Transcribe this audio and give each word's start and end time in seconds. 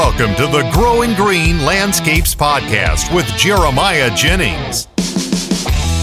welcome 0.00 0.34
to 0.34 0.46
the 0.46 0.66
Growing 0.72 1.14
Green 1.14 1.60
Landscapes 1.60 2.34
Podcast 2.34 3.14
with 3.14 3.26
Jeremiah 3.36 4.10
Jennings. 4.16 4.86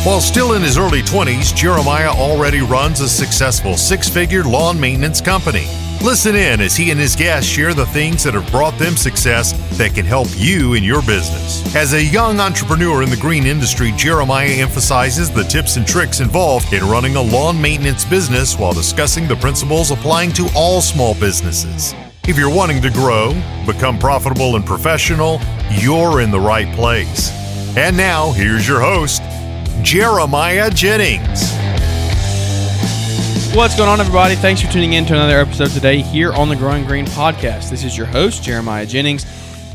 While 0.06 0.22
still 0.22 0.54
in 0.54 0.62
his 0.62 0.78
early 0.78 1.02
20s, 1.02 1.56
Jeremiah 1.56 2.12
already 2.12 2.62
runs 2.62 3.00
a 3.00 3.10
successful 3.10 3.76
six 3.76 4.08
figure 4.08 4.44
lawn 4.44 4.80
maintenance 4.80 5.20
company. 5.20 5.66
Listen 6.04 6.36
in 6.36 6.62
as 6.62 6.76
he 6.76 6.92
and 6.92 7.00
his 7.00 7.16
guests 7.16 7.50
share 7.50 7.74
the 7.74 7.88
things 7.88 8.24
that 8.24 8.36
have 8.36 8.52
brought 8.52 8.78
them 8.78 8.96
success 8.96 9.54
that 9.80 9.96
can 9.96 10.06
help 10.06 10.28
you 10.36 10.76
in 10.76 10.84
your 10.84 11.02
business. 11.02 11.76
As 11.76 11.94
a 11.94 12.04
young 12.04 12.40
entrepreneur 12.40 13.02
in 13.02 13.10
the 13.10 13.18
green 13.18 13.48
industry, 13.48 13.94
Jeremiah 13.98 14.62
emphasizes 14.62 15.32
the 15.32 15.44
tips 15.44 15.76
and 15.76 15.88
tricks 15.88 16.20
involved 16.20 16.72
in 16.72 16.88
running 16.88 17.16
a 17.16 17.22
lawn 17.22 17.60
maintenance 17.60 18.06
business 18.06 18.60
while 18.60 18.74
discussing 18.74 19.28
the 19.28 19.38
principles 19.38 19.90
applying 19.90 20.32
to 20.34 20.48
all 20.56 20.82
small 20.82 21.16
businesses. 21.16 21.96
If 22.28 22.38
you're 22.38 22.54
wanting 22.54 22.82
to 22.82 22.90
grow, 22.90 23.32
become 23.66 23.98
profitable 23.98 24.58
and 24.58 24.66
professional, 24.66 25.40
you're 25.72 26.20
in 26.20 26.30
the 26.30 26.40
right 26.40 26.70
place. 26.76 27.32
And 27.78 27.96
now, 27.96 28.34
here's 28.34 28.68
your 28.68 28.82
host, 28.82 29.22
Jeremiah 29.82 30.70
Jennings. 30.70 31.54
What's 33.56 33.78
going 33.78 33.88
on, 33.88 34.02
everybody? 34.02 34.36
Thanks 34.36 34.62
for 34.62 34.70
tuning 34.70 34.92
in 34.92 35.06
to 35.06 35.14
another 35.14 35.38
episode 35.38 35.70
today 35.70 36.02
here 36.02 36.34
on 36.34 36.50
the 36.50 36.58
Growing 36.58 36.86
Green 36.86 37.06
Podcast. 37.06 37.70
This 37.70 37.86
is 37.86 37.98
your 37.98 38.08
host, 38.08 38.44
Jeremiah 38.44 38.86
Jennings. 38.86 39.26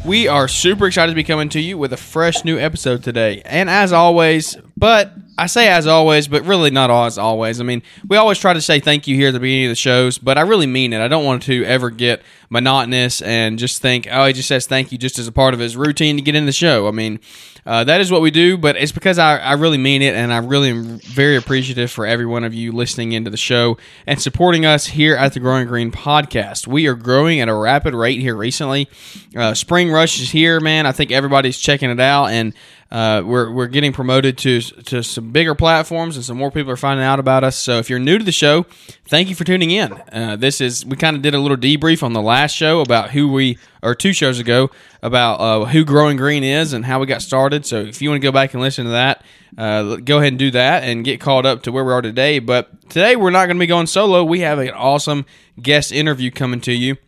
We 0.05 0.29
are 0.29 0.47
super 0.47 0.87
excited 0.87 1.13
to 1.13 1.17
be 1.17 1.25
coming 1.25 1.49
to 1.49 1.61
you 1.61 1.79
with 1.79 1.95
a 1.95 1.97
fresh 1.97 2.45
new 2.45 2.59
episode 2.59 3.03
today. 3.03 3.41
And 3.47 3.71
as 3.71 3.95
always, 3.95 4.59
but 4.77 5.11
I 5.39 5.47
say 5.47 5.69
as 5.69 5.87
always, 5.87 6.29
but 6.29 6.45
really 6.45 6.71
not 6.71 6.91
as 6.91 7.17
always. 7.17 7.61
I 7.61 7.65
mean, 7.65 7.83
we 8.07 8.17
always 8.17 8.39
try 8.39 8.53
to 8.53 8.61
say 8.61 8.81
thank 8.81 9.07
you 9.07 9.17
here 9.17 9.29
at 9.29 9.33
the 9.33 9.41
beginning 9.41 9.67
of 9.67 9.71
the 9.71 9.77
shows, 9.77 10.19
but 10.19 10.37
I 10.37 10.43
really 10.43 10.67
mean 10.67 10.93
it. 10.93 11.01
I 11.01 11.09
don't 11.09 11.25
want 11.25 11.43
to 11.45 11.65
ever 11.65 11.89
get 11.91 12.23
monotonous 12.51 13.23
and 13.23 13.59
just 13.59 13.81
think, 13.81 14.07
oh, 14.11 14.27
he 14.27 14.35
just 14.35 14.49
says 14.49 14.67
thank 14.67 14.93
you 14.93 14.99
just 14.99 15.19
as 15.19 15.27
a 15.27 15.33
part 15.33 15.55
of 15.55 15.61
his 15.61 15.77
routine 15.77 16.17
to 16.17 16.23
get 16.23 16.35
in 16.35 16.45
the 16.45 16.53
show. 16.53 16.87
I 16.87 16.91
mean, 16.91 17.19
uh, 17.65 17.85
that 17.85 18.01
is 18.01 18.11
what 18.11 18.21
we 18.21 18.31
do, 18.31 18.59
but 18.59 18.77
it's 18.77 18.93
because 18.93 19.19
I, 19.19 19.39
I 19.39 19.53
really 19.53 19.79
mean 19.79 20.03
it, 20.03 20.15
and 20.15 20.33
I 20.33 20.39
really 20.39 20.71
am 20.71 20.99
very 20.99 21.37
appreciative 21.37 21.91
for 21.91 22.05
every 22.05 22.27
one 22.27 22.43
of 22.43 22.53
you 22.53 22.73
listening 22.73 23.13
into 23.13 23.31
the 23.31 23.37
show 23.37 23.79
and 24.07 24.21
supporting 24.21 24.67
us 24.67 24.87
here 24.87 25.15
at 25.15 25.33
the 25.33 25.41
Growing 25.41 25.69
Green 25.69 25.93
podcast. 25.93 26.67
We 26.67 26.89
are 26.89 26.95
growing 26.95 27.41
at 27.41 27.49
a 27.49 27.55
rapid 27.55 27.95
rate 27.95 28.21
here 28.21 28.35
recently. 28.35 28.89
Uh, 29.37 29.55
Spring 29.55 29.93
Rush 29.93 30.21
is 30.21 30.31
here, 30.33 30.59
man. 30.59 30.87
I 30.87 30.93
think 30.93 31.13
everybody's 31.13 31.57
checking 31.57 31.89
it 31.89 32.01
out, 32.01 32.27
and 32.27 32.53
uh, 32.93 33.23
we're, 33.25 33.51
we're 33.51 33.69
getting 33.69 33.91
promoted 33.91 34.37
to 34.37 34.61
to 34.61 35.03
some 35.03 35.33
bigger 35.33 35.55
platforms, 35.55 36.17
and 36.17 36.25
some 36.25 36.37
more 36.37 36.51
people 36.51 36.71
are 36.71 36.77
finding 36.77 37.05
out 37.05 37.19
about 37.19 37.43
us. 37.43 37.59
So 37.59 37.79
if 37.79 37.89
you're 37.89 37.99
new 37.99 38.19
to 38.19 38.25
the 38.25 38.33
show, 38.33 38.65
thank 39.07 39.31
you 39.31 39.35
for 39.35 39.45
tuning 39.45 39.71
in. 39.71 39.95
Uh, 40.13 40.37
this 40.37 40.61
is 40.61 40.85
we 40.85 40.99
kind 40.99 41.17
of 41.17 41.23
did 41.23 41.35
a 41.35 41.39
little 41.39 41.57
debrief 41.57 42.03
on 42.03 42.13
the 42.13 42.21
last 42.21 42.55
show 42.55 42.83
about 42.83 43.11
who 43.11 43.33
we 43.33 43.57
or 43.83 43.95
two 43.95 44.13
shows 44.13 44.39
ago 44.39 44.71
about 45.03 45.41
uh, 45.41 45.65
who 45.65 45.87
Growing 45.87 46.19
Green 46.19 46.45
is 46.45 46.75
and 46.75 46.85
how 46.85 47.01
we 47.01 47.07
got 47.07 47.23
started. 47.23 47.65
So 47.65 47.79
if 47.79 48.03
you 48.03 48.11
want 48.11 48.21
to 48.21 48.29
go 48.29 48.31
back 48.31 48.53
and 48.53 48.63
listen 48.63 48.85
to 48.85 48.91
that, 48.91 49.25
uh, 49.57 49.97
go 49.97 50.19
ahead 50.19 50.35
and 50.35 50.39
do 50.39 50.51
that 50.51 50.83
and 50.83 51.03
get 51.03 51.19
caught 51.19 51.47
up 51.47 51.63
to 51.63 51.73
where 51.73 51.87
we 51.87 51.93
are 51.95 52.03
today. 52.03 52.41
But 52.41 52.91
today 52.91 53.17
we're 53.17 53.31
not 53.31 53.47
going 53.47 53.57
to 53.57 53.61
be 53.61 53.67
going 53.67 53.87
solo. 53.87 54.23
We 54.23 54.41
have 54.41 54.59
an 54.59 54.69
awesome 54.69 55.25
guest 55.59 55.93
interview 55.93 56.31
coming 56.31 56.61
to 56.61 56.73
you 56.73 56.99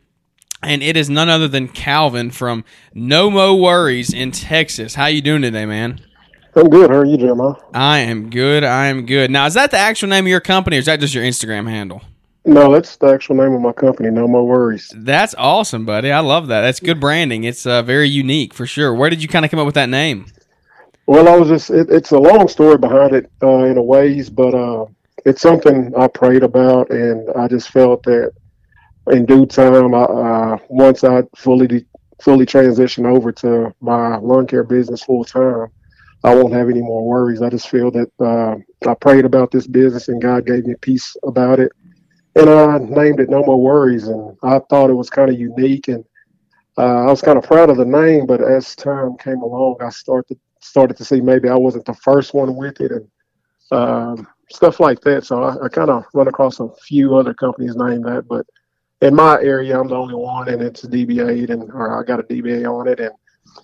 and 0.66 0.82
it 0.82 0.96
is 0.96 1.10
none 1.10 1.28
other 1.28 1.48
than 1.48 1.68
Calvin 1.68 2.30
from 2.30 2.64
No-Mow 2.94 3.54
Worries 3.54 4.12
in 4.12 4.30
Texas. 4.30 4.94
How 4.94 5.06
you 5.06 5.20
doing 5.20 5.42
today, 5.42 5.66
man? 5.66 6.00
I'm 6.56 6.68
good. 6.68 6.90
How 6.90 6.98
are 6.98 7.04
you, 7.04 7.16
Jeremiah? 7.16 7.54
I 7.72 7.98
am 8.00 8.30
good. 8.30 8.64
I 8.64 8.86
am 8.86 9.06
good. 9.06 9.30
Now, 9.30 9.46
is 9.46 9.54
that 9.54 9.70
the 9.70 9.78
actual 9.78 10.08
name 10.08 10.24
of 10.24 10.28
your 10.28 10.40
company, 10.40 10.76
or 10.76 10.78
is 10.78 10.86
that 10.86 11.00
just 11.00 11.14
your 11.14 11.24
Instagram 11.24 11.68
handle? 11.68 12.02
No, 12.44 12.72
that's 12.72 12.96
the 12.96 13.06
actual 13.06 13.36
name 13.36 13.54
of 13.54 13.60
my 13.60 13.72
company. 13.72 14.10
No-Mow 14.10 14.44
Worries. 14.44 14.92
That's 14.94 15.34
awesome, 15.36 15.86
buddy. 15.86 16.12
I 16.12 16.20
love 16.20 16.48
that. 16.48 16.60
That's 16.60 16.78
good 16.78 17.00
branding. 17.00 17.44
It's 17.44 17.66
uh, 17.66 17.82
very 17.82 18.08
unique 18.08 18.52
for 18.52 18.66
sure. 18.66 18.94
Where 18.94 19.10
did 19.10 19.22
you 19.22 19.28
kind 19.28 19.44
of 19.44 19.50
come 19.50 19.58
up 19.58 19.66
with 19.66 19.74
that 19.76 19.88
name? 19.88 20.26
Well, 21.06 21.28
I 21.28 21.36
was 21.36 21.48
just. 21.48 21.70
It, 21.70 21.90
it's 21.90 22.12
a 22.12 22.18
long 22.18 22.48
story 22.48 22.78
behind 22.78 23.14
it 23.14 23.30
uh, 23.42 23.64
in 23.64 23.76
a 23.76 23.82
ways, 23.82 24.30
but 24.30 24.54
uh, 24.54 24.86
it's 25.24 25.40
something 25.40 25.92
I 25.96 26.06
prayed 26.06 26.42
about, 26.42 26.90
and 26.90 27.28
I 27.30 27.48
just 27.48 27.70
felt 27.70 28.02
that 28.04 28.32
in 29.10 29.26
due 29.26 29.46
time, 29.46 29.94
I, 29.94 30.02
uh, 30.02 30.58
once 30.68 31.04
I 31.04 31.22
fully 31.36 31.86
fully 32.22 32.46
transition 32.46 33.04
over 33.06 33.32
to 33.32 33.74
my 33.80 34.16
lawn 34.16 34.46
care 34.46 34.64
business 34.64 35.02
full 35.02 35.24
time, 35.24 35.66
I 36.22 36.34
won't 36.34 36.54
have 36.54 36.70
any 36.70 36.80
more 36.80 37.06
worries. 37.06 37.42
I 37.42 37.50
just 37.50 37.68
feel 37.68 37.90
that 37.90 38.10
uh, 38.18 38.56
I 38.88 38.94
prayed 38.94 39.24
about 39.24 39.50
this 39.50 39.66
business 39.66 40.08
and 40.08 40.22
God 40.22 40.46
gave 40.46 40.64
me 40.64 40.74
peace 40.80 41.16
about 41.24 41.60
it, 41.60 41.70
and 42.36 42.48
I 42.48 42.78
named 42.78 43.20
it 43.20 43.28
No 43.28 43.44
More 43.44 43.60
Worries. 43.60 44.08
And 44.08 44.36
I 44.42 44.60
thought 44.70 44.90
it 44.90 44.94
was 44.94 45.10
kind 45.10 45.30
of 45.30 45.38
unique, 45.38 45.88
and 45.88 46.04
uh, 46.78 47.02
I 47.02 47.06
was 47.06 47.20
kind 47.20 47.36
of 47.36 47.44
proud 47.44 47.70
of 47.70 47.76
the 47.76 47.84
name. 47.84 48.26
But 48.26 48.40
as 48.40 48.74
time 48.74 49.16
came 49.18 49.42
along, 49.42 49.76
I 49.80 49.90
started 49.90 50.38
started 50.60 50.96
to 50.96 51.04
see 51.04 51.20
maybe 51.20 51.50
I 51.50 51.56
wasn't 51.56 51.84
the 51.84 51.94
first 51.94 52.32
one 52.32 52.56
with 52.56 52.80
it, 52.80 52.90
and 52.90 53.08
um, 53.70 54.26
stuff 54.50 54.80
like 54.80 55.00
that. 55.02 55.24
So 55.24 55.42
I, 55.42 55.66
I 55.66 55.68
kind 55.68 55.90
of 55.90 56.04
run 56.14 56.28
across 56.28 56.60
a 56.60 56.68
few 56.86 57.16
other 57.16 57.34
companies 57.34 57.76
named 57.76 58.04
that, 58.06 58.26
but 58.28 58.46
in 59.04 59.14
my 59.14 59.34
area, 59.42 59.78
I'm 59.78 59.88
the 59.88 59.96
only 59.96 60.14
one, 60.14 60.48
and 60.48 60.62
it's 60.62 60.84
DBA, 60.84 61.50
and 61.50 61.70
or 61.72 62.00
I 62.00 62.04
got 62.04 62.20
a 62.20 62.22
DBA 62.22 62.66
on 62.66 62.88
it, 62.88 63.00
and 63.00 63.12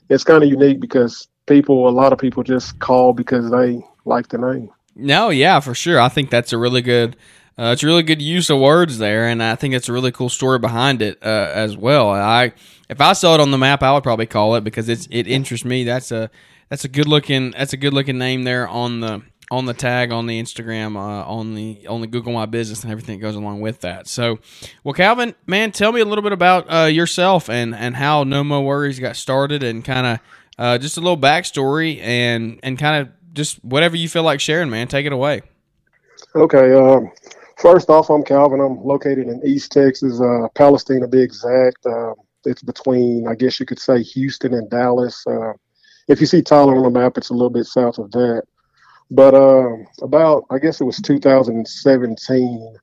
it's 0.08 0.22
kind 0.22 0.42
of 0.42 0.50
unique 0.50 0.80
because 0.80 1.28
people, 1.46 1.88
a 1.88 1.90
lot 1.90 2.12
of 2.12 2.18
people, 2.18 2.42
just 2.42 2.78
call 2.78 3.12
because 3.12 3.50
they 3.50 3.82
like 4.04 4.28
the 4.28 4.38
name. 4.38 4.70
No, 4.94 5.30
yeah, 5.30 5.60
for 5.60 5.74
sure. 5.74 5.98
I 6.00 6.08
think 6.08 6.30
that's 6.30 6.52
a 6.52 6.58
really 6.58 6.82
good. 6.82 7.16
Uh, 7.58 7.72
it's 7.72 7.82
a 7.82 7.86
really 7.86 8.02
good 8.02 8.22
use 8.22 8.48
of 8.50 8.58
words 8.58 8.98
there, 8.98 9.26
and 9.26 9.42
I 9.42 9.54
think 9.54 9.74
it's 9.74 9.88
a 9.88 9.92
really 9.92 10.12
cool 10.12 10.28
story 10.28 10.58
behind 10.58 11.02
it 11.02 11.18
uh, 11.22 11.50
as 11.52 11.76
well. 11.76 12.10
I, 12.10 12.52
if 12.88 13.00
I 13.00 13.12
saw 13.12 13.34
it 13.34 13.40
on 13.40 13.50
the 13.50 13.58
map, 13.58 13.82
I 13.82 13.92
would 13.92 14.02
probably 14.02 14.26
call 14.26 14.54
it 14.56 14.64
because 14.64 14.88
it's 14.88 15.06
it 15.10 15.26
interests 15.26 15.64
me. 15.64 15.84
That's 15.84 16.12
a 16.12 16.30
that's 16.68 16.84
a 16.84 16.88
good 16.88 17.06
looking 17.06 17.50
that's 17.52 17.72
a 17.72 17.76
good 17.76 17.92
looking 17.92 18.18
name 18.18 18.44
there 18.44 18.68
on 18.68 19.00
the 19.00 19.22
on 19.50 19.66
the 19.66 19.74
tag 19.74 20.12
on 20.12 20.26
the 20.26 20.40
Instagram, 20.40 20.96
uh, 20.96 21.28
on 21.28 21.54
the 21.54 21.86
on 21.88 22.00
the 22.00 22.06
Google 22.06 22.32
My 22.32 22.46
Business, 22.46 22.82
and 22.82 22.92
everything 22.92 23.18
that 23.18 23.22
goes 23.22 23.34
along 23.34 23.60
with 23.60 23.80
that. 23.80 24.06
So, 24.06 24.38
well, 24.84 24.94
Calvin, 24.94 25.34
man, 25.46 25.72
tell 25.72 25.92
me 25.92 26.00
a 26.00 26.04
little 26.04 26.22
bit 26.22 26.32
about 26.32 26.72
uh, 26.72 26.86
yourself 26.86 27.50
and 27.50 27.74
and 27.74 27.96
how 27.96 28.24
No 28.24 28.44
More 28.44 28.64
Worries 28.64 29.00
got 29.00 29.16
started, 29.16 29.62
and 29.62 29.84
kind 29.84 30.06
of 30.06 30.20
uh, 30.58 30.78
just 30.78 30.96
a 30.96 31.00
little 31.00 31.18
backstory, 31.18 32.00
and 32.00 32.60
and 32.62 32.78
kind 32.78 33.02
of 33.02 33.12
just 33.32 33.64
whatever 33.64 33.96
you 33.96 34.08
feel 34.08 34.22
like 34.22 34.40
sharing, 34.40 34.70
man. 34.70 34.88
Take 34.88 35.06
it 35.06 35.12
away. 35.12 35.42
Okay. 36.34 36.72
Um, 36.72 37.10
first 37.58 37.90
off, 37.90 38.10
I'm 38.10 38.22
Calvin. 38.22 38.60
I'm 38.60 38.84
located 38.84 39.28
in 39.28 39.40
East 39.44 39.72
Texas, 39.72 40.20
uh, 40.20 40.48
Palestine 40.54 41.00
to 41.00 41.08
be 41.08 41.22
exact. 41.22 41.84
Uh, 41.84 42.14
it's 42.44 42.62
between, 42.62 43.26
I 43.28 43.34
guess 43.34 43.60
you 43.60 43.66
could 43.66 43.78
say, 43.78 44.02
Houston 44.02 44.54
and 44.54 44.68
Dallas. 44.70 45.26
Uh, 45.26 45.52
if 46.08 46.20
you 46.20 46.26
see 46.26 46.42
Tyler 46.42 46.76
on 46.76 46.82
the 46.82 46.90
map, 46.90 47.18
it's 47.18 47.30
a 47.30 47.34
little 47.34 47.50
bit 47.50 47.66
south 47.66 47.98
of 47.98 48.10
that. 48.12 48.44
But 49.10 49.34
uh, 49.34 49.76
about, 50.02 50.44
I 50.50 50.58
guess 50.58 50.80
it 50.80 50.84
was 50.84 51.00
2017, 51.00 52.76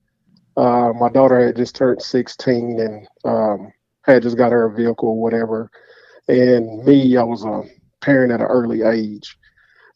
uh, 0.57 0.91
my 0.99 1.09
daughter 1.09 1.45
had 1.45 1.55
just 1.55 1.75
turned 1.75 2.01
16 2.01 2.79
and 2.79 3.07
um, 3.23 3.71
had 4.03 4.23
just 4.23 4.37
got 4.37 4.51
her 4.51 4.65
a 4.65 4.75
vehicle 4.75 5.09
or 5.09 5.21
whatever. 5.21 5.71
And 6.27 6.83
me, 6.83 7.15
I 7.15 7.23
was 7.23 7.45
a 7.45 7.63
parent 8.01 8.33
at 8.33 8.41
an 8.41 8.47
early 8.47 8.81
age. 8.81 9.37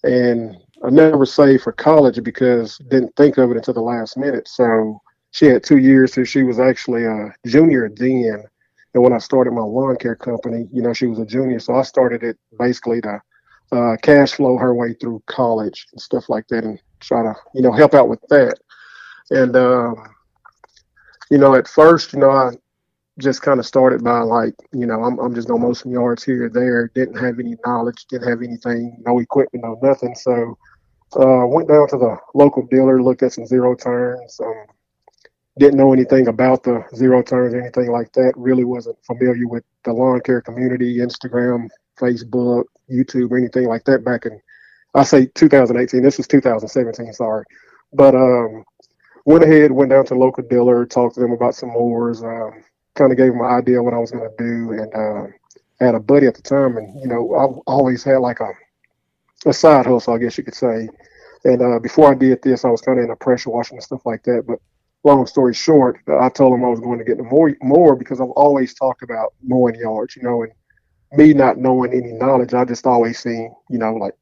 And 0.04 0.56
I 0.84 0.90
never 0.90 1.26
saved 1.26 1.64
for 1.64 1.74
college 1.74 2.24
because 2.24 2.78
didn't 2.90 3.16
think 3.16 3.38
of 3.38 3.52
it 3.52 3.58
until 3.58 3.74
the 3.74 3.82
last 3.82 4.18
minute. 4.18 4.48
So 4.48 5.02
she 5.32 5.48
had 5.48 5.64
two 5.64 5.78
years 5.78 6.12
till 6.12 6.24
she 6.24 6.44
was 6.44 6.60
actually 6.60 7.06
a 7.06 7.34
junior 7.46 7.90
then. 7.94 8.44
And 8.94 9.04
when 9.04 9.14
I 9.14 9.20
started 9.20 9.52
my 9.52 9.62
lawn 9.62 9.98
care 9.98 10.16
company, 10.16 10.68
you 10.72 10.82
know, 10.82 10.94
she 10.94 11.08
was 11.08 11.20
a 11.20 11.26
junior. 11.26 11.60
So 11.60 11.76
I 11.76 11.84
started 11.84 12.24
it 12.24 12.38
basically 12.58 13.02
to 13.02 13.22
uh, 13.72 13.96
cash 14.02 14.34
flow 14.34 14.58
her 14.58 14.74
way 14.74 14.94
through 14.94 15.22
college 15.28 15.88
and 15.92 16.02
stuff 16.02 16.30
like 16.30 16.48
that, 16.50 16.64
and 16.64 16.80
try 17.00 17.24
to 17.24 17.34
you 17.54 17.62
know 17.62 17.72
help 17.72 17.94
out 17.94 18.10
with 18.10 18.22
that. 18.30 18.60
And 19.30 19.56
um, 19.56 19.96
you 21.30 21.38
know, 21.38 21.56
at 21.56 21.68
first, 21.68 22.14
you 22.14 22.20
know, 22.20 22.32
I 22.32 22.52
just 23.20 23.42
kind 23.42 23.60
of 23.60 23.66
started 23.66 24.04
by 24.04 24.20
like, 24.20 24.56
you 24.74 24.86
know, 24.86 25.04
I'm 25.04 25.18
I'm 25.20 25.34
just 25.34 25.48
gonna 25.48 25.62
mow 25.62 25.74
some 25.74 25.92
yards 25.92 26.24
here 26.24 26.46
or 26.46 26.50
there. 26.50 26.92
Didn't 26.94 27.18
have 27.18 27.40
any 27.40 27.56
knowledge, 27.66 28.06
didn't 28.08 28.28
have 28.28 28.42
anything, 28.42 28.98
no 29.06 29.20
equipment, 29.20 29.64
no 29.64 29.80
nothing. 29.82 30.16
So 30.16 30.58
uh, 31.16 31.46
went 31.48 31.70
down 31.70 31.88
to 31.90 31.98
the 31.98 32.18
local 32.34 32.66
dealer, 32.68 33.02
looked 33.02 33.24
at 33.24 33.34
some 33.34 33.46
zero 33.46 33.76
turns. 33.76 34.40
Um, 34.44 34.66
didn't 35.60 35.78
know 35.78 35.94
anything 35.94 36.28
about 36.28 36.64
the 36.64 36.84
zero 36.96 37.22
turns, 37.22 37.54
or 37.54 37.62
anything 37.62 37.92
like 37.92 38.12
that. 38.14 38.34
Really 38.36 38.64
wasn't 38.64 38.98
familiar 39.06 39.48
with 39.48 39.64
the 39.84 39.94
lawn 39.94 40.22
care 40.22 40.42
community, 40.42 40.98
Instagram, 40.98 41.68
Facebook, 42.02 42.66
YouTube, 42.92 43.38
anything 43.38 43.68
like 43.68 43.84
that 43.86 44.04
back 44.04 44.26
in, 44.26 44.42
I 44.94 45.04
say 45.04 45.28
2018. 45.28 46.02
This 46.02 46.18
was 46.18 46.28
2017, 46.28 47.14
sorry. 47.14 47.46
But 47.94 48.16
um, 48.16 48.64
went 49.26 49.44
ahead, 49.44 49.72
went 49.72 49.92
down 49.92 50.06
to 50.06 50.16
local 50.16 50.44
dealer, 50.44 50.86
talked 50.86 51.16
to 51.16 51.22
them 51.22 51.32
about 51.32 51.56
some 51.56 51.70
mowers, 51.70 52.24
um, 52.24 52.64
kind 52.96 53.12
of 53.12 53.18
gave 53.18 53.32
them 53.32 53.42
an 53.42 53.48
idea 53.52 53.82
what 53.82 53.94
I 53.94 54.00
was 54.00 54.12
going 54.12 54.30
to 54.30 54.44
do. 54.44 54.72
And 54.72 54.94
uh, 54.94 55.28
had 55.80 55.96
a 55.96 56.00
buddy 56.00 56.28
at 56.28 56.36
the 56.36 56.42
time, 56.42 56.78
and, 56.78 57.00
you 57.02 57.08
know, 57.08 57.34
I 57.36 57.72
always 57.72 58.04
had 58.04 58.18
like 58.18 58.40
a, 58.40 58.52
a 59.46 59.54
side 59.54 59.86
hustle, 59.86 60.14
I 60.14 60.20
guess 60.20 60.38
you 60.38 60.44
could 60.44 60.56
say. 60.56 60.88
And 61.44 61.62
uh, 61.62 61.80
before 61.80 62.12
I 62.12 62.14
did 62.14 62.42
this, 62.44 62.66
I 62.66 62.70
was 62.70 62.82
kind 62.82 63.00
of 63.00 63.06
in 63.06 63.12
a 63.12 63.16
pressure 63.16 63.50
washing 63.50 63.78
and 63.78 63.84
stuff 63.84 64.06
like 64.06 64.24
that. 64.24 64.44
But 64.48 64.60
long 65.04 65.26
story 65.26 65.54
short, 65.54 66.00
I 66.08 66.30
told 66.30 66.54
him 66.54 66.64
I 66.64 66.70
was 66.70 66.80
going 66.80 67.00
to 67.00 67.06
get 67.06 67.18
more 67.20 67.56
more 67.62 67.96
because 67.96 68.22
I've 68.22 68.30
always 68.30 68.74
talked 68.76 69.02
about 69.02 69.34
mowing 69.42 69.76
yards, 69.76 70.16
you 70.16 70.22
know, 70.24 70.44
and 70.44 70.52
me 71.14 71.34
not 71.34 71.58
knowing 71.58 71.94
any 71.94 72.14
knowledge, 72.14 72.54
I 72.54 72.66
just 72.66 72.86
always 72.86 73.20
seen, 73.20 73.54
you 73.70 73.78
know, 73.78 73.94
like 73.94 74.14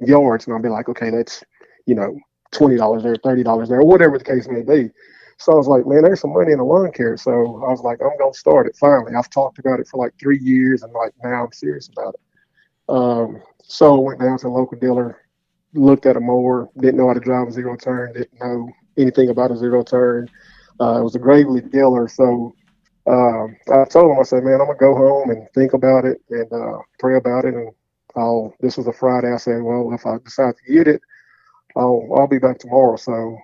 yards, 0.00 0.46
and 0.46 0.54
I'll 0.54 0.62
be 0.62 0.68
like, 0.68 0.88
okay, 0.88 1.10
that's, 1.10 1.44
you 1.86 1.94
know, 1.94 2.18
twenty 2.52 2.76
dollars 2.76 3.02
there, 3.02 3.16
thirty 3.22 3.42
dollars 3.42 3.68
there, 3.68 3.82
whatever 3.82 4.18
the 4.18 4.24
case 4.24 4.48
may 4.48 4.62
be. 4.62 4.90
So 5.38 5.52
I 5.52 5.56
was 5.56 5.68
like, 5.68 5.86
man, 5.86 6.02
there's 6.02 6.20
some 6.20 6.32
money 6.32 6.52
in 6.52 6.58
the 6.58 6.64
lawn 6.64 6.90
care. 6.90 7.16
So 7.16 7.30
I 7.30 7.70
was 7.70 7.80
like, 7.82 8.00
I'm 8.02 8.16
gonna 8.18 8.34
start 8.34 8.66
it 8.66 8.76
finally. 8.76 9.12
I've 9.14 9.30
talked 9.30 9.58
about 9.58 9.78
it 9.80 9.86
for 9.88 9.98
like 9.98 10.14
three 10.18 10.38
years, 10.38 10.82
and 10.82 10.92
like 10.92 11.12
now 11.22 11.44
I'm 11.44 11.52
serious 11.52 11.88
about 11.88 12.14
it. 12.14 12.20
Um, 12.88 13.42
so 13.62 13.96
I 13.96 14.00
went 14.00 14.20
down 14.20 14.38
to 14.38 14.48
a 14.48 14.48
local 14.48 14.78
dealer, 14.78 15.22
looked 15.74 16.06
at 16.06 16.16
a 16.16 16.20
mower, 16.20 16.68
didn't 16.78 16.96
know 16.96 17.08
how 17.08 17.14
to 17.14 17.20
drive 17.20 17.48
a 17.48 17.52
zero 17.52 17.76
turn, 17.76 18.14
didn't 18.14 18.40
know 18.40 18.70
anything 18.96 19.28
about 19.28 19.50
a 19.50 19.56
zero 19.56 19.82
turn. 19.82 20.28
Uh, 20.80 21.00
it 21.00 21.02
was 21.02 21.14
a 21.14 21.18
Gravely 21.18 21.60
dealer, 21.60 22.08
so 22.08 22.54
um, 23.08 23.56
I 23.72 23.84
told 23.84 24.12
him, 24.12 24.18
I 24.18 24.22
said, 24.22 24.44
man, 24.44 24.60
I'm 24.60 24.66
gonna 24.66 24.78
go 24.78 24.94
home 24.94 25.30
and 25.30 25.48
think 25.54 25.72
about 25.72 26.04
it 26.04 26.20
and 26.30 26.52
uh, 26.52 26.78
pray 26.98 27.16
about 27.16 27.44
it. 27.44 27.54
And 27.54 27.72
I'll. 28.16 28.54
This 28.60 28.76
was 28.76 28.86
a 28.86 28.92
Friday. 28.92 29.32
I 29.32 29.38
said, 29.38 29.62
well, 29.62 29.92
if 29.92 30.06
I 30.06 30.18
decide 30.24 30.54
to 30.56 30.72
get 30.72 30.88
it, 30.88 31.00
I'll 31.76 32.06
I'll 32.16 32.28
be 32.28 32.38
back 32.38 32.58
tomorrow. 32.58 32.96
So 32.96 33.38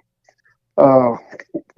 uh, 0.77 1.17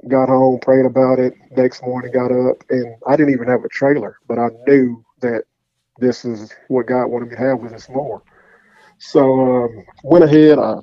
got 0.09 0.29
home, 0.29 0.59
prayed 0.61 0.87
about 0.87 1.19
it. 1.19 1.35
Next 1.57 1.83
morning, 1.83 2.13
got 2.13 2.33
up, 2.33 2.57
and 2.71 2.97
I 3.07 3.17
didn't 3.17 3.35
even 3.35 3.49
have 3.49 3.65
a 3.65 3.69
trailer, 3.69 4.17
but 4.27 4.39
I 4.39 4.49
knew 4.67 5.05
that 5.21 5.45
this 5.99 6.25
is 6.25 6.53
what 6.69 6.87
God 6.87 7.07
wanted 7.07 7.31
me 7.31 7.37
to 7.37 7.43
have 7.43 7.61
with 7.61 7.73
this 7.73 7.89
mower. 7.89 8.23
So 8.99 9.65
um, 9.65 9.85
went 10.03 10.25
ahead. 10.25 10.59
I 10.59 10.77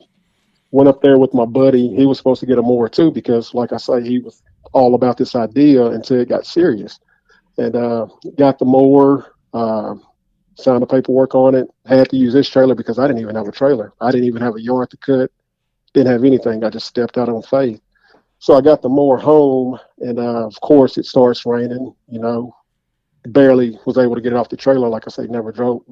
went 0.71 0.89
up 0.89 1.01
there 1.01 1.17
with 1.17 1.33
my 1.33 1.45
buddy. 1.45 1.93
He 1.95 2.05
was 2.05 2.17
supposed 2.17 2.39
to 2.41 2.45
get 2.45 2.59
a 2.59 2.61
mower 2.61 2.87
too 2.87 3.11
because, 3.11 3.53
like 3.53 3.73
I 3.73 3.77
say, 3.77 4.01
he 4.01 4.19
was 4.19 4.41
all 4.73 4.95
about 4.95 5.17
this 5.17 5.35
idea 5.35 5.85
until 5.85 6.19
it 6.19 6.29
got 6.29 6.45
serious. 6.45 6.99
And 7.57 7.75
uh, 7.75 8.07
got 8.37 8.59
the 8.59 8.65
mower, 8.65 9.35
uh, 9.53 9.95
signed 10.55 10.81
the 10.81 10.87
paperwork 10.87 11.35
on 11.35 11.55
it. 11.55 11.67
Had 11.85 12.09
to 12.09 12.17
use 12.17 12.33
this 12.33 12.49
trailer 12.49 12.75
because 12.75 12.99
I 12.99 13.07
didn't 13.07 13.21
even 13.21 13.35
have 13.35 13.47
a 13.47 13.51
trailer. 13.51 13.93
I 14.01 14.11
didn't 14.11 14.27
even 14.27 14.41
have 14.41 14.55
a 14.55 14.61
yard 14.61 14.89
to 14.91 14.97
cut. 14.97 15.31
Didn't 15.93 16.11
have 16.11 16.23
anything. 16.23 16.63
I 16.63 16.69
just 16.69 16.87
stepped 16.87 17.17
out 17.17 17.29
on 17.29 17.43
faith. 17.43 17.79
So 18.39 18.55
I 18.55 18.61
got 18.61 18.81
the 18.81 18.89
mower 18.89 19.17
home, 19.17 19.79
and 19.99 20.19
uh, 20.19 20.45
of 20.45 20.59
course 20.59 20.97
it 20.97 21.05
starts 21.05 21.45
raining. 21.45 21.95
You 22.09 22.19
know, 22.19 22.55
barely 23.27 23.79
was 23.85 23.97
able 23.97 24.15
to 24.15 24.21
get 24.21 24.33
it 24.33 24.35
off 24.35 24.49
the 24.49 24.57
trailer. 24.57 24.89
Like 24.89 25.03
I 25.07 25.11
say, 25.11 25.27
never 25.27 25.51
drove, 25.51 25.83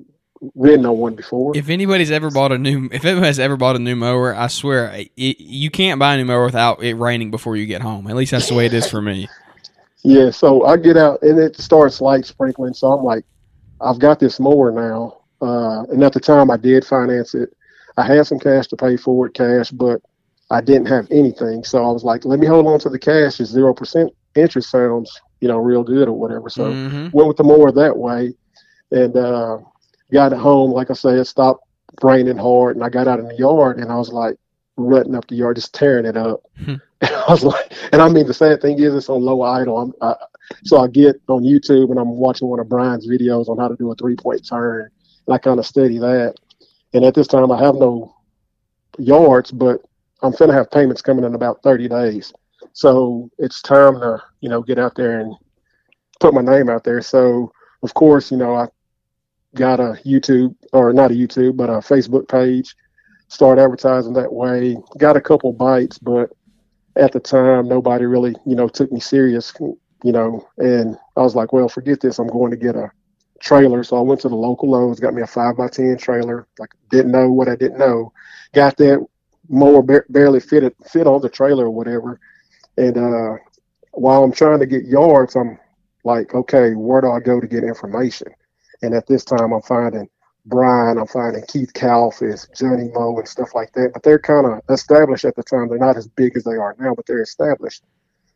ridden 0.56 0.86
on 0.86 0.98
one 0.98 1.16
before. 1.16 1.56
If 1.56 1.70
anybody's 1.70 2.12
ever 2.12 2.30
bought 2.30 2.52
a 2.52 2.58
new, 2.58 2.90
if 2.92 3.04
has 3.04 3.40
ever 3.40 3.58
bought 3.58 3.76
a 3.76 3.80
new 3.80 3.96
mower, 3.96 4.36
I 4.36 4.48
swear 4.48 4.92
it, 4.94 5.12
you 5.16 5.70
can't 5.70 6.00
buy 6.00 6.16
a 6.16 6.18
new 6.18 6.26
mower 6.26 6.46
without 6.46 6.84
it 6.84 6.96
raining 6.96 7.32
before 7.32 7.56
you 7.56 7.66
get 7.66 7.82
home. 7.82 8.08
At 8.08 8.16
least 8.16 8.32
that's 8.32 8.50
the 8.50 8.56
way 8.56 8.66
it 8.66 8.74
is 8.74 8.90
for 8.90 9.02
me. 9.02 9.28
Yeah, 10.04 10.32
so 10.32 10.66
I 10.66 10.78
get 10.78 10.98
out 10.98 11.22
and 11.22 11.38
it 11.40 11.56
starts 11.58 12.02
light 12.02 12.26
sprinkling. 12.26 12.74
So 12.74 12.92
I'm 12.92 13.06
like, 13.06 13.24
I've 13.80 14.00
got 14.00 14.20
this 14.20 14.40
mower 14.40 14.72
now. 14.72 15.20
Uh, 15.42 15.84
and 15.92 16.04
at 16.04 16.14
the 16.14 16.20
time, 16.20 16.50
I 16.50 16.58
did 16.58 16.84
finance 16.84 17.36
it. 17.36 17.50
I 17.98 18.08
had 18.08 18.26
some 18.26 18.40
cash 18.40 18.66
to 18.70 18.76
pay 18.76 18.98
for 18.98 19.28
it, 19.28 19.36
cash, 19.36 19.70
but 19.70 20.02
I 20.50 20.62
didn't 20.62 20.88
have 20.88 21.08
anything. 21.12 21.64
So 21.64 21.84
I 21.84 21.92
was 21.92 22.04
like, 22.04 22.26
let 22.26 22.40
me 22.40 22.48
hold 22.48 22.66
on 22.66 22.80
to 22.80 22.90
the 22.90 22.98
cash. 22.98 23.40
It's 23.40 23.52
zero 23.52 23.76
percent 23.76 24.12
interest 24.34 24.72
sounds, 24.72 25.12
you 25.40 25.48
know, 25.48 25.58
real 25.58 25.84
good 25.84 26.08
or 26.08 26.14
whatever. 26.14 26.50
So 26.50 26.74
Mhm. 26.74 27.14
went 27.14 27.28
with 27.28 27.38
the 27.38 27.44
mower 27.44 27.72
that 27.72 27.96
way, 27.96 28.34
and 28.92 29.16
uh, 29.16 29.60
got 30.12 30.34
home. 30.34 30.72
Like 30.72 30.90
I 30.90 30.94
said, 30.94 31.18
it 31.18 31.26
stopped 31.26 31.66
raining 32.02 32.38
hard, 32.38 32.76
and 32.76 32.86
I 32.86 32.90
got 32.90 33.08
out 33.08 33.20
in 33.20 33.28
the 33.28 33.36
yard, 33.36 33.80
and 33.80 33.92
I 33.92 33.98
was 33.98 34.10
like 34.10 34.38
rutting 34.78 35.16
up 35.16 35.28
the 35.28 35.36
yard, 35.36 35.58
just 35.58 35.74
tearing 35.74 36.06
it 36.06 36.18
up. 36.18 36.42
Hmm. 36.64 36.76
And 37.04 37.16
I 37.16 37.32
was 37.32 37.44
like, 37.44 37.74
and 37.92 38.00
I 38.00 38.08
mean, 38.10 38.28
the 38.28 38.34
sad 38.34 38.62
thing 38.62 38.78
is, 38.78 38.94
it's 38.94 39.10
on 39.10 39.24
low 39.24 39.42
idle. 39.42 39.76
I'm, 39.76 39.94
I, 40.02 40.16
so 40.64 40.78
I 40.78 40.88
get 40.88 41.20
on 41.28 41.42
YouTube, 41.42 41.90
and 41.90 42.00
I'm 42.00 42.12
watching 42.12 42.48
one 42.48 42.60
of 42.60 42.70
Brian's 42.70 43.08
videos 43.08 43.50
on 43.50 43.58
how 43.58 43.70
to 43.70 43.76
do 43.76 43.92
a 43.92 43.96
three 43.96 44.16
point 44.16 44.48
turn, 44.48 44.88
and 45.26 45.34
I 45.34 45.40
kind 45.40 45.58
of 45.58 45.66
study 45.66 45.98
that. 45.98 46.36
And 46.94 47.04
at 47.04 47.16
this 47.16 47.26
time, 47.26 47.52
I 47.52 47.60
have 47.60 47.74
no 47.74 48.16
yards, 49.00 49.52
but 49.52 49.82
I'm 50.22 50.32
gonna 50.34 50.54
have 50.54 50.70
payments 50.70 51.02
coming 51.02 51.26
in 51.26 51.34
about 51.34 51.64
30 51.64 51.88
days. 51.88 52.32
So 52.74 53.30
it's 53.40 53.62
time 53.62 53.96
to, 53.96 54.22
you 54.42 54.50
know, 54.50 54.62
get 54.62 54.78
out 54.78 54.96
there 54.96 55.20
and 55.20 55.36
put 56.20 56.34
my 56.34 56.42
name 56.42 56.70
out 56.70 56.84
there. 56.84 57.02
So 57.02 57.52
of 57.84 57.94
course, 57.94 58.32
you 58.32 58.38
know, 58.38 58.56
I 58.56 58.68
got 59.56 59.80
a 59.80 60.00
YouTube 60.06 60.56
or 60.74 60.94
not 60.94 61.12
a 61.12 61.14
YouTube, 61.14 61.58
but 61.58 61.70
a 61.70 61.74
Facebook 61.74 62.28
page. 62.28 62.76
Start 63.28 63.60
advertising 63.60 64.14
that 64.14 64.32
way. 64.32 64.78
Got 64.98 65.18
a 65.18 65.22
couple 65.22 65.54
bites, 65.54 65.98
but 65.98 66.32
at 66.96 67.12
the 67.14 67.20
time, 67.20 67.68
nobody 67.68 68.06
really, 68.06 68.36
you 68.46 68.56
know, 68.56 68.68
took 68.68 68.92
me 68.92 69.00
serious, 69.00 69.54
you 69.60 70.12
know. 70.12 70.48
And 70.58 70.98
I 71.16 71.22
was 71.22 71.36
like, 71.36 71.54
well, 71.54 71.70
forget 71.70 72.02
this. 72.02 72.20
I'm 72.20 72.28
going 72.28 72.52
to 72.52 72.58
get 72.58 72.76
a 72.76 72.92
trailer. 73.40 73.84
So 73.84 73.98
I 73.98 74.02
went 74.02 74.22
to 74.22 74.30
the 74.30 74.36
local 74.36 74.70
Lowe's, 74.70 75.00
got 75.00 75.14
me 75.14 75.22
a 75.22 75.28
five 75.28 75.58
by 75.58 75.68
ten 75.68 75.98
trailer. 75.98 76.48
Like 76.60 76.72
didn't 76.90 77.12
know 77.12 77.32
what 77.32 77.48
I 77.48 77.56
didn't 77.56 77.80
know. 77.80 78.12
Got 78.54 78.78
that 78.78 79.06
mower 79.50 79.82
ba- 79.82 80.04
barely 80.10 80.40
fit 80.40 80.64
it 80.64 80.76
fit 80.86 81.08
on 81.08 81.22
the 81.22 81.30
trailer 81.30 81.66
or 81.66 81.72
whatever. 81.72 82.20
And 82.78 82.98
uh, 82.98 83.38
while 83.94 84.24
I'm 84.24 84.32
trying 84.32 84.60
to 84.60 84.66
get 84.66 84.86
yards, 84.86 85.36
I'm 85.36 85.58
like, 86.04 86.34
okay, 86.34 86.74
where 86.74 87.02
do 87.02 87.12
I 87.12 87.20
go 87.20 87.40
to 87.40 87.48
get 87.48 87.64
information? 87.64 88.28
And 88.82 88.94
at 88.94 89.08
this 89.08 89.24
time, 89.24 89.54
I'm 89.54 89.62
finding 89.62 90.10
Brian, 90.46 90.98
I'm 90.98 91.08
finding 91.08 91.44
Keith 91.48 91.72
Kalfas, 91.74 92.48
Johnny 92.58 92.90
Moe, 92.94 93.18
and 93.18 93.28
stuff 93.28 93.54
like 93.54 93.72
that. 93.74 93.92
But 93.94 94.04
they're 94.04 94.20
kind 94.20 94.48
of 94.48 94.62
established 94.70 95.26
at 95.26 95.36
the 95.36 95.44
time. 95.44 95.70
They're 95.70 95.78
not 95.78 95.98
as 95.98 96.08
big 96.08 96.36
as 96.36 96.44
they 96.44 96.56
are 96.56 96.76
now, 96.80 96.96
but 96.96 97.06
they're 97.06 97.22
established. 97.22 97.84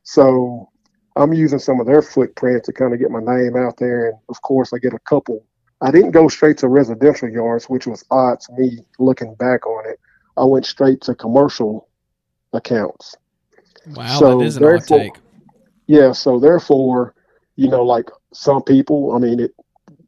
So 0.04 0.70
I'm 1.16 1.34
using 1.34 1.60
some 1.60 1.80
of 1.80 1.88
their 1.88 2.02
footprint 2.02 2.64
to 2.66 2.74
kind 2.74 2.94
of 2.94 3.00
get 3.00 3.10
my 3.10 3.22
name 3.22 3.56
out 3.56 3.78
there. 3.78 4.10
And 4.10 4.20
of 4.30 4.42
course, 4.42 4.72
I 4.74 4.78
get 4.78 4.94
a 4.94 5.00
couple. 5.00 5.46
I 5.82 5.92
didn't 5.92 6.12
go 6.12 6.28
straight 6.28 6.58
to 6.60 6.68
residential 6.68 7.30
yards, 7.30 7.66
which 7.66 7.88
was 7.88 8.04
odd 8.12 8.40
to 8.42 8.54
me 8.54 8.80
looking 9.00 9.34
back 9.36 9.66
on 9.66 9.90
it. 9.90 10.00
I 10.38 10.44
went 10.44 10.66
straight 10.66 11.02
to 11.02 11.16
commercial 11.16 11.90
accounts. 12.54 13.16
Wow, 13.88 14.20
So, 14.20 14.38
that 14.38 14.46
is 14.46 14.58
an 14.58 14.64
odd 14.64 14.88
take. 14.88 15.14
Yeah, 15.88 16.12
so 16.14 16.40
therefore, 16.40 17.14
you 17.56 17.70
know, 17.70 17.84
like 17.84 18.10
some 18.34 18.64
people, 18.64 19.14
I 19.14 19.20
mean, 19.20 19.40
it, 19.40 19.56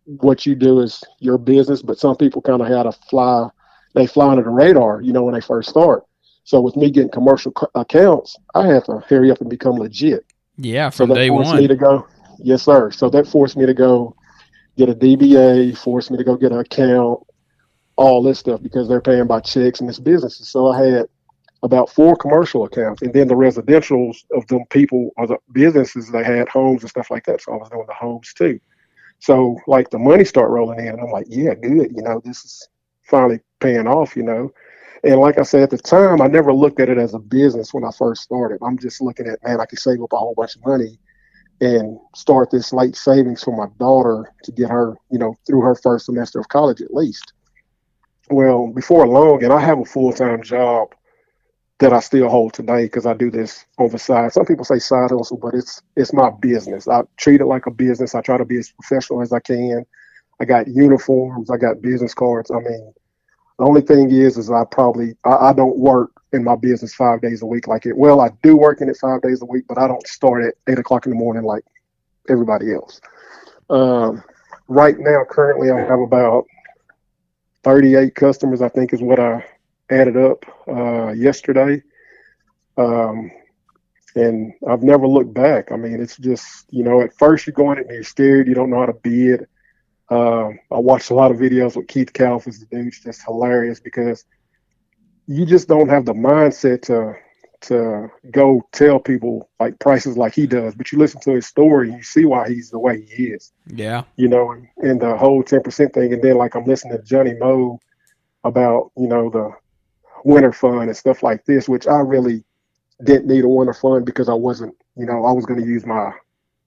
what 0.07 0.45
you 0.45 0.55
do 0.55 0.79
is 0.79 1.03
your 1.19 1.37
business, 1.37 1.81
but 1.81 1.99
some 1.99 2.15
people 2.15 2.41
kind 2.41 2.61
of 2.61 2.67
had 2.67 2.83
to 2.83 2.93
fly, 3.09 3.49
they 3.93 4.07
fly 4.07 4.29
under 4.29 4.43
the 4.43 4.49
radar, 4.49 5.01
you 5.01 5.11
know, 5.11 5.23
when 5.23 5.33
they 5.33 5.41
first 5.41 5.69
start. 5.69 6.03
So 6.45 6.61
with 6.61 6.77
me 6.77 6.89
getting 6.89 7.11
commercial 7.11 7.51
c- 7.59 7.67
accounts, 7.75 8.37
I 8.55 8.67
had 8.67 8.85
to 8.85 9.03
hurry 9.09 9.31
up 9.31 9.41
and 9.41 9.49
become 9.49 9.75
legit. 9.75 10.25
Yeah, 10.57 10.89
So 10.89 11.05
that 11.05 11.13
day 11.13 11.27
forced 11.27 11.51
one. 11.51 11.61
me 11.61 11.67
to 11.67 11.75
go, 11.75 12.07
yes, 12.39 12.63
sir. 12.63 12.89
So 12.91 13.09
that 13.09 13.27
forced 13.27 13.57
me 13.57 13.65
to 13.65 13.73
go 13.73 14.15
get 14.77 14.87
a 14.87 14.95
DBA, 14.95 15.77
forced 15.77 16.09
me 16.09 16.17
to 16.17 16.23
go 16.23 16.37
get 16.37 16.53
an 16.53 16.59
account, 16.59 17.19
all 17.97 18.23
this 18.23 18.39
stuff 18.39 18.61
because 18.61 18.87
they're 18.87 19.01
paying 19.01 19.27
by 19.27 19.41
checks 19.41 19.81
and 19.81 19.89
it's 19.89 19.99
businesses. 19.99 20.47
So 20.49 20.67
I 20.67 20.85
had 20.85 21.05
about 21.63 21.89
four 21.89 22.15
commercial 22.15 22.63
accounts, 22.63 23.01
and 23.01 23.11
then 23.11 23.27
the 23.27 23.33
residentials 23.33 24.17
of 24.31 24.47
them 24.47 24.63
people 24.69 25.09
or 25.17 25.27
the 25.27 25.37
businesses 25.51 26.09
they 26.11 26.23
had 26.23 26.47
homes 26.47 26.83
and 26.83 26.89
stuff 26.89 27.11
like 27.11 27.25
that. 27.25 27.41
So 27.41 27.51
I 27.53 27.57
was 27.57 27.69
doing 27.69 27.87
the 27.87 27.93
homes 27.93 28.33
too. 28.33 28.59
So 29.19 29.57
like 29.67 29.89
the 29.89 29.99
money 29.99 30.25
start 30.25 30.51
rolling 30.51 30.85
in, 30.85 30.99
I'm 30.99 31.11
like, 31.11 31.27
yeah, 31.29 31.53
good. 31.55 31.91
You 31.95 32.03
know, 32.03 32.21
this 32.23 32.43
is 32.45 32.69
finally 33.03 33.39
paying 33.59 33.87
off. 33.87 34.15
You 34.15 34.23
know, 34.23 34.51
and 35.03 35.19
like 35.19 35.37
I 35.37 35.43
said 35.43 35.63
at 35.63 35.69
the 35.69 35.77
time, 35.77 36.21
I 36.21 36.27
never 36.27 36.53
looked 36.53 36.79
at 36.79 36.89
it 36.89 36.97
as 36.97 37.13
a 37.13 37.19
business 37.19 37.73
when 37.73 37.83
I 37.83 37.91
first 37.91 38.23
started. 38.23 38.59
I'm 38.63 38.77
just 38.77 39.01
looking 39.01 39.27
at 39.27 39.43
man, 39.43 39.61
I 39.61 39.65
could 39.65 39.79
save 39.79 40.01
up 40.01 40.13
a 40.13 40.17
whole 40.17 40.35
bunch 40.35 40.55
of 40.55 40.65
money 40.65 40.99
and 41.59 41.99
start 42.15 42.51
this 42.51 42.71
late 42.71 42.95
savings 42.95 43.43
for 43.43 43.55
my 43.55 43.65
daughter 43.79 44.31
to 44.43 44.51
get 44.51 44.69
her, 44.69 44.95
you 45.09 45.17
know, 45.17 45.35
through 45.45 45.61
her 45.61 45.75
first 45.75 46.05
semester 46.05 46.39
of 46.39 46.47
college 46.49 46.81
at 46.81 46.93
least. 46.93 47.33
Well, 48.29 48.67
before 48.67 49.07
long, 49.07 49.43
and 49.43 49.53
I 49.53 49.59
have 49.59 49.79
a 49.79 49.85
full 49.85 50.11
time 50.13 50.43
job 50.43 50.93
that 51.79 51.93
I 51.93 51.99
still 51.99 52.27
hold 52.27 52.53
today 52.53 52.85
because 52.85 53.05
I 53.05 53.13
do 53.13 53.29
this 53.29 53.65
side. 53.97 54.33
Some 54.33 54.45
people 54.45 54.65
say 54.65 54.79
side 54.79 55.11
hustle, 55.11 55.37
but 55.37 55.53
it's 55.53 55.81
it's 55.95 56.11
my 56.11 56.31
business. 56.41 56.87
I 56.87 57.03
treat 57.17 57.41
it 57.41 57.45
like 57.45 57.67
a 57.67 57.71
business. 57.71 58.15
I 58.15 58.21
try 58.21 58.37
to 58.37 58.45
be 58.45 58.57
as 58.57 58.71
professional 58.71 59.21
as 59.21 59.31
I 59.31 59.39
can. 59.39 59.85
I 60.39 60.45
got 60.45 60.67
uniforms. 60.67 61.51
I 61.51 61.57
got 61.57 61.81
business 61.81 62.13
cards. 62.13 62.49
I 62.49 62.59
mean, 62.59 62.93
the 63.59 63.65
only 63.65 63.81
thing 63.81 64.09
is, 64.11 64.37
is 64.37 64.49
I 64.49 64.63
probably 64.71 65.15
I, 65.23 65.49
I 65.49 65.53
don't 65.53 65.77
work 65.77 66.11
in 66.33 66.43
my 66.43 66.55
business 66.55 66.95
five 66.95 67.21
days 67.21 67.41
a 67.43 67.45
week 67.45 67.67
like 67.67 67.85
it. 67.85 67.95
Well, 67.95 68.21
I 68.21 68.29
do 68.41 68.57
work 68.57 68.81
in 68.81 68.89
it 68.89 68.97
five 68.97 69.21
days 69.21 69.41
a 69.41 69.45
week, 69.45 69.65
but 69.67 69.77
I 69.77 69.87
don't 69.87 70.05
start 70.07 70.43
at 70.43 70.55
eight 70.67 70.79
o'clock 70.79 71.05
in 71.05 71.11
the 71.11 71.15
morning 71.15 71.43
like 71.43 71.63
everybody 72.27 72.73
else. 72.73 72.99
Um, 73.69 74.23
right 74.67 74.95
now, 74.97 75.25
currently, 75.29 75.69
I 75.69 75.79
have 75.79 75.99
about 75.99 76.45
thirty-eight 77.63 78.15
customers. 78.15 78.63
I 78.63 78.69
think 78.69 78.93
is 78.93 79.01
what 79.01 79.19
I 79.19 79.45
added 79.89 80.17
up 80.17 80.45
uh, 80.67 81.11
yesterday. 81.11 81.83
Um, 82.77 83.31
and 84.15 84.53
I've 84.67 84.83
never 84.83 85.07
looked 85.07 85.33
back. 85.33 85.71
I 85.71 85.75
mean, 85.75 86.01
it's 86.01 86.17
just, 86.17 86.65
you 86.69 86.83
know, 86.83 87.01
at 87.01 87.15
first 87.17 87.45
you're 87.45 87.53
going 87.53 87.77
in 87.77 87.85
and 87.85 87.93
you're 87.93 88.03
scared, 88.03 88.47
you 88.47 88.55
don't 88.55 88.69
know 88.69 88.79
how 88.79 88.87
to 88.87 88.93
bid. 88.93 89.47
Um, 90.09 90.59
I 90.71 90.79
watched 90.79 91.11
a 91.11 91.13
lot 91.13 91.31
of 91.31 91.37
videos 91.37 91.75
with 91.75 91.87
Keith 91.87 92.13
Kalfas, 92.13 92.59
the 92.59 92.65
dude's 92.65 93.01
just 93.01 93.23
hilarious 93.23 93.79
because 93.79 94.25
you 95.27 95.45
just 95.45 95.67
don't 95.67 95.89
have 95.89 96.05
the 96.05 96.13
mindset 96.13 96.83
to 96.83 97.15
to 97.59 98.07
go 98.31 98.61
tell 98.71 98.99
people 98.99 99.49
like 99.59 99.79
prices 99.79 100.15
like 100.15 100.33
he 100.33 100.45
does, 100.45 100.75
but 100.75 100.91
you 100.91 100.99
listen 100.99 101.19
to 101.21 101.31
his 101.31 101.47
story 101.47 101.89
and 101.89 101.97
you 101.97 102.03
see 102.03 102.23
why 102.23 102.47
he's 102.47 102.69
the 102.69 102.79
way 102.79 103.01
he 103.01 103.25
is. 103.25 103.51
Yeah. 103.67 104.03
You 104.15 104.27
know, 104.27 104.51
and, 104.51 104.67
and 104.77 105.01
the 105.01 105.17
whole 105.17 105.43
10% 105.43 105.93
thing. 105.93 106.13
And 106.13 106.21
then 106.21 106.37
like 106.37 106.55
I'm 106.55 106.65
listening 106.65 106.97
to 106.97 107.03
Johnny 107.03 107.33
Moe 107.33 107.79
about, 108.43 108.91
you 108.95 109.07
know, 109.07 109.29
the 109.29 109.51
winter 110.23 110.51
fund 110.51 110.83
and 110.83 110.97
stuff 110.97 111.23
like 111.23 111.45
this, 111.45 111.67
which 111.69 111.87
I 111.87 111.99
really 111.99 112.43
didn't 113.03 113.27
need 113.27 113.43
a 113.43 113.49
winter 113.49 113.73
fund 113.73 114.05
because 114.05 114.29
I 114.29 114.33
wasn't, 114.33 114.75
you 114.95 115.05
know, 115.05 115.25
I 115.25 115.31
was 115.31 115.45
going 115.45 115.59
to 115.59 115.65
use 115.65 115.85
my 115.85 116.11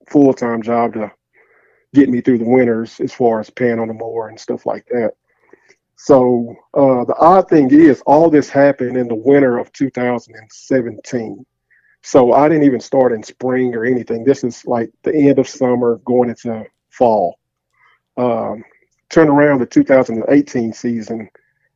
full 0.08 0.32
time 0.34 0.62
job 0.62 0.94
to 0.94 1.10
get 1.94 2.08
me 2.08 2.20
through 2.20 2.38
the 2.38 2.48
winters 2.48 3.00
as 3.00 3.12
far 3.12 3.40
as 3.40 3.50
paying 3.50 3.78
on 3.78 3.88
the 3.88 3.94
mower 3.94 4.28
and 4.28 4.38
stuff 4.38 4.66
like 4.66 4.86
that. 4.86 5.12
So 5.96 6.56
uh, 6.72 7.04
the 7.04 7.16
odd 7.18 7.48
thing 7.48 7.70
is, 7.70 8.00
all 8.06 8.30
this 8.30 8.48
happened 8.48 8.96
in 8.96 9.06
the 9.06 9.14
winter 9.14 9.58
of 9.58 9.72
2017. 9.72 11.44
So 12.02 12.32
I 12.32 12.48
didn't 12.48 12.64
even 12.64 12.80
start 12.80 13.12
in 13.12 13.22
spring 13.22 13.74
or 13.74 13.84
anything. 13.84 14.24
This 14.24 14.42
is 14.42 14.64
like 14.64 14.90
the 15.02 15.14
end 15.14 15.38
of 15.38 15.46
summer, 15.46 16.00
going 16.06 16.30
into 16.30 16.64
fall. 16.88 17.38
Um, 18.16 18.64
turn 19.10 19.28
around 19.28 19.60
the 19.60 19.66
2018 19.66 20.72
season. 20.72 21.28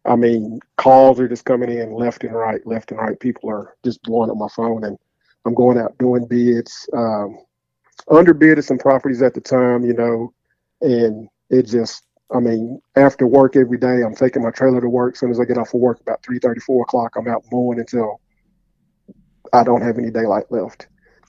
I 0.07 0.17
mean, 0.17 0.61
calls 0.77 1.19
are 1.19 1.29
just 1.29 1.45
coming 1.45 1.71
in 1.71 1.95
left 1.95 2.25
and 2.25 2.35
right, 2.35 2.65
left 2.67 2.91
and 2.91 3.01
right. 3.01 3.19
People 3.19 3.51
are 3.51 3.75
just 3.85 4.03
blowing 4.03 4.31
up 4.31 4.37
my 4.37 4.49
phone, 4.49 4.85
and 4.85 4.99
I'm 5.47 5.55
going 5.55 5.79
out 5.79 5.97
doing 5.99 6.27
bids. 6.27 6.89
Um, 6.93 7.39
underbid 8.11 8.63
some 8.65 8.79
properties 8.79 9.23
at 9.23 9.35
the 9.35 9.41
time, 9.41 9.85
you 9.85 9.95
know, 9.95 10.33
and 10.81 11.29
it 11.51 11.63
just 11.63 12.05
I 12.35 12.41
mean, 12.41 12.81
after 12.97 13.27
work 13.27 13.55
every 13.57 13.79
day, 13.79 14.03
I'm 14.03 14.15
taking 14.15 14.43
my 14.43 14.51
trailer 14.51 14.81
to 14.81 14.89
work. 14.89 15.15
As 15.15 15.21
soon 15.21 15.31
as 15.31 15.41
I 15.41 15.45
get 15.45 15.59
off 15.59 15.75
of 15.75 15.81
work, 15.81 16.01
about 16.01 16.23
3:30, 16.23 16.61
4 16.63 16.83
o'clock, 16.83 17.17
I'm 17.17 17.29
out 17.29 17.45
mowing 17.53 17.79
until 17.79 18.21
I 19.53 19.63
don't 19.63 19.83
have 19.83 19.99
any 19.99 20.11
daylight 20.11 20.51
left. 20.51 20.89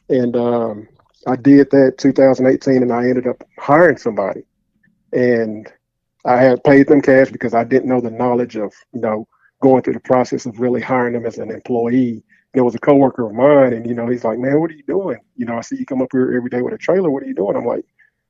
And 0.10 0.36
um, 0.36 0.88
I 1.28 1.36
did 1.36 1.70
that 1.72 1.98
2018, 1.98 2.82
and 2.82 2.92
I 2.92 3.08
ended 3.08 3.28
up 3.28 3.44
hiring 3.60 3.98
somebody. 3.98 4.44
And 5.12 5.72
I 6.26 6.38
had 6.38 6.64
paid 6.64 6.88
them 6.88 7.02
cash 7.02 7.30
because 7.32 7.54
I 7.54 7.64
didn't 7.64 7.90
know 7.90 8.02
the 8.02 8.12
knowledge 8.12 8.56
of, 8.56 8.74
you 8.94 9.02
know, 9.02 9.28
going 9.62 9.84
through 9.84 9.94
the 9.94 10.00
process 10.00 10.46
of 10.46 10.60
really 10.60 10.82
hiring 10.82 11.14
them 11.14 11.26
as 11.26 11.38
an 11.38 11.52
employee. 11.52 12.24
There 12.54 12.64
was 12.64 12.76
a 12.76 12.80
coworker 12.80 13.28
of 13.28 13.36
mine, 13.36 13.74
and 13.74 13.86
you 13.86 13.94
know, 13.94 14.08
he's 14.08 14.24
like, 14.24 14.40
"Man, 14.40 14.60
what 14.60 14.72
are 14.72 14.76
you 14.76 14.84
doing? 14.84 15.20
You 15.36 15.46
know, 15.46 15.58
I 15.58 15.62
see 15.62 15.76
you 15.78 15.86
come 15.86 16.02
up 16.02 16.10
here 16.12 16.34
every 16.36 16.50
day 16.50 16.62
with 16.62 16.74
a 16.74 16.78
trailer. 16.78 17.10
What 17.10 17.24
are 17.24 17.28
you 17.28 17.36
doing?" 17.36 17.56
I'm 17.56 17.66
like, 17.66 17.86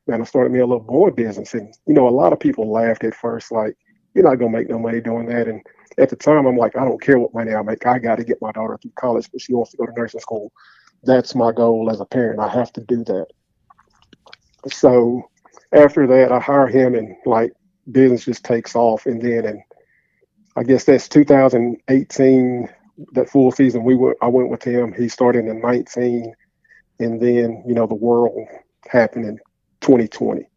man, 0.08 0.22
I 0.22 0.26
started 0.26 0.52
me 0.52 0.60
a 0.60 0.66
little 0.66 0.84
boy 0.84 1.10
business. 1.12 1.54
And, 1.54 1.74
you 1.88 1.94
know, 1.94 2.08
a 2.08 2.10
lot 2.10 2.34
of 2.34 2.40
people 2.40 2.72
laughed 2.72 3.04
at 3.04 3.16
first, 3.16 3.52
like, 3.52 3.76
you're 4.14 4.24
not 4.24 4.40
to 4.40 4.50
make 4.50 4.70
no 4.70 4.80
money 4.80 5.02
doing 5.02 5.26
that. 5.28 5.48
And 5.48 5.62
at 5.98 6.10
the 6.10 6.16
time, 6.16 6.46
I'm 6.46 6.58
like, 6.58 6.76
I 6.76 6.86
don't 6.86 7.02
care 7.02 7.20
what 7.20 7.34
money 7.34 7.54
I 7.54 7.62
make. 7.62 7.86
I 7.86 8.00
got 8.00 8.18
to 8.18 8.24
get 8.24 8.42
my 8.42 8.52
daughter 8.52 8.78
through 8.82 8.92
college, 8.96 9.30
but 9.32 9.42
she 9.42 9.54
wants 9.54 9.72
to 9.72 9.78
go 9.78 9.86
to 9.86 9.94
nursing 9.94 10.22
school. 10.22 10.52
That's 11.04 11.36
my 11.36 11.52
goal 11.52 11.90
as 11.92 12.00
a 12.00 12.06
parent. 12.06 12.40
I 12.40 12.48
have 12.48 12.72
to 12.74 12.82
do 12.82 13.04
that. 13.06 13.28
So 14.72 15.24
after 15.74 16.08
that, 16.08 16.32
I 16.32 16.40
hire 16.40 16.68
him 16.68 16.96
and 16.96 17.16
like 17.26 17.54
business 17.92 18.26
just 18.26 18.44
takes 18.44 18.76
off. 18.76 19.06
And 19.06 19.22
then, 19.22 19.46
and 19.46 19.62
I 20.56 20.64
guess 20.64 20.84
that's 20.84 21.10
2018, 21.10 22.70
that 23.14 23.30
full 23.30 23.52
season. 23.52 23.84
We 23.84 23.96
went, 23.96 24.18
I 24.22 24.28
went 24.28 24.50
with 24.50 24.64
him. 24.64 24.94
He 24.94 25.10
started 25.10 25.46
in 25.46 25.62
19. 25.62 26.34
And 27.00 27.22
then, 27.22 27.64
you 27.68 27.74
know, 27.74 27.88
the 27.88 27.96
world 27.96 28.48
happened 28.88 29.26
in 29.26 29.38
2020. 29.82 30.48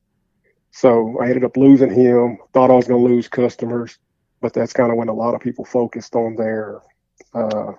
So 0.71 1.19
I 1.21 1.27
ended 1.27 1.45
up 1.45 1.57
losing 1.57 1.91
him. 1.93 2.39
Thought 2.53 2.71
I 2.71 2.75
was 2.75 2.87
going 2.87 3.05
to 3.05 3.13
lose 3.13 3.29
customers, 3.29 3.99
but 4.41 4.53
that's 4.53 4.73
kind 4.73 4.91
of 4.93 4.97
when 4.97 5.09
a 5.09 5.15
lot 5.15 5.35
of 5.35 5.41
people 5.41 5.65
focused 5.65 6.15
on 6.15 6.37
their 6.37 6.81
uh, 7.35 7.73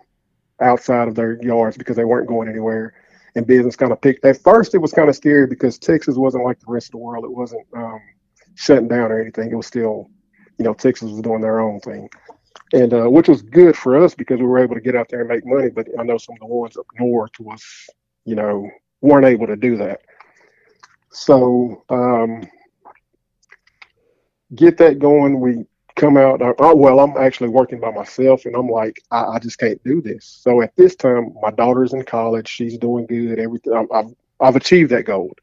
outside 0.59 1.07
of 1.07 1.15
their 1.15 1.41
yards 1.41 1.77
because 1.77 1.95
they 1.95 2.03
weren't 2.03 2.27
going 2.27 2.49
anywhere. 2.49 2.93
And 3.35 3.45
business 3.45 3.75
kind 3.75 3.91
of 3.91 4.01
picked. 4.01 4.25
At 4.25 4.41
first, 4.41 4.73
it 4.73 4.79
was 4.79 4.91
kind 4.91 5.07
of 5.07 5.15
scary 5.15 5.47
because 5.47 5.77
Texas 5.77 6.15
wasn't 6.15 6.43
like 6.43 6.59
the 6.59 6.65
rest 6.67 6.87
of 6.87 6.91
the 6.93 6.97
world. 6.97 7.23
It 7.23 7.31
wasn't 7.31 7.65
um, 7.75 8.01
shutting 8.59 8.89
down 8.89 9.09
or 9.11 9.21
anything. 9.21 9.49
It 9.49 9.55
was 9.55 9.67
still, 9.67 10.09
you 10.57 10.65
know, 10.65 10.73
Texas 10.73 11.09
was 11.09 11.21
doing 11.21 11.39
their 11.39 11.61
own 11.61 11.79
thing, 11.79 12.09
and 12.73 12.93
uh, 12.93 13.09
which 13.09 13.29
was 13.29 13.41
good 13.41 13.77
for 13.77 13.97
us 14.03 14.13
because 14.13 14.39
we 14.39 14.45
were 14.45 14.59
able 14.59 14.75
to 14.75 14.81
get 14.81 14.95
out 14.95 15.07
there 15.07 15.21
and 15.21 15.29
make 15.29 15.45
money. 15.45 15.69
But 15.69 15.87
I 15.97 16.03
know 16.03 16.17
some 16.17 16.35
of 16.35 16.39
the 16.39 16.45
ones 16.45 16.75
up 16.75 16.85
north 16.99 17.39
was, 17.39 17.63
you 18.25 18.35
know, 18.35 18.69
weren't 18.99 19.25
able 19.25 19.47
to 19.47 19.55
do 19.55 19.77
that. 19.77 20.01
So 21.11 21.85
um, 21.89 22.43
get 24.53 24.77
that 24.77 24.99
going. 24.99 25.39
We 25.39 25.65
come 25.95 26.17
out. 26.17 26.41
Uh, 26.41 26.53
oh 26.59 26.75
well, 26.75 26.99
I'm 26.99 27.15
actually 27.15 27.49
working 27.49 27.79
by 27.79 27.91
myself, 27.91 28.45
and 28.45 28.55
I'm 28.57 28.67
like, 28.67 29.01
I, 29.09 29.23
I, 29.23 29.39
just 29.39 29.57
can't 29.57 29.81
do 29.85 30.01
this. 30.01 30.25
So 30.25 30.61
at 30.61 30.75
this 30.75 30.97
time, 30.97 31.33
my 31.41 31.51
daughter's 31.51 31.93
in 31.93 32.03
college. 32.03 32.49
She's 32.49 32.77
doing 32.77 33.05
good. 33.05 33.39
Everything. 33.39 33.73
i 33.73 33.97
I've 33.97 34.13
I've 34.41 34.55
achieved 34.57 34.91
that 34.91 35.05
goal, 35.05 35.33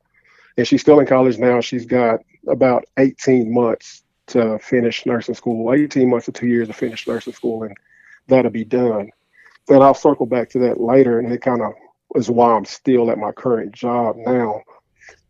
and 0.59 0.69
she's 0.69 0.83
still 0.83 1.01
in 1.01 1.07
college 1.07 1.39
now. 1.39 1.63
She's 1.63 1.87
got 1.87 2.21
about 2.49 2.85
18 2.99 3.53
months 3.53 4.03
to 4.29 4.59
finish 4.59 5.07
nursing 5.07 5.35
school. 5.35 5.73
18 5.73 6.11
months 6.11 6.27
to 6.27 6.33
two 6.33 6.49
years 6.49 6.69
to 6.69 6.75
finish 6.75 7.07
nursing 7.07 7.33
school, 7.33 7.63
and 7.63 7.77
that'll 8.29 8.51
be 8.51 8.65
done. 8.65 9.11
Then 9.69 9.83
I'll 9.83 9.95
circle 9.95 10.27
back 10.27 10.51
to 10.51 10.59
that 10.61 10.81
later, 10.81 11.19
and 11.19 11.33
it 11.33 11.43
kind 11.43 11.63
of 11.63 11.73
is 12.15 12.31
why 12.31 12.53
I'm 12.53 12.65
still 12.65 13.11
at 13.11 13.19
my 13.19 13.33
current 13.33 13.73
job 13.73 14.17
now 14.17 14.63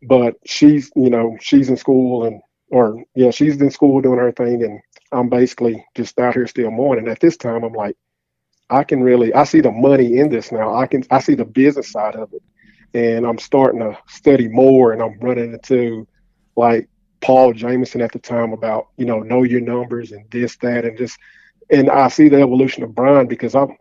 but 0.03 0.37
she's 0.45 0.91
you 0.97 1.11
know 1.11 1.37
she's 1.41 1.69
in 1.69 1.77
school 1.77 2.25
and 2.25 2.41
or 2.71 3.03
yeah 3.15 3.31
she's 3.31 3.61
in 3.61 3.71
school 3.71 4.01
doing 4.01 4.19
her 4.19 4.33
thing 4.33 4.63
and 4.63 4.81
i'm 5.13 5.29
basically 5.29 5.85
just 5.95 6.19
out 6.19 6.35
here 6.35 6.47
still 6.47 6.71
mourning 6.71 7.09
at 7.09 7.21
this 7.21 7.37
time 7.37 7.63
i'm 7.65 7.73
like 7.73 7.97
i 8.71 8.85
can 8.85 9.03
really 9.03 9.33
i 9.35 9.45
see 9.45 9.61
the 9.61 9.71
money 9.71 10.19
in 10.19 10.29
this 10.29 10.53
now 10.53 10.75
i 10.75 10.87
can 10.87 11.03
i 11.11 11.21
see 11.21 11.35
the 11.35 11.45
business 11.45 11.91
side 11.91 12.17
of 12.17 12.33
it 12.33 12.43
and 12.95 13.27
i'm 13.27 13.39
starting 13.39 13.81
to 13.81 13.97
study 14.09 14.49
more 14.49 14.93
and 14.93 15.03
i'm 15.03 15.19
running 15.21 15.53
into 15.53 16.07
like 16.57 16.89
paul 17.27 17.53
jamison 17.53 18.01
at 18.01 18.13
the 18.13 18.19
time 18.19 18.53
about 18.53 18.89
you 18.97 19.05
know 19.05 19.21
know 19.21 19.43
your 19.43 19.61
numbers 19.61 20.13
and 20.13 20.25
this 20.31 20.57
that 20.59 20.85
and 20.85 20.97
just 20.97 21.19
and 21.71 21.91
i 21.91 22.09
see 22.09 22.29
the 22.29 22.41
evolution 22.41 22.83
of 22.83 22.95
brian 22.95 23.27
because 23.27 23.55
i'm 23.55 23.77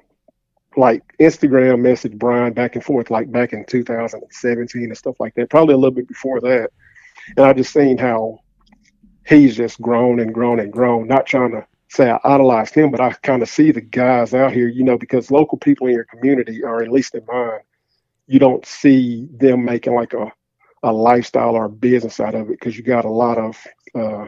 like 0.77 1.03
Instagram 1.19 1.79
message 1.79 2.13
Brian 2.13 2.53
back 2.53 2.75
and 2.75 2.83
forth, 2.83 3.09
like 3.09 3.31
back 3.31 3.53
in 3.53 3.65
2017 3.65 4.83
and 4.83 4.97
stuff 4.97 5.19
like 5.19 5.33
that, 5.35 5.49
probably 5.49 5.73
a 5.73 5.77
little 5.77 5.95
bit 5.95 6.07
before 6.07 6.41
that. 6.41 6.71
And 7.37 7.45
I 7.45 7.53
just 7.53 7.73
seen 7.73 7.97
how 7.97 8.39
he's 9.25 9.55
just 9.55 9.81
grown 9.81 10.19
and 10.19 10.33
grown 10.33 10.59
and 10.59 10.71
grown. 10.71 11.07
Not 11.07 11.25
trying 11.25 11.51
to 11.51 11.65
say 11.89 12.09
I 12.09 12.19
idolized 12.23 12.75
him, 12.75 12.91
but 12.91 13.01
I 13.01 13.13
kind 13.13 13.41
of 13.41 13.49
see 13.49 13.71
the 13.71 13.81
guys 13.81 14.33
out 14.33 14.53
here, 14.53 14.67
you 14.67 14.83
know, 14.83 14.97
because 14.97 15.31
local 15.31 15.57
people 15.57 15.87
in 15.87 15.93
your 15.93 16.05
community, 16.05 16.63
or 16.63 16.83
at 16.83 16.91
least 16.91 17.15
in 17.15 17.25
mine, 17.27 17.59
you 18.27 18.39
don't 18.39 18.65
see 18.65 19.27
them 19.31 19.65
making 19.65 19.93
like 19.93 20.13
a, 20.13 20.31
a 20.85 20.93
lifestyle 20.93 21.55
or 21.55 21.65
a 21.65 21.69
business 21.69 22.19
out 22.19 22.35
of 22.35 22.41
it 22.49 22.59
because 22.59 22.77
you 22.77 22.83
got 22.83 23.05
a 23.05 23.09
lot 23.09 23.39
of 23.39 23.57
uh, 23.95 24.27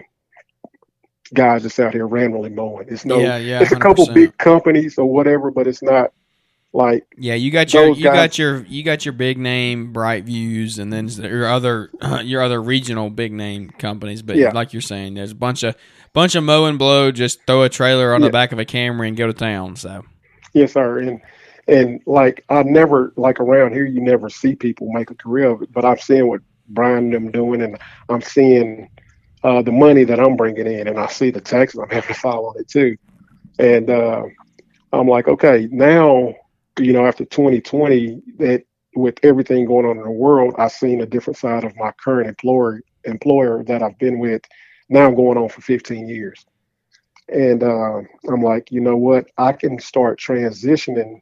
guys 1.32 1.62
that's 1.62 1.80
out 1.80 1.94
here 1.94 2.08
randomly 2.08 2.50
mowing. 2.50 2.88
It's 2.90 3.06
no, 3.06 3.20
yeah, 3.20 3.38
yeah, 3.38 3.62
it's 3.62 3.72
a 3.72 3.80
couple 3.80 4.12
big 4.12 4.36
companies 4.40 4.98
or 4.98 5.06
whatever, 5.06 5.52
but 5.52 5.68
it's 5.68 5.84
not 5.84 6.14
like 6.74 7.06
yeah, 7.16 7.36
you 7.36 7.52
got 7.52 7.74
your 7.76 7.90
you 7.90 8.06
guys, 8.06 8.16
got 8.16 8.38
your 8.40 8.66
you 8.66 8.82
got 8.82 9.06
your 9.06 9.14
big 9.14 9.38
name 9.38 9.94
BrightViews, 9.94 10.80
and 10.80 10.92
then 10.92 11.08
your 11.10 11.48
other 11.48 11.92
your 12.24 12.42
other 12.42 12.60
regional 12.60 13.12
big 13.12 13.34
name 13.34 13.70
companies. 13.70 14.24
But 14.24 14.38
yeah. 14.38 14.50
like 14.52 14.74
you're 14.74 14.82
saying, 14.82 15.14
there's 15.14 15.34
a 15.34 15.36
bunch 15.36 15.62
of 15.62 15.76
bunch 16.14 16.34
of 16.34 16.44
mow 16.44 16.66
and 16.66 16.80
blow. 16.80 17.12
Just 17.12 17.46
throw 17.46 17.62
a 17.62 17.70
trailer 17.70 18.16
on 18.16 18.22
yeah. 18.22 18.30
the 18.30 18.32
back 18.32 18.52
of 18.52 18.58
a 18.58 18.66
Camry 18.66 19.08
and 19.08 19.16
go 19.16 19.28
to 19.28 19.34
town. 19.34 19.76
So 19.76 20.04
yes, 20.54 20.74
sir. 20.74 20.98
And 20.98 21.22
and 21.68 22.02
like 22.06 22.44
I 22.50 22.64
never 22.64 23.14
like 23.16 23.40
around 23.40 23.74
here, 23.74 23.86
you 23.86 24.02
never 24.02 24.30
see 24.30 24.56
people 24.56 24.92
make 24.92 25.12
a 25.12 25.16
career 25.16 25.50
of 25.50 25.62
it. 25.62 25.72
But 25.72 25.86
I'm 25.86 25.98
seeing 25.98 26.28
what 26.28 26.42
Brian 26.70 27.06
and 27.06 27.14
them 27.14 27.32
doing, 27.32 27.62
and 27.62 27.78
I'm 28.10 28.22
seeing 28.22 28.90
uh, 29.44 29.62
the 29.62 29.72
money 29.72 30.04
that 30.04 30.20
I'm 30.20 30.36
bringing 30.36 30.68
in, 30.68 30.88
and 30.88 31.00
I 31.00 31.08
see 31.08 31.32
the 31.32 31.42
taxes 31.42 31.80
I'm 31.80 31.90
having 31.90 32.14
to 32.14 32.20
file 32.20 32.48
on 32.48 32.60
it 32.60 32.68
too. 32.68 32.98
And 33.60 33.90
uh, 33.90 34.24
I'm 34.94 35.08
like, 35.08 35.28
okay, 35.28 35.68
now 35.72 36.34
you 36.80 36.94
know, 36.94 37.06
after 37.06 37.26
2020, 37.26 38.22
that 38.38 38.64
with 38.96 39.20
everything 39.24 39.66
going 39.66 39.86
on 39.86 39.98
in 39.98 40.04
the 40.04 40.12
world, 40.12 40.56
I've 40.58 40.72
seen 40.72 41.02
a 41.02 41.06
different 41.06 41.38
side 41.38 41.64
of 41.64 41.76
my 41.76 41.92
current 42.04 42.28
employer 42.28 42.82
employer 43.04 43.64
that 43.64 43.82
I've 43.82 43.98
been 44.00 44.20
with 44.20 44.42
now 44.90 45.10
going 45.12 45.38
on 45.38 45.50
for 45.50 45.62
15 45.62 46.08
years. 46.08 46.46
And 47.30 47.64
uh, 47.64 48.02
I'm 48.30 48.42
like, 48.42 48.72
you 48.72 48.82
know 48.82 48.98
what? 48.98 49.28
I 49.38 49.54
can 49.54 49.80
start 49.80 50.20
transitioning 50.20 51.22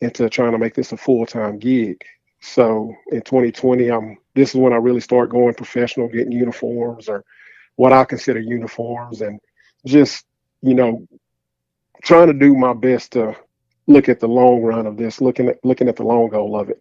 into 0.00 0.28
trying 0.28 0.52
to 0.52 0.58
make 0.58 0.74
this 0.74 0.92
a 0.92 0.96
full 0.96 1.26
time 1.26 1.58
gig. 1.58 2.02
So 2.40 2.94
in 3.10 3.22
2020, 3.22 3.88
I'm 3.90 4.18
this 4.34 4.50
is 4.50 4.56
when 4.56 4.72
I 4.72 4.76
really 4.76 5.00
start 5.00 5.30
going 5.30 5.54
professional, 5.54 6.08
getting 6.08 6.32
uniforms 6.32 7.08
or 7.08 7.24
what 7.76 7.92
I 7.92 8.04
consider 8.04 8.40
uniforms, 8.40 9.20
and 9.22 9.40
just 9.86 10.24
you 10.62 10.74
know 10.74 11.06
trying 12.02 12.26
to 12.26 12.34
do 12.34 12.54
my 12.54 12.74
best 12.74 13.12
to 13.12 13.36
look 13.86 14.08
at 14.08 14.20
the 14.20 14.28
long 14.28 14.62
run 14.62 14.86
of 14.86 14.96
this, 14.96 15.20
looking 15.20 15.48
at 15.48 15.64
looking 15.64 15.88
at 15.88 15.96
the 15.96 16.04
long 16.04 16.28
goal 16.28 16.58
of 16.58 16.70
it. 16.70 16.80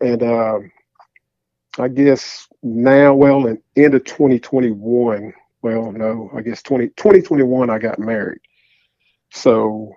And 0.00 0.22
um, 0.22 0.72
I 1.78 1.88
guess 1.88 2.48
now, 2.62 3.14
well, 3.14 3.46
in 3.46 3.62
end 3.76 3.94
of 3.94 4.04
2021, 4.04 5.32
well, 5.62 5.92
no, 5.92 6.30
I 6.36 6.42
guess 6.42 6.62
20, 6.62 6.88
2021, 6.88 7.70
I 7.70 7.78
got 7.78 7.98
married. 7.98 8.40
So 9.30 9.94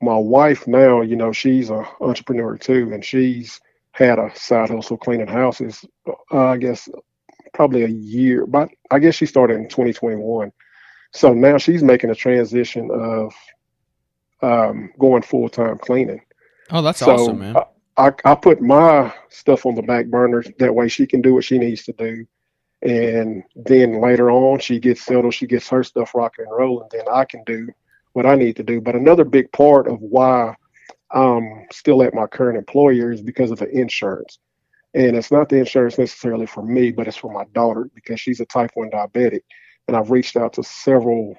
my 0.00 0.16
wife 0.16 0.66
now, 0.66 1.02
you 1.02 1.16
know, 1.16 1.32
she's 1.32 1.70
an 1.70 1.84
entrepreneur 2.00 2.56
too, 2.56 2.90
and 2.92 3.04
she's 3.04 3.60
had 3.92 4.18
a 4.18 4.30
side 4.34 4.70
hustle 4.70 4.96
cleaning 4.96 5.26
houses. 5.26 5.84
Uh, 6.32 6.38
I 6.38 6.56
guess 6.56 6.88
probably 7.52 7.82
a 7.82 7.88
year, 7.88 8.46
but 8.46 8.70
I 8.90 8.98
guess 8.98 9.14
she 9.14 9.26
started 9.26 9.54
in 9.54 9.68
2021. 9.68 10.52
So 11.12 11.34
now 11.34 11.58
she's 11.58 11.82
making 11.82 12.10
a 12.10 12.14
transition 12.14 12.90
of 12.90 13.34
um, 14.42 14.90
going 14.98 15.22
full 15.22 15.48
time 15.48 15.78
cleaning. 15.78 16.20
Oh, 16.70 16.82
that's 16.82 17.00
So, 17.00 17.12
awesome, 17.12 17.38
man. 17.40 17.56
I, 17.96 18.12
I 18.24 18.34
put 18.34 18.62
my 18.62 19.12
stuff 19.28 19.66
on 19.66 19.74
the 19.74 19.82
back 19.82 20.06
burner. 20.06 20.42
That 20.58 20.74
way 20.74 20.88
she 20.88 21.06
can 21.06 21.20
do 21.20 21.34
what 21.34 21.44
she 21.44 21.58
needs 21.58 21.84
to 21.84 21.92
do. 21.92 22.26
And 22.82 23.42
then 23.54 24.00
later 24.00 24.30
on, 24.30 24.60
she 24.60 24.78
gets 24.78 25.02
settled, 25.02 25.34
she 25.34 25.46
gets 25.46 25.68
her 25.68 25.84
stuff 25.84 26.14
rocking 26.14 26.46
and 26.46 26.56
rolling. 26.56 26.88
Then 26.90 27.04
I 27.12 27.26
can 27.26 27.44
do 27.44 27.68
what 28.12 28.26
I 28.26 28.34
need 28.34 28.56
to 28.56 28.62
do. 28.62 28.80
But 28.80 28.94
another 28.94 29.24
big 29.24 29.50
part 29.52 29.86
of 29.88 30.00
why 30.00 30.54
I'm 31.12 31.66
still 31.72 32.02
at 32.02 32.14
my 32.14 32.26
current 32.26 32.58
employer 32.58 33.12
is 33.12 33.22
because 33.22 33.50
of 33.50 33.58
the 33.58 33.68
insurance. 33.68 34.38
And 34.94 35.16
it's 35.16 35.30
not 35.30 35.48
the 35.48 35.58
insurance 35.58 35.98
necessarily 35.98 36.46
for 36.46 36.62
me, 36.64 36.90
but 36.90 37.06
it's 37.06 37.16
for 37.16 37.32
my 37.32 37.44
daughter 37.52 37.88
because 37.94 38.20
she's 38.20 38.40
a 38.40 38.46
type 38.46 38.70
1 38.74 38.90
diabetic. 38.90 39.40
And 39.86 39.96
I've 39.96 40.10
reached 40.10 40.36
out 40.36 40.52
to 40.54 40.62
several 40.62 41.36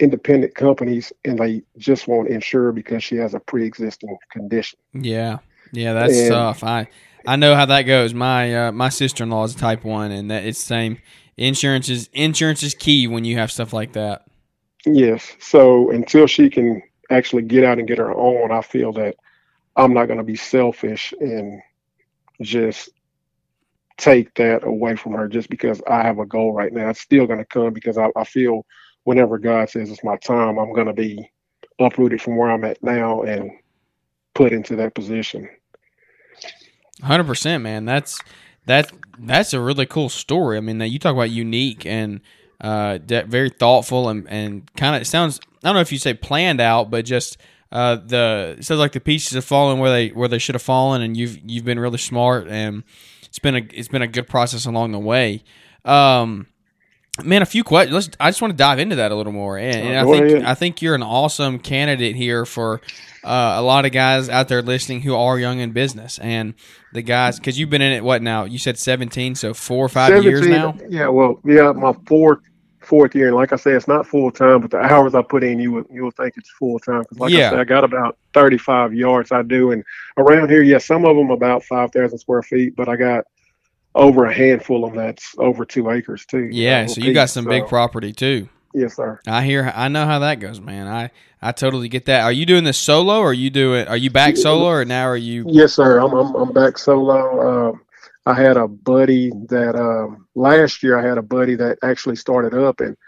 independent 0.00 0.54
companies 0.54 1.12
and 1.24 1.38
they 1.38 1.62
just 1.78 2.06
won't 2.08 2.28
insure 2.28 2.72
because 2.72 3.02
she 3.02 3.16
has 3.16 3.34
a 3.34 3.40
pre 3.40 3.66
existing 3.66 4.16
condition. 4.30 4.78
Yeah, 4.92 5.38
yeah, 5.72 5.92
that's 5.94 6.16
And- 6.18 6.30
tough. 6.30 6.64
I 6.64 6.88
I 7.26 7.36
know 7.36 7.54
how 7.54 7.66
that 7.66 7.82
goes. 7.82 8.14
My 8.14 8.68
uh, 8.68 8.72
my 8.72 8.88
sister 8.88 9.24
in 9.24 9.30
law 9.30 9.44
is 9.44 9.54
type 9.54 9.82
one, 9.84 10.12
and 10.12 10.30
that 10.30 10.44
it's 10.44 10.60
the 10.60 10.66
same. 10.66 10.98
Insurance 11.36 11.88
is 11.88 12.08
insurance 12.12 12.62
is 12.62 12.72
key 12.74 13.06
when 13.08 13.24
you 13.24 13.36
have 13.36 13.50
stuff 13.50 13.72
like 13.72 13.92
that. 13.92 14.25
Yes. 14.86 15.36
So 15.40 15.90
until 15.90 16.26
she 16.26 16.48
can 16.48 16.82
actually 17.10 17.42
get 17.42 17.64
out 17.64 17.78
and 17.78 17.88
get 17.88 17.98
her 17.98 18.14
own, 18.14 18.52
I 18.52 18.62
feel 18.62 18.92
that 18.92 19.16
I'm 19.76 19.92
not 19.92 20.06
going 20.06 20.18
to 20.18 20.24
be 20.24 20.36
selfish 20.36 21.12
and 21.20 21.60
just 22.40 22.90
take 23.98 24.34
that 24.34 24.64
away 24.64 24.96
from 24.96 25.12
her 25.12 25.26
just 25.28 25.50
because 25.50 25.82
I 25.88 26.02
have 26.02 26.18
a 26.18 26.26
goal 26.26 26.52
right 26.52 26.72
now. 26.72 26.90
It's 26.90 27.00
still 27.00 27.26
going 27.26 27.38
to 27.38 27.44
come 27.44 27.72
because 27.72 27.98
I, 27.98 28.10
I 28.14 28.24
feel 28.24 28.64
whenever 29.04 29.38
God 29.38 29.68
says 29.68 29.90
it's 29.90 30.04
my 30.04 30.16
time, 30.16 30.58
I'm 30.58 30.72
going 30.72 30.86
to 30.86 30.92
be 30.92 31.30
uprooted 31.78 32.22
from 32.22 32.36
where 32.36 32.50
I'm 32.50 32.64
at 32.64 32.82
now 32.82 33.22
and 33.22 33.50
put 34.34 34.52
into 34.52 34.76
that 34.76 34.94
position. 34.94 35.48
Hundred 37.02 37.24
percent, 37.24 37.62
man. 37.62 37.84
That's 37.84 38.20
that 38.66 38.92
that's 39.18 39.52
a 39.52 39.60
really 39.60 39.86
cool 39.86 40.08
story. 40.08 40.56
I 40.56 40.60
mean, 40.60 40.78
that 40.78 40.88
you 40.88 40.98
talk 40.98 41.14
about 41.14 41.30
unique 41.30 41.84
and 41.84 42.20
uh, 42.60 42.98
de- 42.98 43.24
very 43.24 43.50
thoughtful 43.50 44.08
and 44.08 44.28
and 44.28 44.72
kind 44.74 44.96
of 44.96 45.02
it 45.02 45.06
sounds. 45.06 45.40
I 45.62 45.68
don't 45.68 45.74
know 45.74 45.80
if 45.80 45.92
you 45.92 45.98
say 45.98 46.14
planned 46.14 46.60
out, 46.60 46.90
but 46.90 47.04
just 47.04 47.38
uh, 47.72 47.96
the 47.96 48.56
it 48.58 48.64
sounds 48.64 48.78
like 48.78 48.92
the 48.92 49.00
pieces 49.00 49.32
have 49.34 49.44
fallen 49.44 49.78
where 49.78 49.90
they 49.90 50.08
where 50.08 50.28
they 50.28 50.38
should 50.38 50.54
have 50.54 50.62
fallen, 50.62 51.02
and 51.02 51.16
you've 51.16 51.38
you've 51.44 51.64
been 51.64 51.78
really 51.78 51.98
smart, 51.98 52.48
and 52.48 52.84
it's 53.24 53.38
been 53.38 53.56
a 53.56 53.66
it's 53.72 53.88
been 53.88 54.02
a 54.02 54.06
good 54.06 54.28
process 54.28 54.66
along 54.66 54.92
the 54.92 54.98
way. 54.98 55.42
Um, 55.84 56.46
man, 57.24 57.42
a 57.42 57.46
few 57.46 57.64
questions. 57.64 57.94
Let's. 57.94 58.10
I 58.20 58.30
just 58.30 58.40
want 58.40 58.52
to 58.52 58.56
dive 58.56 58.78
into 58.78 58.96
that 58.96 59.10
a 59.10 59.14
little 59.14 59.32
more, 59.32 59.58
and, 59.58 59.76
and 59.76 59.98
I 59.98 60.04
think 60.04 60.26
ahead. 60.26 60.44
I 60.44 60.54
think 60.54 60.82
you're 60.82 60.94
an 60.94 61.02
awesome 61.02 61.58
candidate 61.58 62.16
here 62.16 62.46
for 62.46 62.80
uh, 63.26 63.54
a 63.58 63.62
lot 63.62 63.84
of 63.84 63.92
guys 63.92 64.28
out 64.28 64.48
there 64.48 64.62
listening 64.62 65.02
who 65.02 65.14
are 65.14 65.38
young 65.38 65.58
in 65.58 65.72
business, 65.72 66.18
and 66.18 66.54
the 66.92 67.02
guys 67.02 67.38
because 67.38 67.58
you've 67.58 67.70
been 67.70 67.82
in 67.82 67.92
it. 67.92 68.04
What 68.04 68.22
now? 68.22 68.44
You 68.44 68.58
said 68.58 68.78
17, 68.78 69.34
so 69.34 69.52
four 69.54 69.84
or 69.84 69.88
five 69.88 70.22
years 70.24 70.46
now. 70.46 70.76
Yeah, 70.88 71.08
well, 71.08 71.40
yeah, 71.44 71.72
my 71.72 71.92
fourth 72.06 72.38
fourth 72.80 73.16
year, 73.16 73.26
and 73.26 73.34
like 73.36 73.52
I 73.52 73.56
said, 73.56 73.74
it's 73.74 73.88
not 73.88 74.06
full 74.06 74.30
time, 74.30 74.60
but 74.60 74.70
the 74.70 74.78
hours 74.78 75.14
I 75.16 75.22
put 75.22 75.42
in, 75.42 75.58
you 75.58 75.72
would 75.72 75.86
you 75.90 76.04
would 76.04 76.14
think 76.14 76.34
it's 76.36 76.50
full 76.50 76.78
time 76.78 77.00
because, 77.02 77.18
like 77.18 77.32
Yeah. 77.32 77.48
I 77.48 77.50
said, 77.50 77.58
I 77.60 77.64
got 77.64 77.84
about 77.84 78.16
thirty 78.32 78.58
five 78.58 78.94
yards 78.94 79.32
I 79.32 79.42
do, 79.42 79.72
and 79.72 79.82
around 80.16 80.50
here, 80.50 80.62
yeah, 80.62 80.78
some 80.78 81.04
of 81.04 81.16
them 81.16 81.30
about 81.30 81.64
five 81.64 81.90
thousand 81.92 82.18
square 82.18 82.42
feet, 82.42 82.76
but 82.76 82.88
I 82.88 82.94
got 82.96 83.24
over 83.96 84.26
a 84.26 84.32
handful 84.32 84.84
of 84.84 84.94
that's 84.94 85.34
over 85.38 85.64
two 85.64 85.90
acres 85.90 86.26
too. 86.26 86.48
Yeah, 86.52 86.86
so 86.86 87.00
you 87.00 87.12
got 87.12 87.30
some 87.30 87.44
so- 87.44 87.50
big 87.50 87.66
property 87.66 88.12
too. 88.12 88.48
Yes, 88.76 88.94
sir. 88.94 89.18
I 89.26 89.42
hear. 89.42 89.72
I 89.74 89.88
know 89.88 90.04
how 90.04 90.18
that 90.18 90.38
goes, 90.38 90.60
man. 90.60 90.86
I 90.86 91.10
I 91.40 91.52
totally 91.52 91.88
get 91.88 92.04
that. 92.04 92.24
Are 92.24 92.32
you 92.32 92.44
doing 92.44 92.64
this 92.64 92.76
solo? 92.76 93.20
Or 93.20 93.30
are 93.30 93.32
you 93.32 93.48
doing? 93.48 93.88
Are 93.88 93.96
you 93.96 94.10
back 94.10 94.36
solo, 94.36 94.66
or 94.66 94.84
now 94.84 95.06
are 95.06 95.16
you? 95.16 95.46
Yes, 95.48 95.72
sir. 95.72 95.98
I'm 95.98 96.12
I'm, 96.12 96.34
I'm 96.34 96.52
back 96.52 96.76
solo. 96.76 97.70
Um, 97.70 97.80
I 98.26 98.34
had 98.34 98.58
a 98.58 98.68
buddy 98.68 99.30
that 99.48 99.76
um, 99.76 100.26
last 100.34 100.82
year 100.82 100.98
I 100.98 101.08
had 101.08 101.16
a 101.16 101.22
buddy 101.22 101.54
that 101.54 101.78
actually 101.82 102.16
started 102.16 102.52
up, 102.52 102.80
and 102.80 102.98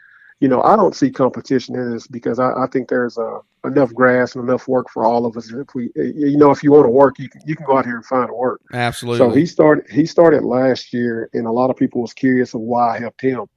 you 0.41 0.49
know 0.49 0.63
I 0.63 0.75
don't 0.75 0.97
see 0.97 1.11
competition 1.11 1.75
in 1.77 1.93
this 1.93 2.07
because 2.07 2.39
I, 2.39 2.51
I 2.53 2.67
think 2.73 2.89
there's 2.89 3.19
uh, 3.19 3.41
enough 3.67 3.93
grass 3.93 4.37
and 4.37 4.49
enough 4.49 4.69
work 4.69 4.89
for 4.89 5.05
all 5.05 5.27
of 5.27 5.37
us. 5.37 5.53
If 5.53 5.75
we, 5.75 5.91
you 5.95 6.39
know, 6.39 6.51
if 6.51 6.63
you 6.63 6.73
want 6.73 6.87
to 6.87 6.91
work, 6.91 7.19
you 7.19 7.29
can 7.29 7.43
you 7.45 7.55
can 7.55 7.67
go 7.67 7.77
out 7.77 7.85
here 7.85 7.97
and 7.97 8.07
find 8.07 8.31
work. 8.31 8.63
Absolutely. 8.73 9.19
So 9.19 9.35
he 9.35 9.45
started 9.45 9.85
he 9.91 10.07
started 10.07 10.45
last 10.45 10.95
year, 10.95 11.29
and 11.35 11.47
a 11.47 11.53
lot 11.53 11.69
of 11.69 11.77
people 11.77 12.01
was 12.01 12.15
curious 12.15 12.55
of 12.55 12.63
why 12.63 12.97
I 12.97 13.01
helped 13.01 13.21
him. 13.21 13.49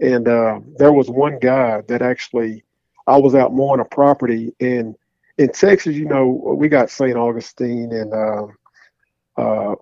And 0.00 0.26
uh, 0.28 0.60
there 0.78 0.92
was 0.92 1.08
one 1.10 1.38
guy 1.38 1.82
that 1.88 2.02
actually 2.02 2.64
I 3.06 3.16
was 3.18 3.34
out 3.34 3.52
mowing 3.54 3.80
a 3.80 3.84
property, 3.84 4.54
and 4.60 4.94
in 5.38 5.48
Texas, 5.52 5.94
you 5.96 6.04
know, 6.06 6.26
we 6.26 6.68
got 6.68 6.90
St. 6.90 7.16
Augustine 7.16 7.92
and 7.92 8.12
uh, 8.12 8.46
uh, 9.40 9.74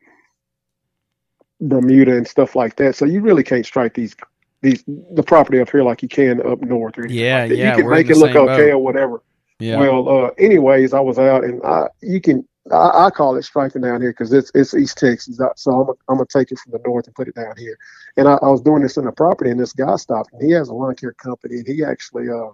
Bermuda 1.61 2.17
and 2.17 2.27
stuff 2.27 2.55
like 2.55 2.77
that. 2.77 2.95
So 2.97 3.05
you 3.05 3.21
really 3.21 3.43
can't 3.43 3.67
strike 3.67 3.95
these 3.95 4.15
these 4.61 4.83
the 4.87 5.23
property 5.23 5.61
up 5.61 5.71
here 5.71 5.83
like 5.83 6.03
you 6.03 6.09
can 6.09 6.45
up 6.47 6.61
north 6.63 6.99
or 6.99 7.07
Yeah, 7.07 7.43
like 7.45 7.53
yeah, 7.53 7.77
You 7.77 7.83
can 7.83 7.91
make 7.91 8.11
it 8.11 8.17
look 8.17 8.35
okay 8.35 8.71
boat. 8.71 8.73
or 8.73 8.79
whatever. 8.79 9.23
yeah. 9.61 9.79
Well, 9.79 10.09
uh, 10.09 10.31
anyways, 10.39 10.93
I 10.95 11.01
was 11.01 11.19
out 11.19 11.45
and 11.45 11.63
I, 11.65 11.89
you 12.01 12.21
can, 12.21 12.47
I, 12.73 13.07
I 13.07 13.11
call 13.11 13.37
it 13.37 13.43
striking 13.43 13.83
down 13.83 14.01
here 14.01 14.11
because 14.11 14.33
it's 14.33 14.51
it's 14.55 14.75
East 14.75 14.99
Texas. 14.99 15.41
So 15.57 15.71
I'm 15.73 15.89
I'm 16.09 16.17
gonna 16.17 16.27
take 16.27 16.53
it 16.53 16.59
from 16.59 16.73
the 16.73 16.81
north 16.85 17.07
and 17.07 17.15
put 17.15 17.29
it 17.29 17.35
down 17.35 17.55
here. 17.57 17.79
And 18.17 18.29
I, 18.29 18.35
I 18.35 18.49
was 18.49 18.61
doing 18.61 18.83
this 18.83 18.97
in 18.97 19.05
the 19.05 19.13
property, 19.13 19.51
and 19.51 19.61
this 19.61 19.73
guy 19.73 19.97
stopped, 19.97 20.33
and 20.33 20.43
he 20.43 20.51
has 20.53 20.69
a 20.69 20.75
lawn 20.75 20.95
care 20.95 21.13
company, 21.15 21.57
and 21.57 21.67
he 21.67 21.85
actually, 21.85 22.29
uh, 22.29 22.51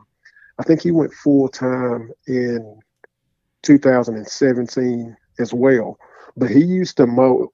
I 0.59 0.63
think 0.63 0.83
he 0.83 0.91
went 0.91 1.13
full 1.13 1.49
time 1.49 2.11
in 2.27 2.81
2017 3.63 5.17
as 5.39 5.53
well. 5.53 5.99
But 6.37 6.51
he 6.51 6.63
used 6.65 6.97
to 6.99 7.07
mow 7.07 7.53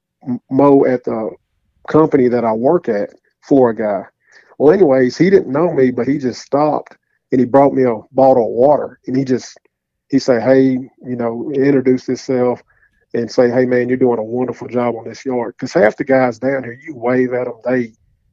mow 0.50 0.84
at 0.84 1.04
the 1.04 1.30
company 1.88 2.28
that 2.28 2.44
I 2.44 2.52
work 2.52 2.88
at 2.88 3.10
for 3.42 3.70
a 3.70 3.76
guy. 3.76 4.04
Well, 4.58 4.74
anyways, 4.74 5.16
he 5.16 5.30
didn't 5.30 5.52
know 5.52 5.72
me, 5.72 5.90
but 5.90 6.06
he 6.06 6.18
just 6.18 6.42
stopped 6.42 6.96
and 7.32 7.40
he 7.40 7.46
brought 7.46 7.72
me 7.72 7.84
a 7.84 7.96
bottle 8.12 8.46
of 8.46 8.52
water 8.52 9.00
and 9.06 9.16
he 9.16 9.24
just 9.24 9.58
he 10.10 10.18
say, 10.18 10.40
Hey, 10.40 10.72
you 10.72 11.16
know, 11.16 11.50
introduce 11.52 12.06
himself 12.06 12.62
and 13.14 13.30
say, 13.30 13.48
Hey 13.48 13.64
man, 13.64 13.88
you're 13.88 13.96
doing 13.96 14.18
a 14.18 14.24
wonderful 14.24 14.68
job 14.68 14.96
on 14.96 15.08
this 15.08 15.24
yard. 15.24 15.54
Because 15.56 15.72
half 15.72 15.96
the 15.96 16.04
guys 16.04 16.38
down 16.38 16.64
here, 16.64 16.78
you 16.80 16.94
wave 16.94 17.32
at 17.32 17.46
them, 17.46 17.60
they 17.64 17.92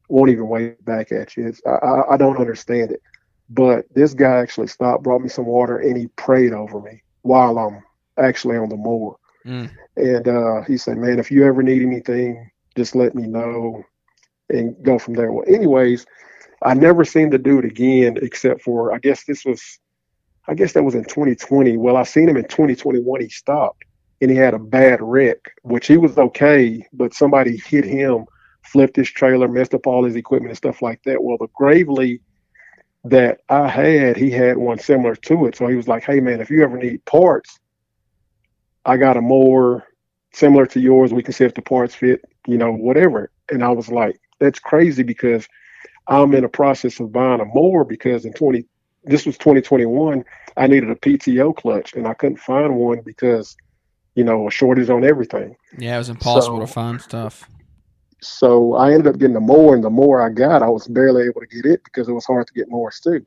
won't 0.09 0.31
even 0.31 0.47
wave 0.47 0.83
back 0.83 1.11
at 1.11 1.37
you. 1.37 1.47
It's, 1.47 1.61
I, 1.65 2.01
I, 2.11 2.17
don't 2.17 2.37
understand 2.37 2.91
it. 2.91 3.01
But 3.49 3.85
this 3.93 4.13
guy 4.13 4.37
actually 4.37 4.67
stopped, 4.67 5.03
brought 5.03 5.21
me 5.21 5.29
some 5.29 5.45
water, 5.45 5.77
and 5.77 5.97
he 5.97 6.07
prayed 6.07 6.53
over 6.53 6.81
me 6.81 7.01
while 7.21 7.57
I'm 7.57 7.83
actually 8.17 8.57
on 8.57 8.69
the 8.69 8.75
moor. 8.75 9.17
Mm. 9.45 9.69
And 9.95 10.27
uh, 10.27 10.61
he 10.63 10.77
said, 10.77 10.97
Man, 10.97 11.19
if 11.19 11.31
you 11.31 11.45
ever 11.45 11.61
need 11.61 11.81
anything, 11.81 12.49
just 12.75 12.95
let 12.95 13.15
me 13.15 13.27
know 13.27 13.83
and 14.49 14.75
go 14.83 14.97
from 14.97 15.13
there. 15.13 15.31
Well, 15.31 15.45
anyways, 15.47 16.05
I 16.63 16.73
never 16.73 17.05
seen 17.05 17.29
the 17.29 17.37
dude 17.37 17.65
again 17.65 18.17
except 18.21 18.61
for 18.61 18.93
I 18.93 18.99
guess 18.99 19.23
this 19.25 19.45
was 19.45 19.79
I 20.47 20.53
guess 20.53 20.73
that 20.73 20.83
was 20.83 20.95
in 20.95 21.03
2020. 21.03 21.77
Well, 21.77 21.97
I 21.97 22.03
seen 22.03 22.29
him 22.29 22.37
in 22.37 22.47
2021. 22.47 23.21
He 23.21 23.29
stopped 23.29 23.83
and 24.21 24.31
he 24.31 24.37
had 24.37 24.53
a 24.53 24.59
bad 24.59 24.99
wreck, 25.01 25.51
which 25.63 25.87
he 25.87 25.97
was 25.97 26.17
okay, 26.17 26.85
but 26.93 27.13
somebody 27.13 27.57
hit 27.57 27.85
him, 27.85 28.25
flipped 28.63 28.95
his 28.95 29.09
trailer, 29.09 29.47
messed 29.47 29.73
up 29.73 29.85
all 29.85 30.03
his 30.03 30.15
equipment 30.15 30.51
and 30.51 30.57
stuff 30.57 30.81
like 30.81 31.01
that. 31.03 31.21
Well, 31.21 31.37
the 31.37 31.47
Gravely 31.53 32.21
that 33.03 33.39
I 33.49 33.67
had, 33.67 34.17
he 34.17 34.31
had 34.31 34.57
one 34.57 34.79
similar 34.79 35.15
to 35.15 35.45
it. 35.45 35.55
So 35.55 35.67
he 35.67 35.75
was 35.75 35.87
like, 35.87 36.03
"Hey, 36.03 36.19
man, 36.19 36.41
if 36.41 36.49
you 36.49 36.63
ever 36.63 36.77
need 36.77 37.05
parts, 37.05 37.59
I 38.85 38.97
got 38.97 39.17
a 39.17 39.21
more 39.21 39.85
similar 40.33 40.65
to 40.67 40.79
yours. 40.79 41.13
We 41.13 41.23
can 41.23 41.33
see 41.33 41.45
if 41.45 41.53
the 41.53 41.61
parts 41.61 41.95
fit, 41.95 42.21
you 42.47 42.57
know, 42.57 42.71
whatever." 42.71 43.31
And 43.49 43.63
I 43.63 43.69
was 43.69 43.89
like, 43.89 44.19
"That's 44.39 44.59
crazy 44.59 45.03
because 45.03 45.47
I'm 46.07 46.33
in 46.33 46.43
a 46.43 46.49
process 46.49 46.99
of 46.99 47.11
buying 47.11 47.41
a 47.41 47.45
mower 47.45 47.83
because 47.83 48.25
in 48.25 48.33
20 48.33 48.65
this 49.07 49.25
was 49.25 49.37
2021 49.37 50.23
I 50.57 50.67
needed 50.67 50.89
a 50.89 50.95
PTO 50.95 51.55
clutch 51.55 51.93
and 51.93 52.07
I 52.07 52.13
couldn't 52.15 52.39
find 52.39 52.75
one 52.75 53.01
because 53.05 53.55
you 54.15 54.23
know 54.23 54.47
a 54.47 54.51
shortage 54.51 54.89
on 54.89 55.03
everything. 55.05 55.55
Yeah, 55.77 55.95
it 55.95 55.99
was 55.99 56.09
impossible 56.09 56.57
So- 56.57 56.65
to 56.65 56.67
find 56.67 56.99
stuff. 56.99 57.47
So 58.19 58.73
I 58.73 58.93
ended 58.93 59.05
up 59.07 59.19
getting 59.19 59.35
a 59.35 59.39
mower, 59.39 59.75
and 59.75 59.83
the 59.83 59.91
more 59.91 60.19
I 60.19 60.29
got, 60.29 60.63
I 60.63 60.69
was 60.69 60.87
barely 60.87 61.25
able 61.27 61.39
to 61.41 61.45
get 61.45 61.65
it 61.67 61.83
because 61.83 62.09
it 62.09 62.13
was 62.13 62.25
hard 62.25 62.47
to 62.47 62.53
get 62.53 62.67
mowers 62.67 62.99
too. 62.99 63.23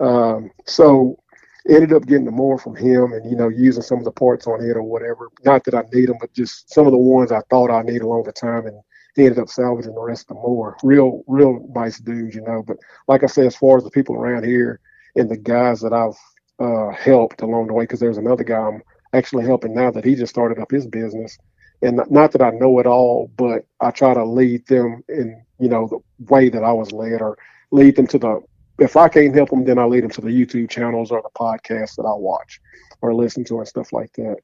Um, 0.00 0.50
so 0.66 1.18
ended 1.66 1.94
up 1.94 2.06
getting 2.06 2.26
the 2.26 2.30
mower 2.30 2.58
from 2.58 2.76
him, 2.76 3.14
and 3.14 3.28
you 3.30 3.36
know 3.36 3.48
using 3.48 3.82
some 3.82 3.98
of 3.98 4.04
the 4.04 4.12
parts 4.12 4.46
on 4.46 4.62
it 4.62 4.76
or 4.76 4.82
whatever. 4.82 5.28
Not 5.46 5.64
that 5.64 5.74
I 5.74 5.84
need 5.94 6.10
them, 6.10 6.18
but 6.20 6.32
just 6.34 6.70
some 6.74 6.86
of 6.86 6.92
the 6.92 6.98
ones 6.98 7.32
I 7.32 7.40
thought 7.48 7.70
I 7.70 7.80
need 7.80 8.02
along 8.02 8.24
the 8.24 8.32
time, 8.32 8.66
and 8.66 8.78
he 9.16 9.24
ended 9.24 9.38
up 9.38 9.48
salvaging 9.48 9.94
the 9.94 10.00
rest 10.00 10.30
of 10.30 10.36
the 10.36 10.42
mower. 10.42 10.76
Real, 10.82 11.22
real 11.26 11.66
nice 11.74 11.98
dude, 11.98 12.34
you 12.34 12.42
know. 12.42 12.62
But 12.66 12.76
like 13.08 13.22
I 13.22 13.26
said, 13.26 13.46
as 13.46 13.56
far 13.56 13.78
as 13.78 13.84
the 13.84 13.90
people 13.90 14.14
around 14.16 14.44
here 14.44 14.78
and 15.16 15.30
the 15.30 15.36
guys 15.36 15.80
that 15.80 15.92
I've 15.92 16.16
uh, 16.58 16.90
helped 16.92 17.42
along 17.42 17.66
the 17.66 17.72
way 17.72 17.84
because 17.84 18.00
there's 18.00 18.18
another 18.18 18.44
guy 18.44 18.58
I'm 18.58 18.82
actually 19.12 19.44
helping 19.44 19.74
now 19.74 19.90
that 19.90 20.04
he 20.04 20.14
just 20.14 20.32
started 20.32 20.58
up 20.58 20.70
his 20.70 20.86
business. 20.86 21.36
And 21.82 22.00
not 22.10 22.32
that 22.32 22.42
I 22.42 22.50
know 22.50 22.78
it 22.78 22.86
all, 22.86 23.30
but 23.36 23.66
I 23.80 23.90
try 23.90 24.14
to 24.14 24.24
lead 24.24 24.66
them 24.66 25.02
in, 25.08 25.42
you 25.58 25.68
know, 25.68 25.88
the 25.88 25.98
way 26.32 26.48
that 26.48 26.62
I 26.62 26.72
was 26.72 26.92
led 26.92 27.20
or 27.20 27.36
lead 27.72 27.96
them 27.96 28.06
to 28.08 28.18
the, 28.18 28.40
if 28.78 28.96
I 28.96 29.08
can't 29.08 29.34
help 29.34 29.50
them, 29.50 29.64
then 29.64 29.78
I 29.78 29.84
lead 29.84 30.04
them 30.04 30.10
to 30.12 30.20
the 30.20 30.28
YouTube 30.28 30.70
channels 30.70 31.10
or 31.10 31.20
the 31.22 31.30
podcasts 31.36 31.96
that 31.96 32.04
I 32.04 32.14
watch 32.14 32.60
or 33.00 33.12
listen 33.14 33.44
to 33.46 33.58
and 33.58 33.66
stuff 33.66 33.92
like 33.92 34.12
that. 34.12 34.36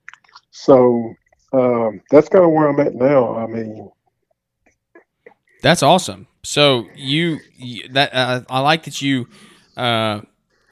So 0.51 1.15
um, 1.53 2.01
that's 2.11 2.29
kind 2.29 2.45
of 2.45 2.51
where 2.51 2.69
I'm 2.69 2.81
at 2.81 2.95
now. 2.95 3.37
I 3.37 3.47
mean, 3.47 3.89
that's 5.63 5.83
awesome. 5.83 6.27
So 6.43 6.89
you, 6.97 7.39
you 7.57 7.89
that 7.91 8.13
uh, 8.13 8.43
I 8.51 8.61
like 8.61 8.85
that 8.85 9.01
you. 9.01 9.29
Uh, 9.77 10.23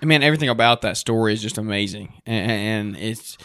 I 0.02 0.06
mean, 0.06 0.22
everything 0.22 0.48
about 0.48 0.82
that 0.82 0.96
story 0.96 1.32
is 1.32 1.42
just 1.42 1.58
amazing, 1.58 2.20
and, 2.26 2.96
it's 2.96 3.38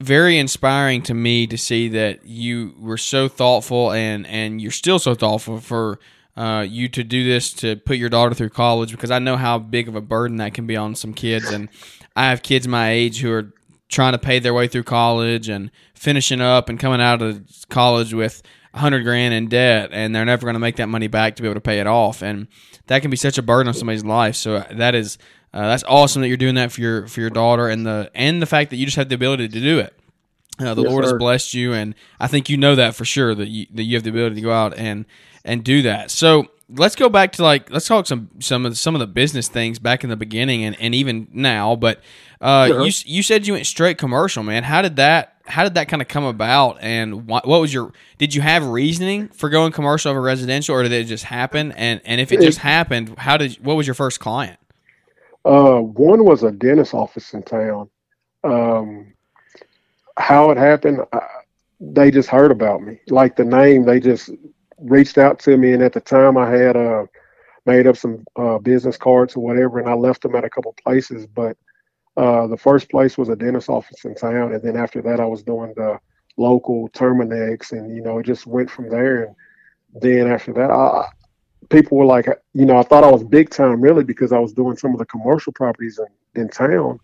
very 0.00 0.38
inspiring 0.38 1.02
to 1.02 1.14
me 1.14 1.46
to 1.46 1.56
see 1.56 1.88
that 1.88 2.26
you 2.26 2.74
were 2.78 2.98
so 2.98 3.28
thoughtful 3.28 3.92
and 3.92 4.26
and 4.26 4.60
you're 4.60 4.72
still 4.72 4.98
so 4.98 5.14
thoughtful 5.14 5.60
for 5.60 5.98
uh, 6.36 6.66
you 6.68 6.88
to 6.88 7.04
do 7.04 7.24
this 7.24 7.52
to 7.52 7.76
put 7.76 7.96
your 7.96 8.08
daughter 8.08 8.34
through 8.34 8.50
college 8.50 8.90
because 8.90 9.10
I 9.10 9.18
know 9.18 9.36
how 9.36 9.58
big 9.58 9.88
of 9.88 9.94
a 9.94 10.00
burden 10.00 10.38
that 10.38 10.54
can 10.54 10.66
be 10.66 10.76
on 10.76 10.94
some 10.94 11.14
kids. 11.14 11.48
And 11.50 11.68
I 12.16 12.28
have 12.30 12.42
kids 12.42 12.66
my 12.66 12.90
age 12.90 13.20
who 13.20 13.32
are 13.32 13.52
trying 13.88 14.12
to 14.12 14.18
pay 14.18 14.40
their 14.40 14.54
way 14.54 14.66
through 14.66 14.82
college 14.82 15.48
and 15.48 15.70
finishing 15.94 16.40
up 16.40 16.68
and 16.68 16.78
coming 16.80 17.00
out 17.00 17.22
of 17.22 17.44
college 17.68 18.12
with 18.12 18.42
hundred 18.74 19.04
grand 19.04 19.32
in 19.32 19.48
debt 19.48 19.90
and 19.92 20.14
they're 20.14 20.24
never 20.24 20.42
going 20.42 20.54
to 20.54 20.60
make 20.60 20.76
that 20.76 20.88
money 20.88 21.06
back 21.06 21.36
to 21.36 21.42
be 21.42 21.48
able 21.48 21.54
to 21.54 21.60
pay 21.60 21.80
it 21.80 21.86
off 21.86 22.22
and 22.22 22.48
that 22.88 23.02
can 23.02 23.10
be 23.10 23.16
such 23.16 23.38
a 23.38 23.42
burden 23.42 23.68
on 23.68 23.74
somebody's 23.74 24.04
life 24.04 24.34
so 24.34 24.64
that 24.72 24.94
is 24.94 25.16
uh, 25.52 25.68
that's 25.68 25.84
awesome 25.84 26.22
that 26.22 26.28
you're 26.28 26.36
doing 26.36 26.56
that 26.56 26.72
for 26.72 26.80
your 26.80 27.06
for 27.06 27.20
your 27.20 27.30
daughter 27.30 27.68
and 27.68 27.86
the 27.86 28.10
and 28.14 28.42
the 28.42 28.46
fact 28.46 28.70
that 28.70 28.76
you 28.76 28.84
just 28.84 28.96
have 28.96 29.08
the 29.08 29.14
ability 29.14 29.46
to 29.48 29.60
do 29.60 29.78
it 29.78 29.94
uh, 30.60 30.74
the 30.74 30.82
yes, 30.82 30.90
Lord 30.90 31.04
sir. 31.04 31.10
has 31.10 31.18
blessed 31.18 31.54
you, 31.54 31.72
and 31.72 31.94
I 32.20 32.28
think 32.28 32.48
you 32.48 32.56
know 32.56 32.76
that 32.76 32.94
for 32.94 33.04
sure 33.04 33.34
that 33.34 33.48
you, 33.48 33.66
that 33.74 33.82
you 33.82 33.96
have 33.96 34.04
the 34.04 34.10
ability 34.10 34.36
to 34.36 34.40
go 34.40 34.52
out 34.52 34.74
and 34.78 35.04
and 35.44 35.64
do 35.64 35.82
that. 35.82 36.12
So 36.12 36.46
let's 36.68 36.94
go 36.94 37.08
back 37.08 37.32
to 37.32 37.42
like 37.42 37.70
let's 37.70 37.88
talk 37.88 38.06
some 38.06 38.30
some 38.38 38.64
of 38.64 38.72
the, 38.72 38.76
some 38.76 38.94
of 38.94 39.00
the 39.00 39.06
business 39.06 39.48
things 39.48 39.80
back 39.80 40.04
in 40.04 40.10
the 40.10 40.16
beginning 40.16 40.64
and, 40.64 40.76
and 40.80 40.94
even 40.94 41.28
now. 41.32 41.74
But 41.74 42.00
uh, 42.40 42.68
sure. 42.68 42.86
you 42.86 42.92
you 43.04 43.22
said 43.24 43.46
you 43.46 43.54
went 43.54 43.66
straight 43.66 43.98
commercial, 43.98 44.44
man. 44.44 44.62
How 44.62 44.80
did 44.80 44.94
that 44.96 45.33
how 45.46 45.62
did 45.64 45.74
that 45.74 45.88
kind 45.88 46.00
of 46.00 46.08
come 46.08 46.24
about? 46.24 46.78
And 46.80 47.26
what, 47.26 47.46
what 47.46 47.60
was 47.60 47.72
your 47.72 47.92
did 48.18 48.34
you 48.34 48.40
have 48.40 48.66
reasoning 48.66 49.28
for 49.28 49.48
going 49.48 49.72
commercial 49.72 50.10
over 50.10 50.20
residential, 50.20 50.74
or 50.74 50.82
did 50.82 50.92
it 50.92 51.04
just 51.04 51.24
happen? 51.24 51.72
And 51.72 52.00
and 52.04 52.20
if 52.20 52.32
it 52.32 52.40
just 52.40 52.58
happened, 52.58 53.14
how 53.18 53.36
did 53.36 53.64
what 53.64 53.76
was 53.76 53.86
your 53.86 53.94
first 53.94 54.20
client? 54.20 54.58
Uh, 55.44 55.80
one 55.80 56.24
was 56.24 56.42
a 56.42 56.50
dentist 56.50 56.94
office 56.94 57.34
in 57.34 57.42
town. 57.42 57.90
Um, 58.42 59.12
how 60.16 60.50
it 60.50 60.56
happened, 60.56 61.00
I, 61.12 61.20
they 61.80 62.10
just 62.10 62.28
heard 62.28 62.50
about 62.50 62.82
me. 62.82 63.00
Like 63.08 63.36
the 63.36 63.44
name, 63.44 63.84
they 63.84 64.00
just 64.00 64.30
reached 64.78 65.18
out 65.18 65.38
to 65.40 65.56
me, 65.56 65.72
and 65.72 65.82
at 65.82 65.92
the 65.92 66.00
time, 66.00 66.38
I 66.38 66.50
had 66.50 66.76
uh, 66.76 67.04
made 67.66 67.86
up 67.86 67.96
some 67.96 68.24
uh, 68.36 68.58
business 68.58 68.96
cards 68.96 69.36
or 69.36 69.40
whatever, 69.40 69.78
and 69.78 69.88
I 69.88 69.94
left 69.94 70.22
them 70.22 70.34
at 70.34 70.44
a 70.44 70.50
couple 70.50 70.74
places. 70.82 71.26
But 71.26 71.58
uh, 72.16 72.46
the 72.46 72.56
first 72.56 72.90
place 72.90 73.18
was 73.18 73.28
a 73.28 73.36
dentist 73.36 73.68
office 73.68 74.04
in 74.04 74.14
town, 74.14 74.52
and 74.52 74.62
then 74.62 74.76
after 74.76 75.02
that, 75.02 75.20
I 75.20 75.26
was 75.26 75.42
doing 75.42 75.72
the 75.76 75.98
local 76.36 76.88
Terminix, 76.90 77.72
and 77.72 77.94
you 77.94 78.02
know, 78.02 78.18
it 78.18 78.26
just 78.26 78.46
went 78.46 78.70
from 78.70 78.88
there. 78.88 79.24
And 79.24 79.34
then 80.00 80.30
after 80.30 80.52
that, 80.52 80.70
I, 80.70 81.08
people 81.70 81.98
were 81.98 82.04
like, 82.04 82.26
you 82.52 82.64
know, 82.64 82.76
I 82.76 82.82
thought 82.82 83.04
I 83.04 83.10
was 83.10 83.24
big 83.24 83.50
time 83.50 83.80
really 83.80 84.04
because 84.04 84.32
I 84.32 84.38
was 84.38 84.52
doing 84.52 84.76
some 84.76 84.92
of 84.92 84.98
the 84.98 85.06
commercial 85.06 85.52
properties 85.52 85.98
in, 85.98 86.42
in 86.42 86.48
town. 86.48 87.00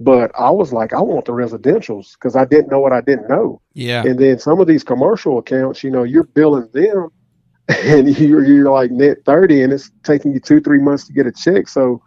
But 0.00 0.32
I 0.38 0.50
was 0.50 0.72
like, 0.72 0.92
I 0.92 1.00
want 1.00 1.24
the 1.24 1.32
residentials 1.32 2.14
because 2.14 2.34
I 2.34 2.44
didn't 2.44 2.70
know 2.70 2.80
what 2.80 2.92
I 2.92 3.00
didn't 3.00 3.28
know. 3.28 3.60
Yeah. 3.74 4.02
And 4.04 4.18
then 4.18 4.38
some 4.40 4.60
of 4.60 4.66
these 4.66 4.82
commercial 4.82 5.38
accounts, 5.38 5.84
you 5.84 5.90
know, 5.90 6.02
you're 6.02 6.24
billing 6.24 6.68
them 6.72 7.10
and 7.68 8.18
you're, 8.18 8.44
you're 8.44 8.70
like 8.70 8.90
net 8.90 9.18
30 9.24 9.62
and 9.62 9.72
it's 9.72 9.92
taking 10.02 10.32
you 10.32 10.40
two, 10.40 10.60
three 10.60 10.80
months 10.80 11.06
to 11.06 11.12
get 11.12 11.26
a 11.26 11.32
check. 11.32 11.68
So, 11.68 12.02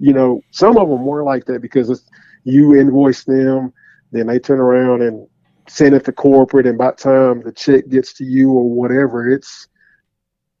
you 0.00 0.14
know, 0.14 0.42
some 0.50 0.76
of 0.78 0.88
them 0.88 1.04
were 1.04 1.22
like 1.22 1.44
that 1.44 1.60
because 1.60 1.90
it's, 1.90 2.02
you 2.44 2.74
invoice 2.74 3.24
them, 3.24 3.72
then 4.12 4.26
they 4.26 4.38
turn 4.38 4.58
around 4.58 5.02
and 5.02 5.28
send 5.68 5.94
it 5.94 6.04
to 6.06 6.12
corporate. 6.12 6.66
And 6.66 6.78
by 6.78 6.92
the 6.92 6.96
time 6.96 7.42
the 7.42 7.52
check 7.52 7.86
gets 7.88 8.14
to 8.14 8.24
you 8.24 8.50
or 8.50 8.68
whatever, 8.68 9.30
it's 9.30 9.68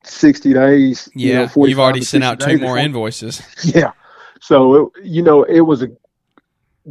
60 0.04 0.52
days. 0.52 1.08
Yeah. 1.14 1.48
You 1.48 1.50
know, 1.56 1.66
you've 1.66 1.80
already 1.80 2.02
sent 2.02 2.22
out 2.22 2.38
two 2.38 2.58
more 2.58 2.78
invoices. 2.78 3.42
Yeah. 3.74 3.92
So, 4.42 4.74
it, 4.74 5.04
you 5.04 5.22
know, 5.22 5.42
it 5.42 5.60
was 5.60 5.82
a 5.82 5.88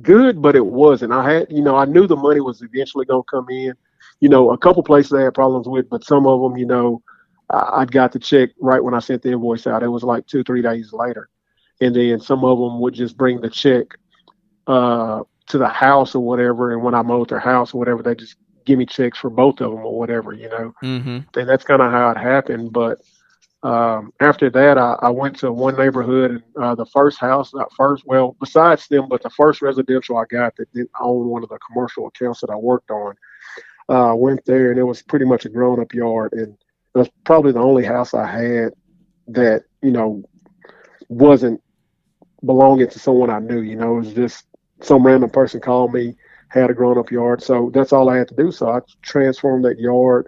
good, 0.02 0.42
but 0.42 0.56
it 0.56 0.66
wasn't. 0.66 1.14
I 1.14 1.32
had, 1.32 1.48
you 1.50 1.64
know, 1.64 1.76
I 1.76 1.86
knew 1.86 2.06
the 2.06 2.16
money 2.16 2.42
was 2.42 2.62
eventually 2.62 3.06
going 3.06 3.24
to 3.24 3.30
come 3.30 3.50
in. 3.50 3.74
You 4.20 4.30
know, 4.30 4.52
a 4.52 4.58
couple 4.58 4.84
places 4.84 5.14
I 5.14 5.22
had 5.22 5.34
problems 5.34 5.68
with, 5.68 5.90
but 5.90 6.04
some 6.04 6.28
of 6.28 6.42
them, 6.42 6.58
you 6.58 6.66
know, 6.66 7.02
I, 7.50 7.82
I 7.82 7.86
got 7.86 8.12
the 8.12 8.20
check 8.20 8.50
right 8.60 8.84
when 8.84 8.94
I 8.94 9.00
sent 9.00 9.24
the 9.24 9.32
invoice 9.32 9.66
out. 9.66 9.82
It 9.82 9.88
was 9.88 10.04
like 10.04 10.28
two, 10.28 10.44
three 10.44 10.62
days 10.62 10.94
later. 10.94 11.30
And 11.82 11.96
then 11.96 12.20
some 12.20 12.44
of 12.44 12.60
them 12.60 12.80
would 12.82 12.94
just 12.94 13.18
bring 13.18 13.42
the 13.42 13.50
check 13.50 13.88
uh, 14.68 15.24
to 15.48 15.58
the 15.58 15.68
house 15.68 16.16
or 16.16 16.24
whatever. 16.24 16.74
And 16.74 16.84
when 16.84 16.94
I 16.94 17.02
mowed 17.02 17.30
their 17.30 17.40
house 17.40 17.74
or 17.74 17.80
whatever, 17.80 18.04
they 18.04 18.16
just 18.16 18.36
give 18.66 18.78
me 18.78 18.86
checks 18.86 19.18
for 19.18 19.30
both 19.30 19.62
of 19.62 19.72
them 19.72 19.80
or 19.80 19.98
whatever, 19.98 20.34
you 20.34 20.50
know. 20.50 20.74
Mm-hmm. 20.84 21.40
And 21.40 21.50
that's 21.50 21.64
kind 21.64 21.82
of 21.82 21.92
how 21.92 22.12
it 22.12 22.18
happened. 22.18 22.74
But 22.74 23.00
um, 23.64 24.14
after 24.20 24.50
that, 24.52 24.78
I, 24.78 24.96
I, 25.02 25.10
went 25.10 25.38
to 25.40 25.52
one 25.52 25.76
neighborhood, 25.76 26.32
and 26.32 26.44
uh, 26.64 26.76
the 26.76 26.86
first 26.86 27.20
house, 27.20 27.54
not 27.54 27.74
first, 27.74 28.04
well, 28.06 28.38
besides 28.40 28.88
them, 28.88 29.10
but 29.10 29.22
the 29.22 29.30
first 29.32 29.62
residential 29.62 30.18
I 30.18 30.24
got 30.30 30.56
that 30.56 30.72
didn't 30.72 30.92
own 31.00 31.28
one 31.28 31.44
of 31.44 31.50
the 31.50 31.60
commercial 31.68 32.08
accounts 32.08 32.40
that 32.40 32.50
I 32.50 32.56
worked 32.56 32.90
on, 32.90 33.16
uh, 33.90 34.14
went 34.16 34.46
there, 34.46 34.72
and 34.72 34.80
it 34.80 34.84
was 34.84 35.02
pretty 35.02 35.26
much 35.26 35.44
a 35.46 35.50
grown-up 35.50 35.94
yard, 35.94 36.32
and 36.34 36.54
it 36.96 36.98
was 36.98 37.10
probably 37.26 37.52
the 37.52 37.60
only 37.60 37.84
house 37.84 38.14
I 38.14 38.28
had 38.28 38.74
that 39.28 39.64
you 39.82 39.92
know 39.92 40.24
wasn't 41.10 41.62
belonging 42.46 42.90
to 42.90 43.00
someone 43.00 43.30
I 43.30 43.40
knew. 43.40 43.62
You 43.62 43.76
know, 43.76 43.98
it 43.98 44.00
was 44.00 44.14
just 44.14 44.46
some 44.82 45.06
random 45.06 45.30
person 45.30 45.60
called 45.60 45.94
me, 45.94 46.16
had 46.50 46.70
a 46.70 46.74
grown-up 46.74 47.12
yard, 47.12 47.44
so 47.44 47.70
that's 47.74 47.94
all 47.94 48.10
I 48.10 48.18
had 48.18 48.28
to 48.30 48.36
do. 48.36 48.52
So 48.52 48.70
I 48.70 48.80
transformed 49.02 49.66
that 49.66 49.80
yard 49.80 50.28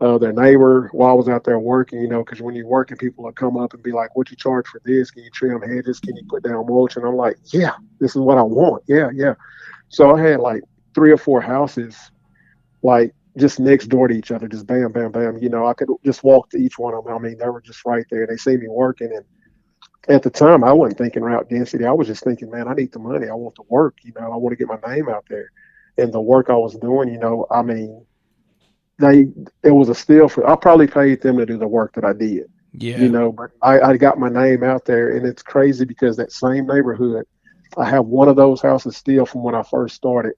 uh, 0.00 0.16
their 0.16 0.32
neighbor 0.32 0.88
while 0.92 1.10
I 1.10 1.14
was 1.14 1.28
out 1.28 1.44
there 1.44 1.58
working, 1.58 2.00
you 2.00 2.08
know, 2.08 2.24
because 2.24 2.40
when 2.40 2.54
you're 2.54 2.66
working, 2.66 2.96
people 2.96 3.24
will 3.24 3.32
come 3.32 3.56
up 3.58 3.74
and 3.74 3.82
be 3.82 3.92
like, 3.92 4.16
"What 4.16 4.30
you 4.30 4.36
charge 4.36 4.66
for 4.66 4.80
this? 4.84 5.10
Can 5.10 5.24
you 5.24 5.30
trim 5.30 5.60
hedges? 5.60 6.00
Can 6.00 6.16
you 6.16 6.24
put 6.28 6.42
down 6.42 6.66
mulch?" 6.66 6.96
And 6.96 7.04
I'm 7.04 7.16
like, 7.16 7.36
"Yeah, 7.52 7.72
this 7.98 8.12
is 8.12 8.20
what 8.22 8.38
I 8.38 8.42
want. 8.42 8.82
Yeah, 8.86 9.10
yeah." 9.14 9.34
So 9.88 10.16
I 10.16 10.22
had 10.22 10.40
like 10.40 10.62
three 10.94 11.12
or 11.12 11.18
four 11.18 11.40
houses, 11.40 11.96
like 12.82 13.14
just 13.36 13.60
next 13.60 13.88
door 13.88 14.08
to 14.08 14.14
each 14.14 14.30
other, 14.30 14.48
just 14.48 14.66
bam, 14.66 14.90
bam, 14.92 15.12
bam. 15.12 15.36
You 15.38 15.50
know, 15.50 15.66
I 15.66 15.74
could 15.74 15.88
just 16.04 16.24
walk 16.24 16.48
to 16.50 16.58
each 16.58 16.78
one 16.78 16.94
of 16.94 17.04
them. 17.04 17.14
I 17.14 17.18
mean, 17.18 17.36
they 17.36 17.48
were 17.48 17.60
just 17.60 17.84
right 17.84 18.06
there. 18.10 18.26
They 18.26 18.36
see 18.36 18.56
me 18.56 18.68
working, 18.68 19.12
and 19.14 19.24
at 20.08 20.22
the 20.22 20.30
time, 20.30 20.64
I 20.64 20.72
wasn't 20.72 20.98
thinking 20.98 21.22
route 21.22 21.48
density. 21.48 21.84
I 21.84 21.92
was 21.92 22.06
just 22.06 22.24
thinking, 22.24 22.50
man, 22.50 22.68
I 22.68 22.74
need 22.74 22.92
the 22.92 22.98
money. 22.98 23.28
I 23.28 23.34
want 23.34 23.54
to 23.56 23.64
work. 23.68 23.96
You 24.02 24.12
know, 24.18 24.32
I 24.32 24.36
want 24.36 24.52
to 24.52 24.56
get 24.56 24.68
my 24.68 24.94
name 24.94 25.08
out 25.08 25.24
there. 25.28 25.52
And 25.98 26.12
the 26.12 26.20
work 26.20 26.48
I 26.48 26.54
was 26.54 26.74
doing, 26.76 27.12
you 27.12 27.18
know, 27.18 27.46
I 27.50 27.62
mean, 27.62 28.04
they 28.98 29.28
it 29.62 29.70
was 29.70 29.88
a 29.88 29.94
steal 29.94 30.28
for 30.28 30.48
I 30.48 30.56
probably 30.56 30.86
paid 30.86 31.22
them 31.22 31.38
to 31.38 31.46
do 31.46 31.58
the 31.58 31.68
work 31.68 31.94
that 31.94 32.04
I 32.04 32.12
did. 32.12 32.50
Yeah. 32.72 32.98
You 32.98 33.08
know, 33.08 33.32
but 33.32 33.50
I, 33.62 33.80
I 33.80 33.96
got 33.96 34.18
my 34.18 34.28
name 34.28 34.62
out 34.62 34.84
there 34.84 35.16
and 35.16 35.26
it's 35.26 35.42
crazy 35.42 35.84
because 35.84 36.16
that 36.16 36.32
same 36.32 36.66
neighborhood, 36.66 37.26
I 37.76 37.88
have 37.88 38.06
one 38.06 38.28
of 38.28 38.36
those 38.36 38.60
houses 38.60 38.96
still 38.96 39.26
from 39.26 39.42
when 39.42 39.54
I 39.54 39.62
first 39.64 39.96
started, 39.96 40.34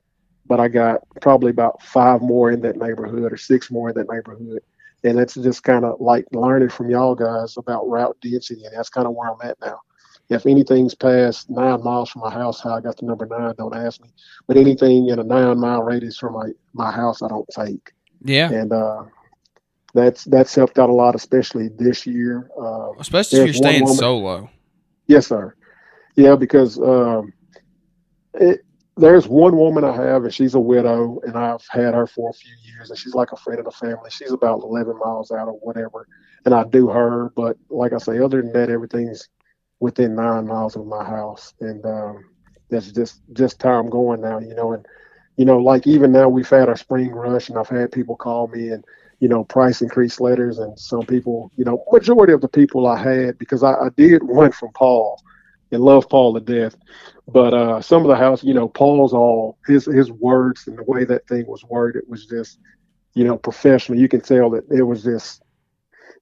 but 0.46 0.58
I 0.58 0.68
got 0.68 1.00
probably 1.20 1.50
about 1.50 1.82
five 1.82 2.22
more 2.22 2.50
in 2.50 2.62
that 2.62 2.76
neighborhood 2.76 3.32
or 3.32 3.36
six 3.36 3.70
more 3.70 3.90
in 3.90 3.96
that 3.96 4.10
neighborhood. 4.10 4.62
And 5.04 5.18
it's 5.18 5.34
just 5.34 5.64
kind 5.64 5.84
of 5.84 6.00
like 6.00 6.26
learning 6.32 6.68
from 6.70 6.90
y'all 6.90 7.14
guys 7.14 7.56
about 7.56 7.88
route 7.88 8.16
density, 8.20 8.64
and 8.64 8.76
that's 8.76 8.88
kind 8.88 9.06
of 9.06 9.14
where 9.14 9.30
I'm 9.30 9.48
at 9.48 9.60
now. 9.60 9.80
If 10.28 10.46
anything's 10.46 10.94
past 10.94 11.50
nine 11.50 11.82
miles 11.82 12.10
from 12.10 12.22
my 12.22 12.30
house, 12.30 12.60
how 12.60 12.74
I 12.74 12.80
got 12.80 12.96
the 12.96 13.06
number 13.06 13.26
nine, 13.26 13.54
don't 13.58 13.74
ask 13.74 14.00
me. 14.00 14.08
But 14.46 14.56
anything 14.56 15.08
in 15.08 15.18
a 15.18 15.24
nine 15.24 15.58
mile 15.58 15.82
radius 15.82 16.16
from 16.16 16.34
my, 16.34 16.50
my 16.72 16.90
house, 16.90 17.20
I 17.22 17.28
don't 17.28 17.48
take. 17.54 17.92
Yeah. 18.24 18.50
And 18.50 18.72
uh, 18.72 19.04
that's 19.94 20.24
that's 20.24 20.54
helped 20.54 20.78
out 20.78 20.88
a 20.88 20.92
lot, 20.92 21.14
especially 21.14 21.68
this 21.68 22.06
year. 22.06 22.50
Uh, 22.58 22.92
especially 22.98 23.40
if 23.40 23.46
you're 23.46 23.54
staying 23.54 23.82
woman, 23.82 23.96
solo. 23.96 24.50
Yes, 25.06 25.26
sir. 25.26 25.54
Yeah, 26.14 26.36
because 26.36 26.78
um, 26.78 27.32
it, 28.34 28.64
there's 28.96 29.26
one 29.26 29.56
woman 29.56 29.84
I 29.84 29.94
have, 29.94 30.24
and 30.24 30.34
she's 30.34 30.54
a 30.54 30.60
widow, 30.60 31.20
and 31.24 31.36
I've 31.36 31.66
had 31.70 31.94
her 31.94 32.06
for 32.06 32.30
a 32.30 32.34
few 32.34 32.52
years, 32.62 32.90
and 32.90 32.98
she's 32.98 33.14
like 33.14 33.32
a 33.32 33.36
friend 33.36 33.58
of 33.58 33.64
the 33.64 33.70
family. 33.70 34.10
She's 34.10 34.32
about 34.32 34.62
11 34.62 34.98
miles 34.98 35.30
out 35.30 35.48
or 35.48 35.58
whatever, 35.60 36.06
and 36.44 36.54
I 36.54 36.64
do 36.64 36.88
her. 36.88 37.30
But 37.34 37.56
like 37.70 37.92
I 37.92 37.98
say, 37.98 38.18
other 38.18 38.42
than 38.42 38.52
that, 38.52 38.70
everything's 38.70 39.28
within 39.80 40.14
nine 40.14 40.46
miles 40.46 40.76
of 40.76 40.86
my 40.86 41.04
house, 41.04 41.54
and 41.60 41.84
um, 41.86 42.24
that's 42.68 42.92
just 42.92 43.22
just 43.32 43.62
how 43.62 43.78
I'm 43.78 43.90
going 43.90 44.20
now, 44.20 44.38
you 44.38 44.54
know. 44.54 44.72
And 44.72 44.86
you 45.36 45.44
know, 45.44 45.58
like 45.58 45.86
even 45.86 46.12
now 46.12 46.28
we've 46.28 46.48
had 46.48 46.68
our 46.68 46.76
spring 46.76 47.10
rush 47.10 47.48
and 47.48 47.58
I've 47.58 47.68
had 47.68 47.92
people 47.92 48.16
call 48.16 48.48
me 48.48 48.68
and, 48.68 48.84
you 49.20 49.28
know, 49.28 49.44
price 49.44 49.80
increase 49.80 50.20
letters 50.20 50.58
and 50.58 50.78
some 50.78 51.02
people, 51.02 51.50
you 51.56 51.64
know, 51.64 51.82
majority 51.90 52.32
of 52.32 52.40
the 52.40 52.48
people 52.48 52.86
I 52.86 53.02
had 53.02 53.38
because 53.38 53.62
I, 53.62 53.72
I 53.72 53.88
did 53.96 54.22
one 54.26 54.52
from 54.52 54.72
Paul 54.72 55.22
and 55.72 55.82
love 55.82 56.08
Paul 56.08 56.34
to 56.34 56.40
death. 56.40 56.76
But 57.28 57.54
uh, 57.54 57.80
some 57.80 58.02
of 58.02 58.08
the 58.08 58.16
house, 58.16 58.44
you 58.44 58.54
know, 58.54 58.68
Paul's 58.68 59.12
all 59.12 59.58
his 59.66 59.86
his 59.86 60.10
words 60.10 60.66
and 60.66 60.78
the 60.78 60.84
way 60.84 61.04
that 61.04 61.26
thing 61.26 61.46
was 61.46 61.64
worded 61.64 62.04
was 62.08 62.26
just, 62.26 62.58
you 63.14 63.24
know, 63.24 63.36
professional. 63.36 63.98
You 63.98 64.08
can 64.08 64.20
tell 64.20 64.50
that 64.50 64.64
it 64.70 64.82
was 64.82 65.02
just, 65.02 65.42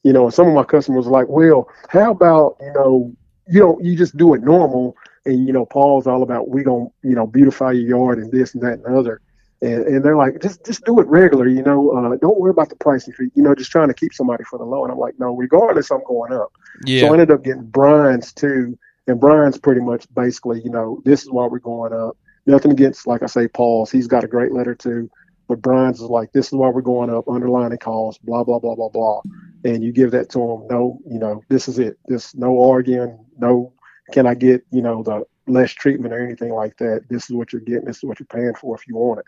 you 0.03 0.13
know, 0.13 0.25
and 0.25 0.35
some 0.35 0.47
of 0.47 0.55
my 0.55 0.65
customers 0.65 1.07
were 1.07 1.13
like, 1.13 1.29
well, 1.29 1.69
how 1.89 2.11
about 2.11 2.57
you 2.61 2.73
know, 2.73 3.13
you 3.49 3.61
don't 3.61 3.85
you 3.85 3.97
just 3.97 4.17
do 4.17 4.35
it 4.35 4.43
normal, 4.43 4.97
and 5.25 5.47
you 5.47 5.53
know, 5.53 5.67
Paul's 5.67 6.07
all 6.07 6.23
about 6.23 6.49
we 6.49 6.63
gonna 6.63 6.87
you 7.03 7.15
know 7.15 7.27
beautify 7.27 7.73
your 7.73 7.99
yard 7.99 8.19
and 8.19 8.31
this 8.31 8.55
and 8.55 8.63
that 8.63 8.81
and 8.85 8.87
other. 8.87 9.21
And, 9.63 9.85
and 9.85 10.03
they're 10.03 10.17
like, 10.17 10.41
just 10.41 10.65
just 10.65 10.85
do 10.87 11.01
it 11.01 11.07
regular, 11.07 11.47
you 11.47 11.63
know. 11.63 11.91
Uh, 11.91 12.17
don't 12.17 12.41
worry 12.41 12.51
about 12.51 12.71
the 12.71 12.77
pricing, 12.77 13.13
you 13.19 13.43
know. 13.43 13.55
Just 13.55 13.71
trying 13.71 13.89
to 13.89 13.95
keep 13.95 14.15
somebody 14.15 14.43
for 14.45 14.59
the 14.59 14.65
low. 14.65 14.85
And 14.85 14.93
I'm 14.93 14.99
like, 14.99 15.19
no, 15.19 15.37
regardless, 15.37 15.91
I'm 15.91 16.03
going 16.07 16.33
up. 16.33 16.51
Yeah. 16.87 17.03
So 17.03 17.09
I 17.09 17.13
ended 17.13 17.31
up 17.31 17.45
getting 17.45 17.67
Brian's 17.67 18.33
too, 18.33 18.79
and 19.11 19.21
Brian's 19.21 19.59
pretty 19.59 19.81
much 19.81 20.07
basically, 20.15 20.63
you 20.63 20.71
know, 20.71 21.03
this 21.05 21.23
is 21.23 21.31
why 21.31 21.47
we're 21.47 21.59
going 21.59 21.93
up. 21.93 22.17
Nothing 22.47 22.71
against, 22.71 23.07
like 23.09 23.23
I 23.25 23.27
say, 23.27 23.49
Paul's. 23.49 23.91
He's 23.91 24.07
got 24.07 24.23
a 24.23 24.29
great 24.29 24.53
letter 24.53 24.75
too. 24.75 25.11
But 25.49 25.63
Brian's 25.63 26.01
is 26.01 26.09
like, 26.09 26.31
this 26.31 26.47
is 26.47 26.53
why 26.53 26.69
we're 26.69 26.81
going 26.81 27.11
up, 27.11 27.29
underlining 27.29 27.79
calls, 27.79 28.19
blah, 28.19 28.45
blah, 28.45 28.61
blah, 28.61 28.77
blah, 28.77 28.89
blah. 28.89 29.21
And 29.65 29.83
you 29.83 29.91
give 29.91 30.13
that 30.13 30.31
to 30.31 30.39
him. 30.41 30.69
No, 30.71 31.01
you 31.05 31.19
know, 31.19 31.43
this 31.49 31.67
is 31.67 31.81
it. 31.81 31.99
This 32.07 32.37
no 32.37 32.71
arguing, 32.71 33.19
no 33.37 33.73
can 34.13 34.29
I 34.29 34.35
get, 34.35 34.65
you 34.71 34.81
know, 34.81 35.03
the 35.03 35.25
less 35.49 35.73
treatment 35.73 36.15
or 36.15 36.25
anything 36.25 36.53
like 36.53 36.77
that. 36.77 37.09
This 37.09 37.29
is 37.29 37.35
what 37.35 37.53
you're 37.53 37.63
getting, 37.63 37.87
this 37.87 37.97
is 37.97 38.05
what 38.05 38.21
you're 38.21 38.27
paying 38.29 38.55
for 38.55 38.77
if 38.77 38.87
you 38.87 38.95
want 38.95 39.21
it. 39.21 39.27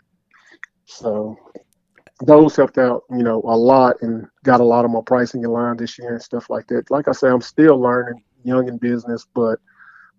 So 0.85 1.37
those 2.21 2.55
helped 2.55 2.77
out, 2.77 3.03
you 3.11 3.23
know, 3.23 3.41
a 3.45 3.57
lot 3.57 3.97
and 4.01 4.25
got 4.43 4.61
a 4.61 4.65
lot 4.65 4.85
of 4.85 4.91
my 4.91 5.01
pricing 5.05 5.43
in 5.43 5.49
line 5.49 5.75
this 5.75 5.99
year 5.99 6.13
and 6.13 6.21
stuff 6.21 6.49
like 6.49 6.67
that. 6.67 6.89
Like 6.89 7.09
I 7.09 7.11
say, 7.11 7.27
I'm 7.27 7.41
still 7.41 7.77
learning, 7.77 8.23
young 8.45 8.69
in 8.69 8.77
business, 8.77 9.27
but 9.33 9.59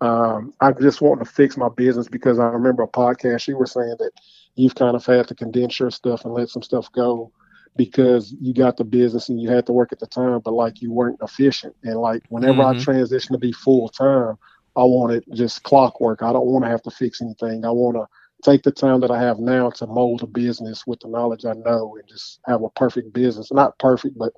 um, 0.05 0.53
I 0.61 0.73
just 0.73 1.01
want 1.01 1.21
to 1.21 1.25
fix 1.25 1.57
my 1.57 1.71
business 1.71 2.09
because 2.09 2.39
I 2.39 2.45
remember 2.45 2.83
a 2.83 2.89
podcast 2.89 3.49
you 3.49 3.57
were 3.57 3.65
saying 3.65 3.97
that 3.99 4.11
you've 4.55 4.75
kind 4.75 4.95
of 4.95 5.07
had 5.07 5.29
to 5.29 5.35
condense 5.35 5.81
your 5.81 5.91
stuff 5.91 6.27
and 6.27 6.35
let 6.35 6.51
some 6.51 6.63
stuff 6.63 6.93
go 6.93 7.33
because 7.75 8.35
you 8.39 8.53
got 8.53 8.77
the 8.77 8.85
business 8.85 9.31
and 9.31 9.41
you 9.41 9.49
had 9.49 9.65
to 9.65 9.73
work 9.73 9.93
at 9.93 10.01
the 10.01 10.07
time, 10.07 10.41
but 10.45 10.53
like 10.53 10.83
you 10.83 10.93
weren't 10.93 11.23
efficient. 11.23 11.75
And 11.85 11.97
like 11.97 12.23
whenever 12.29 12.59
mm-hmm. 12.59 12.79
I 12.79 12.85
transition 12.85 13.33
to 13.33 13.39
be 13.39 13.53
full 13.53 13.89
time, 13.89 14.37
I 14.77 14.83
want 14.83 15.15
it 15.15 15.25
just 15.33 15.63
clockwork. 15.63 16.23
I 16.23 16.35
don't 16.35 16.47
want 16.47 16.67
to 16.67 16.71
have 16.71 16.83
to 16.83 16.91
fix 16.91 17.23
anything. 17.23 17.65
I 17.65 17.71
want 17.71 17.97
to 17.97 18.07
take 18.43 18.63
the 18.63 18.73
time 18.73 19.01
that 19.01 19.11
I 19.11 19.19
have 19.23 19.39
now 19.39 19.71
to 19.71 19.87
mold 19.87 20.23
a 20.23 20.27
business 20.27 20.87
with 20.87 21.01
the 21.01 21.09
knowledge 21.09 21.47
I 21.47 21.55
know 21.55 21.97
and 21.99 22.07
just 22.07 22.41
have 22.45 22.63
a 22.63 22.69
perfect 22.69 23.15
business. 23.15 23.51
Not 23.51 23.79
perfect, 23.79 24.19
but 24.19 24.35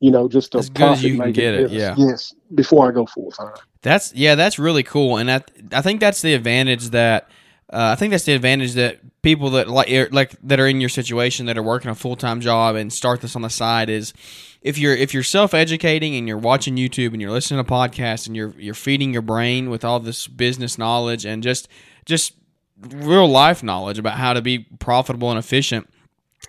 you 0.00 0.10
know, 0.10 0.28
just 0.28 0.54
a 0.54 0.58
as 0.58 0.70
good 0.70 0.82
as 0.82 1.02
you 1.02 1.18
can 1.18 1.32
get 1.32 1.54
it. 1.54 1.70
Yeah. 1.70 1.94
Yes. 1.96 2.34
Before 2.54 2.88
I 2.88 2.92
go 2.92 3.06
full 3.06 3.30
time. 3.30 3.54
That's 3.82 4.14
yeah, 4.14 4.34
that's 4.34 4.58
really 4.58 4.82
cool, 4.82 5.16
and 5.16 5.30
I 5.30 5.42
I 5.72 5.82
think 5.82 6.00
that's 6.00 6.22
the 6.22 6.34
advantage 6.34 6.88
that. 6.90 7.30
Uh, 7.70 7.92
I 7.92 7.96
think 7.96 8.12
that's 8.12 8.24
the 8.24 8.32
advantage 8.32 8.72
that 8.74 8.98
people 9.20 9.50
that 9.50 9.68
like 9.68 10.10
like 10.10 10.34
that 10.42 10.58
are 10.58 10.66
in 10.66 10.80
your 10.80 10.88
situation 10.88 11.44
that 11.46 11.58
are 11.58 11.62
working 11.62 11.90
a 11.90 11.94
full 11.94 12.16
time 12.16 12.40
job 12.40 12.76
and 12.76 12.90
start 12.90 13.20
this 13.20 13.36
on 13.36 13.42
the 13.42 13.50
side 13.50 13.90
is 13.90 14.14
if 14.62 14.78
you're 14.78 14.94
if 14.94 15.12
you're 15.12 15.22
self 15.22 15.52
educating 15.52 16.16
and 16.16 16.26
you're 16.26 16.38
watching 16.38 16.76
YouTube 16.76 17.12
and 17.12 17.20
you're 17.20 17.30
listening 17.30 17.62
to 17.62 17.70
podcasts 17.70 18.26
and 18.26 18.34
you're 18.34 18.54
you're 18.58 18.72
feeding 18.72 19.12
your 19.12 19.20
brain 19.20 19.68
with 19.68 19.84
all 19.84 20.00
this 20.00 20.26
business 20.26 20.78
knowledge 20.78 21.26
and 21.26 21.42
just 21.42 21.68
just 22.06 22.32
real 22.80 23.28
life 23.28 23.62
knowledge 23.62 23.98
about 23.98 24.14
how 24.14 24.32
to 24.32 24.42
be 24.42 24.60
profitable 24.78 25.30
and 25.30 25.38
efficient, 25.38 25.88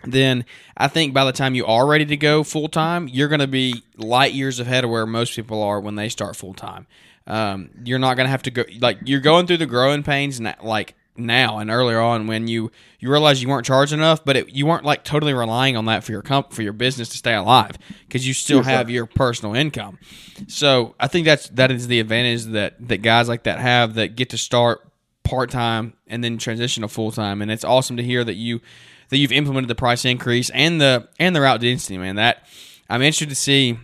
then 0.04 0.46
I 0.78 0.88
think 0.88 1.14
by 1.14 1.26
the 1.26 1.32
time 1.32 1.56
you 1.56 1.66
are 1.66 1.86
ready 1.86 2.06
to 2.06 2.18
go 2.18 2.44
full 2.44 2.70
time, 2.70 3.08
you're 3.08 3.28
going 3.28 3.40
to 3.40 3.48
be 3.48 3.84
light 3.98 4.34
years 4.34 4.60
ahead 4.60 4.84
of 4.84 4.90
where 4.90 5.06
most 5.06 5.36
people 5.36 5.62
are 5.62 5.80
when 5.80 5.96
they 5.96 6.10
start 6.10 6.36
full 6.36 6.54
time. 6.54 6.88
Um, 7.28 7.70
you're 7.84 8.00
not 8.00 8.16
going 8.16 8.26
to 8.26 8.32
have 8.32 8.44
to 8.44 8.52
go 8.52 8.64
like 8.80 8.98
you're 9.06 9.20
going 9.20 9.46
through 9.46 9.58
the 9.58 9.68
growing 9.68 10.02
pains 10.02 10.42
like 10.64 10.96
now 11.20 11.60
and 11.60 11.70
earlier 11.70 12.00
on 12.00 12.28
when 12.28 12.48
you 12.48 12.72
you 13.00 13.12
realize 13.12 13.42
you 13.44 13.50
weren't 13.50 13.66
charged 13.66 13.94
enough, 13.94 14.24
but 14.26 14.36
it, 14.36 14.50
you 14.50 14.66
weren't 14.66 14.86
like 14.86 15.04
totally 15.04 15.34
relying 15.34 15.78
on 15.78 15.86
that 15.86 16.04
for 16.04 16.12
your 16.12 16.22
comp 16.22 16.54
for 16.54 16.62
your 16.64 16.74
business 16.74 17.10
to 17.10 17.18
stay 17.18 17.36
alive 17.36 17.78
because 18.08 18.28
you 18.28 18.34
still 18.34 18.64
have 18.64 18.90
your 18.90 19.06
personal 19.06 19.54
income. 19.54 20.00
So 20.48 20.96
I 21.00 21.08
think 21.08 21.26
that's 21.26 21.50
that 21.50 21.72
is 21.72 21.88
the 21.88 22.00
advantage 22.00 22.46
that 22.46 22.76
that 22.88 23.00
guys 23.00 23.28
like 23.28 23.44
that 23.44 23.60
have 23.60 23.96
that 23.96 24.16
get 24.16 24.30
to 24.30 24.38
start 24.38 24.82
part 25.24 25.52
time 25.52 25.94
and 26.08 26.24
then 26.24 26.38
transition 26.38 26.82
to 26.82 26.88
full 26.88 27.12
time. 27.12 27.42
And 27.42 27.52
it's 27.52 27.64
awesome 27.64 27.98
to 27.98 28.04
hear 28.04 28.24
that 28.24 28.36
you 28.36 28.62
that 29.10 29.18
you've 29.18 29.32
implemented 29.32 29.68
the 29.68 29.76
price 29.76 30.06
increase 30.06 30.50
and 30.52 30.80
the 30.80 31.08
and 31.20 31.36
the 31.36 31.42
route 31.42 31.62
density. 31.62 31.98
Man, 31.98 32.16
that 32.16 32.48
I'm 32.90 33.02
interested 33.02 33.30
to 33.30 33.36
see. 33.36 33.78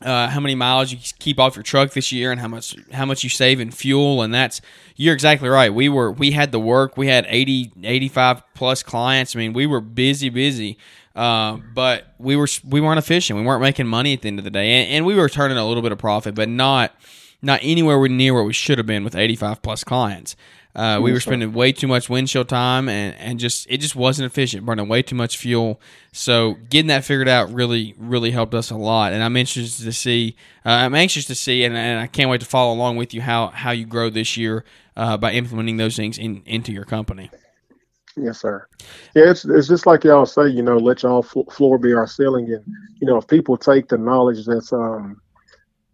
Uh, 0.00 0.28
how 0.28 0.40
many 0.40 0.56
miles 0.56 0.90
you 0.90 0.98
keep 1.20 1.38
off 1.38 1.54
your 1.54 1.62
truck 1.62 1.92
this 1.92 2.10
year 2.10 2.32
and 2.32 2.40
how 2.40 2.48
much 2.48 2.74
how 2.92 3.06
much 3.06 3.22
you 3.22 3.30
save 3.30 3.60
in 3.60 3.70
fuel. 3.70 4.22
And 4.22 4.34
that's 4.34 4.60
you're 4.96 5.14
exactly 5.14 5.48
right. 5.48 5.72
We 5.72 5.88
were 5.88 6.10
we 6.10 6.32
had 6.32 6.50
the 6.50 6.58
work. 6.58 6.96
We 6.96 7.06
had 7.06 7.24
80 7.28 7.70
85 7.84 8.42
plus 8.54 8.82
clients. 8.82 9.36
I 9.36 9.38
mean 9.38 9.52
we 9.52 9.64
were 9.64 9.80
busy 9.80 10.28
busy 10.28 10.76
uh, 11.14 11.58
but 11.74 12.14
we 12.18 12.36
were 12.36 12.48
we 12.64 12.80
weren't 12.80 12.98
efficient. 12.98 13.38
We 13.38 13.44
weren't 13.44 13.62
making 13.62 13.86
money 13.86 14.12
at 14.12 14.22
the 14.22 14.28
end 14.28 14.38
of 14.38 14.44
the 14.44 14.50
day. 14.50 14.82
And, 14.82 14.90
and 14.90 15.06
we 15.06 15.14
were 15.14 15.28
turning 15.28 15.58
a 15.58 15.66
little 15.66 15.82
bit 15.82 15.92
of 15.92 15.98
profit 15.98 16.34
but 16.34 16.48
not 16.48 16.94
not 17.42 17.60
anywhere 17.62 18.08
near 18.08 18.34
where 18.34 18.44
we 18.44 18.52
should 18.52 18.78
have 18.78 18.86
been 18.86 19.04
with 19.04 19.14
85 19.14 19.62
plus 19.62 19.84
clients 19.84 20.36
uh, 20.74 20.98
we 21.02 21.12
were 21.12 21.20
spending 21.20 21.52
way 21.52 21.70
too 21.70 21.86
much 21.86 22.08
windshield 22.08 22.48
time, 22.48 22.88
and, 22.88 23.14
and 23.16 23.38
just 23.38 23.66
it 23.68 23.78
just 23.78 23.94
wasn't 23.94 24.24
efficient, 24.24 24.64
burning 24.64 24.88
way 24.88 25.02
too 25.02 25.14
much 25.14 25.36
fuel. 25.36 25.78
So 26.12 26.54
getting 26.70 26.86
that 26.86 27.04
figured 27.04 27.28
out 27.28 27.52
really 27.52 27.94
really 27.98 28.30
helped 28.30 28.54
us 28.54 28.70
a 28.70 28.76
lot. 28.76 29.12
And 29.12 29.22
I'm 29.22 29.36
anxious 29.36 29.76
to 29.78 29.92
see. 29.92 30.34
Uh, 30.64 30.70
I'm 30.70 30.94
anxious 30.94 31.26
to 31.26 31.34
see, 31.34 31.64
and, 31.64 31.76
and 31.76 32.00
I 32.00 32.06
can't 32.06 32.30
wait 32.30 32.40
to 32.40 32.46
follow 32.46 32.72
along 32.72 32.96
with 32.96 33.12
you 33.12 33.20
how 33.20 33.48
how 33.48 33.70
you 33.70 33.84
grow 33.84 34.08
this 34.08 34.38
year 34.38 34.64
uh, 34.96 35.18
by 35.18 35.32
implementing 35.32 35.76
those 35.76 35.94
things 35.94 36.16
in, 36.16 36.42
into 36.46 36.72
your 36.72 36.84
company. 36.86 37.30
Yes, 38.16 38.40
sir. 38.40 38.66
Yeah, 39.14 39.30
it's 39.30 39.44
it's 39.44 39.68
just 39.68 39.84
like 39.84 40.04
y'all 40.04 40.24
say, 40.24 40.48
you 40.48 40.62
know, 40.62 40.78
let 40.78 41.02
y'all 41.02 41.22
floor 41.22 41.76
be 41.76 41.92
our 41.92 42.06
ceiling, 42.06 42.50
and 42.50 42.64
you 42.98 43.06
know, 43.06 43.18
if 43.18 43.26
people 43.26 43.58
take 43.58 43.88
the 43.88 43.98
knowledge 43.98 44.46
that's 44.46 44.72
um 44.72 45.20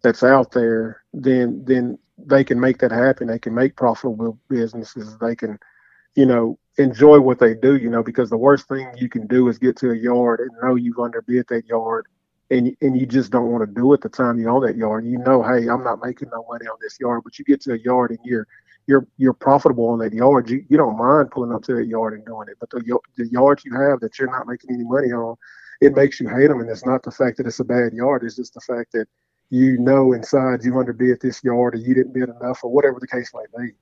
that's 0.01 0.23
out 0.23 0.51
there, 0.51 1.03
then 1.13 1.63
then 1.65 1.97
they 2.17 2.43
can 2.43 2.59
make 2.59 2.79
that 2.79 2.91
happen. 2.91 3.27
They 3.27 3.39
can 3.39 3.53
make 3.53 3.75
profitable 3.75 4.37
businesses. 4.49 5.17
They 5.17 5.35
can, 5.35 5.57
you 6.15 6.25
know, 6.25 6.59
enjoy 6.77 7.19
what 7.19 7.39
they 7.39 7.53
do. 7.53 7.77
You 7.77 7.89
know, 7.89 8.03
because 8.03 8.29
the 8.29 8.37
worst 8.37 8.67
thing 8.67 8.91
you 8.97 9.09
can 9.09 9.27
do 9.27 9.47
is 9.47 9.57
get 9.57 9.77
to 9.77 9.91
a 9.91 9.95
yard 9.97 10.39
and 10.41 10.51
know 10.61 10.75
you've 10.75 10.99
underbid 10.99 11.47
that 11.49 11.65
yard, 11.65 12.07
and 12.49 12.75
and 12.81 12.99
you 12.99 13.05
just 13.05 13.31
don't 13.31 13.51
want 13.51 13.67
to 13.67 13.73
do 13.81 13.93
it 13.93 14.01
the 14.01 14.09
time 14.09 14.39
you 14.39 14.49
own 14.49 14.65
that 14.65 14.77
yard. 14.77 15.05
You 15.05 15.17
know, 15.19 15.43
hey, 15.43 15.67
I'm 15.67 15.83
not 15.83 16.03
making 16.03 16.29
no 16.31 16.45
money 16.49 16.67
on 16.67 16.77
this 16.81 16.99
yard, 16.99 17.21
but 17.23 17.39
you 17.39 17.45
get 17.45 17.61
to 17.61 17.73
a 17.73 17.79
yard 17.79 18.11
and 18.11 18.19
you're 18.23 18.47
you're 18.87 19.07
you're 19.17 19.33
profitable 19.33 19.87
on 19.89 19.99
that 19.99 20.13
yard. 20.13 20.49
You 20.49 20.65
you 20.69 20.77
don't 20.77 20.97
mind 20.97 21.31
pulling 21.31 21.53
up 21.53 21.63
to 21.63 21.75
that 21.75 21.87
yard 21.87 22.13
and 22.13 22.25
doing 22.25 22.47
it, 22.49 22.57
but 22.59 22.69
the 22.71 22.99
the 23.17 23.27
yards 23.27 23.63
you 23.65 23.73
have 23.73 23.99
that 24.01 24.17
you're 24.17 24.31
not 24.31 24.47
making 24.47 24.71
any 24.73 24.83
money 24.83 25.11
on, 25.11 25.35
it 25.79 25.95
makes 25.95 26.19
you 26.19 26.27
hate 26.27 26.47
them. 26.47 26.59
And 26.59 26.69
it's 26.69 26.85
not 26.85 27.03
the 27.03 27.11
fact 27.11 27.37
that 27.37 27.47
it's 27.47 27.59
a 27.59 27.63
bad 27.65 27.93
yard; 27.93 28.23
it's 28.23 28.35
just 28.35 28.55
the 28.55 28.61
fact 28.61 28.91
that 28.93 29.07
you 29.49 29.77
know 29.77 30.13
inside 30.13 30.63
you 30.63 30.77
underbid 30.77 31.19
this 31.21 31.43
yard 31.43 31.75
or 31.75 31.77
you 31.77 31.93
didn't 31.93 32.13
bid 32.13 32.29
enough 32.29 32.63
or 32.63 32.71
whatever 32.71 32.99
the 32.99 33.07
case 33.07 33.31
may 33.33 33.65
be. 33.65 33.73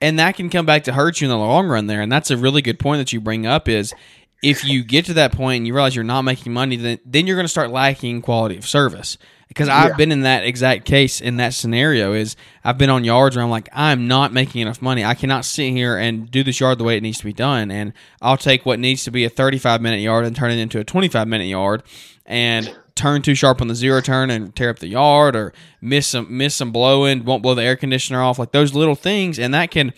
And 0.00 0.18
that 0.18 0.34
can 0.34 0.50
come 0.50 0.66
back 0.66 0.84
to 0.84 0.92
hurt 0.92 1.20
you 1.20 1.26
in 1.26 1.30
the 1.30 1.38
long 1.38 1.68
run 1.68 1.86
there. 1.86 2.00
And 2.00 2.10
that's 2.10 2.30
a 2.32 2.36
really 2.36 2.60
good 2.60 2.80
point 2.80 2.98
that 2.98 3.12
you 3.12 3.20
bring 3.20 3.46
up 3.46 3.68
is 3.68 3.94
if 4.42 4.64
you 4.64 4.82
get 4.82 5.04
to 5.06 5.14
that 5.14 5.32
point 5.32 5.58
and 5.58 5.66
you 5.66 5.74
realize 5.74 5.94
you're 5.94 6.04
not 6.04 6.22
making 6.22 6.52
money, 6.52 6.74
then, 6.74 6.98
then 7.06 7.28
you're 7.28 7.36
going 7.36 7.44
to 7.44 7.50
start 7.50 7.70
lacking 7.70 8.20
quality 8.22 8.56
of 8.56 8.66
service. 8.66 9.16
Because 9.46 9.68
I've 9.68 9.90
yeah. 9.90 9.96
been 9.96 10.10
in 10.10 10.22
that 10.22 10.44
exact 10.44 10.86
case 10.86 11.20
in 11.20 11.36
that 11.36 11.54
scenario 11.54 12.14
is 12.14 12.36
I've 12.64 12.78
been 12.78 12.90
on 12.90 13.04
yards 13.04 13.36
where 13.36 13.44
I'm 13.44 13.50
like, 13.50 13.68
I'm 13.72 14.08
not 14.08 14.32
making 14.32 14.62
enough 14.62 14.82
money. 14.82 15.04
I 15.04 15.14
cannot 15.14 15.44
sit 15.44 15.70
here 15.70 15.96
and 15.96 16.28
do 16.30 16.42
this 16.42 16.58
yard 16.58 16.78
the 16.78 16.84
way 16.84 16.96
it 16.96 17.02
needs 17.02 17.18
to 17.18 17.24
be 17.24 17.34
done. 17.34 17.70
And 17.70 17.92
I'll 18.20 18.38
take 18.38 18.64
what 18.66 18.80
needs 18.80 19.04
to 19.04 19.10
be 19.10 19.24
a 19.24 19.28
35 19.28 19.82
minute 19.82 20.00
yard 20.00 20.24
and 20.24 20.34
turn 20.34 20.50
it 20.50 20.58
into 20.58 20.80
a 20.80 20.84
25 20.84 21.28
minute 21.28 21.48
yard. 21.48 21.82
And 22.24 22.74
turn 22.94 23.22
too 23.22 23.34
sharp 23.34 23.60
on 23.60 23.68
the 23.68 23.74
zero 23.74 24.00
turn 24.00 24.30
and 24.30 24.54
tear 24.54 24.70
up 24.70 24.78
the 24.78 24.88
yard 24.88 25.34
or 25.36 25.52
miss 25.80 26.08
some 26.08 26.36
miss 26.36 26.54
some 26.54 26.72
blowing, 26.72 27.24
won't 27.24 27.42
blow 27.42 27.54
the 27.54 27.62
air 27.62 27.76
conditioner 27.76 28.22
off, 28.22 28.38
like 28.38 28.52
those 28.52 28.74
little 28.74 28.94
things, 28.94 29.38
and 29.38 29.52
that 29.54 29.70
can 29.70 29.92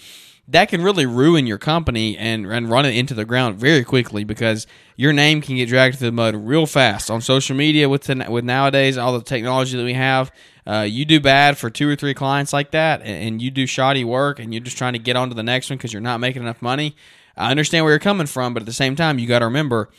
that 0.47 0.69
can 0.69 0.83
really 0.83 1.07
ruin 1.07 1.47
your 1.47 1.57
company 1.57 2.19
and, 2.19 2.47
and 2.47 2.69
run 2.69 2.85
it 2.85 2.95
into 2.95 3.15
the 3.15 3.25
ground 3.25 3.57
very 3.57 3.83
quickly 3.83 4.25
because 4.25 4.67
your 4.95 5.13
name 5.13 5.41
can 5.41 5.57
get 5.57 5.69
dragged 5.69 5.97
through 5.99 6.09
the 6.09 6.13
mud 6.13 6.35
real 6.37 6.67
fast 6.67 7.11
on 7.11 7.21
social 7.23 7.57
media 7.57 7.89
with 7.89 8.03
the, 8.03 8.27
with 8.29 8.45
nowadays 8.45 8.99
all 8.99 9.19
the 9.19 9.25
technology 9.25 9.77
that 9.77 9.85
we 9.85 9.95
have. 9.95 10.31
Uh, 10.67 10.87
you 10.89 11.05
do 11.05 11.19
bad 11.19 11.57
for 11.57 11.71
two 11.71 11.89
or 11.89 11.97
three 11.97 12.15
clients 12.15 12.53
like 12.53 12.71
that, 12.73 13.01
and, 13.01 13.29
and 13.29 13.43
you 13.43 13.51
do 13.51 13.67
shoddy 13.67 14.05
work, 14.05 14.39
and 14.39 14.53
you're 14.53 14.63
just 14.63 14.77
trying 14.77 14.93
to 14.93 14.99
get 14.99 15.17
on 15.17 15.29
to 15.29 15.35
the 15.35 15.43
next 15.43 15.71
one 15.71 15.79
because 15.79 15.93
you're 15.93 16.03
not 16.03 16.21
making 16.21 16.43
enough 16.43 16.61
money. 16.61 16.95
I 17.37 17.51
understand 17.51 17.85
where 17.85 17.93
you're 17.93 17.99
coming 17.99 18.27
from, 18.27 18.55
but 18.55 18.63
at 18.63 18.67
the 18.67 18.73
same 18.73 18.97
time, 18.97 19.19
you 19.19 19.27
got 19.27 19.41
to 19.41 19.47
remember 19.47 19.91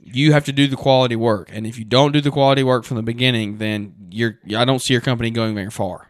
you 0.00 0.32
have 0.32 0.44
to 0.44 0.52
do 0.52 0.66
the 0.66 0.76
quality 0.76 1.16
work, 1.16 1.48
and 1.52 1.66
if 1.66 1.78
you 1.78 1.84
don't 1.84 2.12
do 2.12 2.20
the 2.20 2.30
quality 2.30 2.62
work 2.62 2.84
from 2.84 2.96
the 2.96 3.02
beginning, 3.02 3.58
then 3.58 3.94
you're 4.10 4.38
I 4.56 4.64
don't 4.64 4.80
see 4.80 4.94
your 4.94 5.00
company 5.00 5.30
going 5.30 5.54
very 5.54 5.70
far. 5.70 6.08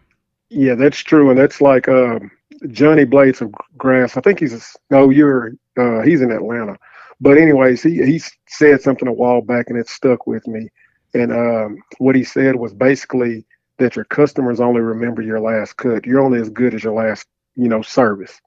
Yeah, 0.51 0.75
that's 0.75 0.99
true, 0.99 1.31
and 1.31 1.39
that's 1.39 1.61
like 1.61 1.89
um, 1.89 2.31
Johnny 2.71 3.05
Blades 3.05 3.41
of 3.41 3.53
Grass. 3.77 4.17
I 4.17 4.21
think 4.21 4.41
he's 4.41 4.77
no, 4.91 5.11
you're 5.11 5.53
uh, 5.79 6.03
he's 6.03 6.23
in 6.23 6.31
Atlanta, 6.31 6.77
but 7.21 7.39
anyways, 7.39 7.83
he 7.83 8.05
he 8.05 8.21
said 8.47 8.81
something 8.83 9.09
a 9.09 9.13
while 9.13 9.43
back, 9.43 9.67
and 9.69 9.79
it 9.79 9.89
stuck 9.89 10.27
with 10.27 10.47
me. 10.47 10.69
And 11.15 11.33
um, 11.33 11.83
what 11.99 12.15
he 12.15 12.25
said 12.25 12.57
was 12.57 12.75
basically 12.75 13.47
that 13.79 13.97
your 13.97 14.05
customers 14.05 14.61
only 14.61 14.81
remember 14.81 15.23
your 15.23 15.41
last 15.41 15.77
cut. 15.77 16.07
You're 16.07 16.21
only 16.21 16.41
as 16.41 16.51
good 16.51 16.75
as 16.75 16.85
your 16.85 16.95
last, 16.95 17.27
you 17.55 17.69
know, 17.69 17.83
service 17.83 18.41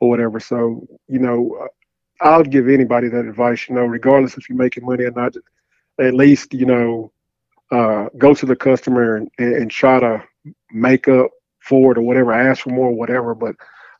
or 0.00 0.08
whatever. 0.08 0.40
So, 0.40 0.86
you 1.08 1.18
know, 1.18 1.68
I'll 2.20 2.42
give 2.42 2.68
anybody 2.68 3.08
that 3.08 3.26
advice, 3.26 3.68
you 3.68 3.74
know, 3.74 3.84
regardless 3.84 4.36
if 4.36 4.48
you're 4.48 4.58
making 4.58 4.84
money 4.86 5.04
or 5.04 5.10
not, 5.10 5.34
at 5.98 6.14
least, 6.14 6.54
you 6.54 6.66
know, 6.66 7.12
uh, 7.70 8.06
go 8.16 8.34
to 8.34 8.46
the 8.46 8.56
customer 8.56 9.16
and, 9.16 9.30
and 9.38 9.70
try 9.70 10.00
to 10.00 10.22
make 10.72 11.08
up 11.08 11.30
for 11.60 11.92
it 11.92 11.98
or 11.98 12.02
whatever, 12.02 12.32
ask 12.32 12.62
for 12.62 12.70
more, 12.70 12.92
whatever, 12.92 13.34
but 13.34 13.56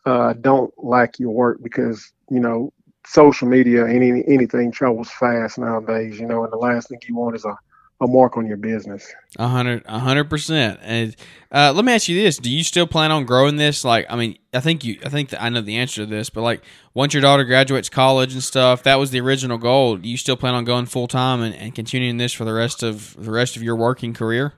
uh, 0.06 0.32
don't 0.34 0.72
lack 0.76 1.18
your 1.18 1.30
work 1.30 1.58
because, 1.62 2.12
you 2.30 2.40
know, 2.40 2.72
social 3.06 3.48
media, 3.48 3.86
any 3.86 4.24
anything 4.26 4.70
travels 4.70 5.10
fast 5.10 5.58
nowadays, 5.58 6.18
you 6.18 6.26
know, 6.26 6.44
and 6.44 6.52
the 6.52 6.56
last 6.56 6.88
thing 6.88 6.98
you 7.06 7.16
want 7.16 7.36
is 7.36 7.44
a 7.44 7.56
a 8.00 8.06
mark 8.06 8.36
on 8.36 8.46
your 8.46 8.56
business. 8.56 9.10
A 9.38 9.48
hundred, 9.48 9.82
a 9.86 9.98
hundred 9.98 10.28
percent. 10.28 10.78
And 10.82 11.16
uh, 11.50 11.72
let 11.74 11.84
me 11.84 11.92
ask 11.92 12.08
you 12.08 12.20
this: 12.20 12.36
Do 12.36 12.50
you 12.50 12.62
still 12.62 12.86
plan 12.86 13.10
on 13.10 13.24
growing 13.24 13.56
this? 13.56 13.84
Like, 13.84 14.06
I 14.10 14.16
mean, 14.16 14.38
I 14.52 14.60
think 14.60 14.84
you, 14.84 14.98
I 15.04 15.08
think 15.08 15.32
I 15.38 15.48
know 15.48 15.62
the 15.62 15.76
answer 15.76 16.02
to 16.02 16.06
this, 16.06 16.28
but 16.28 16.42
like, 16.42 16.62
once 16.94 17.14
your 17.14 17.22
daughter 17.22 17.44
graduates 17.44 17.88
college 17.88 18.34
and 18.34 18.42
stuff, 18.42 18.82
that 18.82 18.96
was 18.96 19.10
the 19.10 19.20
original 19.20 19.58
goal. 19.58 19.96
Do 19.96 20.08
you 20.08 20.16
still 20.16 20.36
plan 20.36 20.54
on 20.54 20.64
going 20.64 20.86
full 20.86 21.08
time 21.08 21.40
and, 21.40 21.54
and 21.54 21.74
continuing 21.74 22.18
this 22.18 22.32
for 22.32 22.44
the 22.44 22.52
rest 22.52 22.82
of 22.82 23.16
the 23.22 23.30
rest 23.30 23.56
of 23.56 23.62
your 23.62 23.76
working 23.76 24.12
career? 24.12 24.54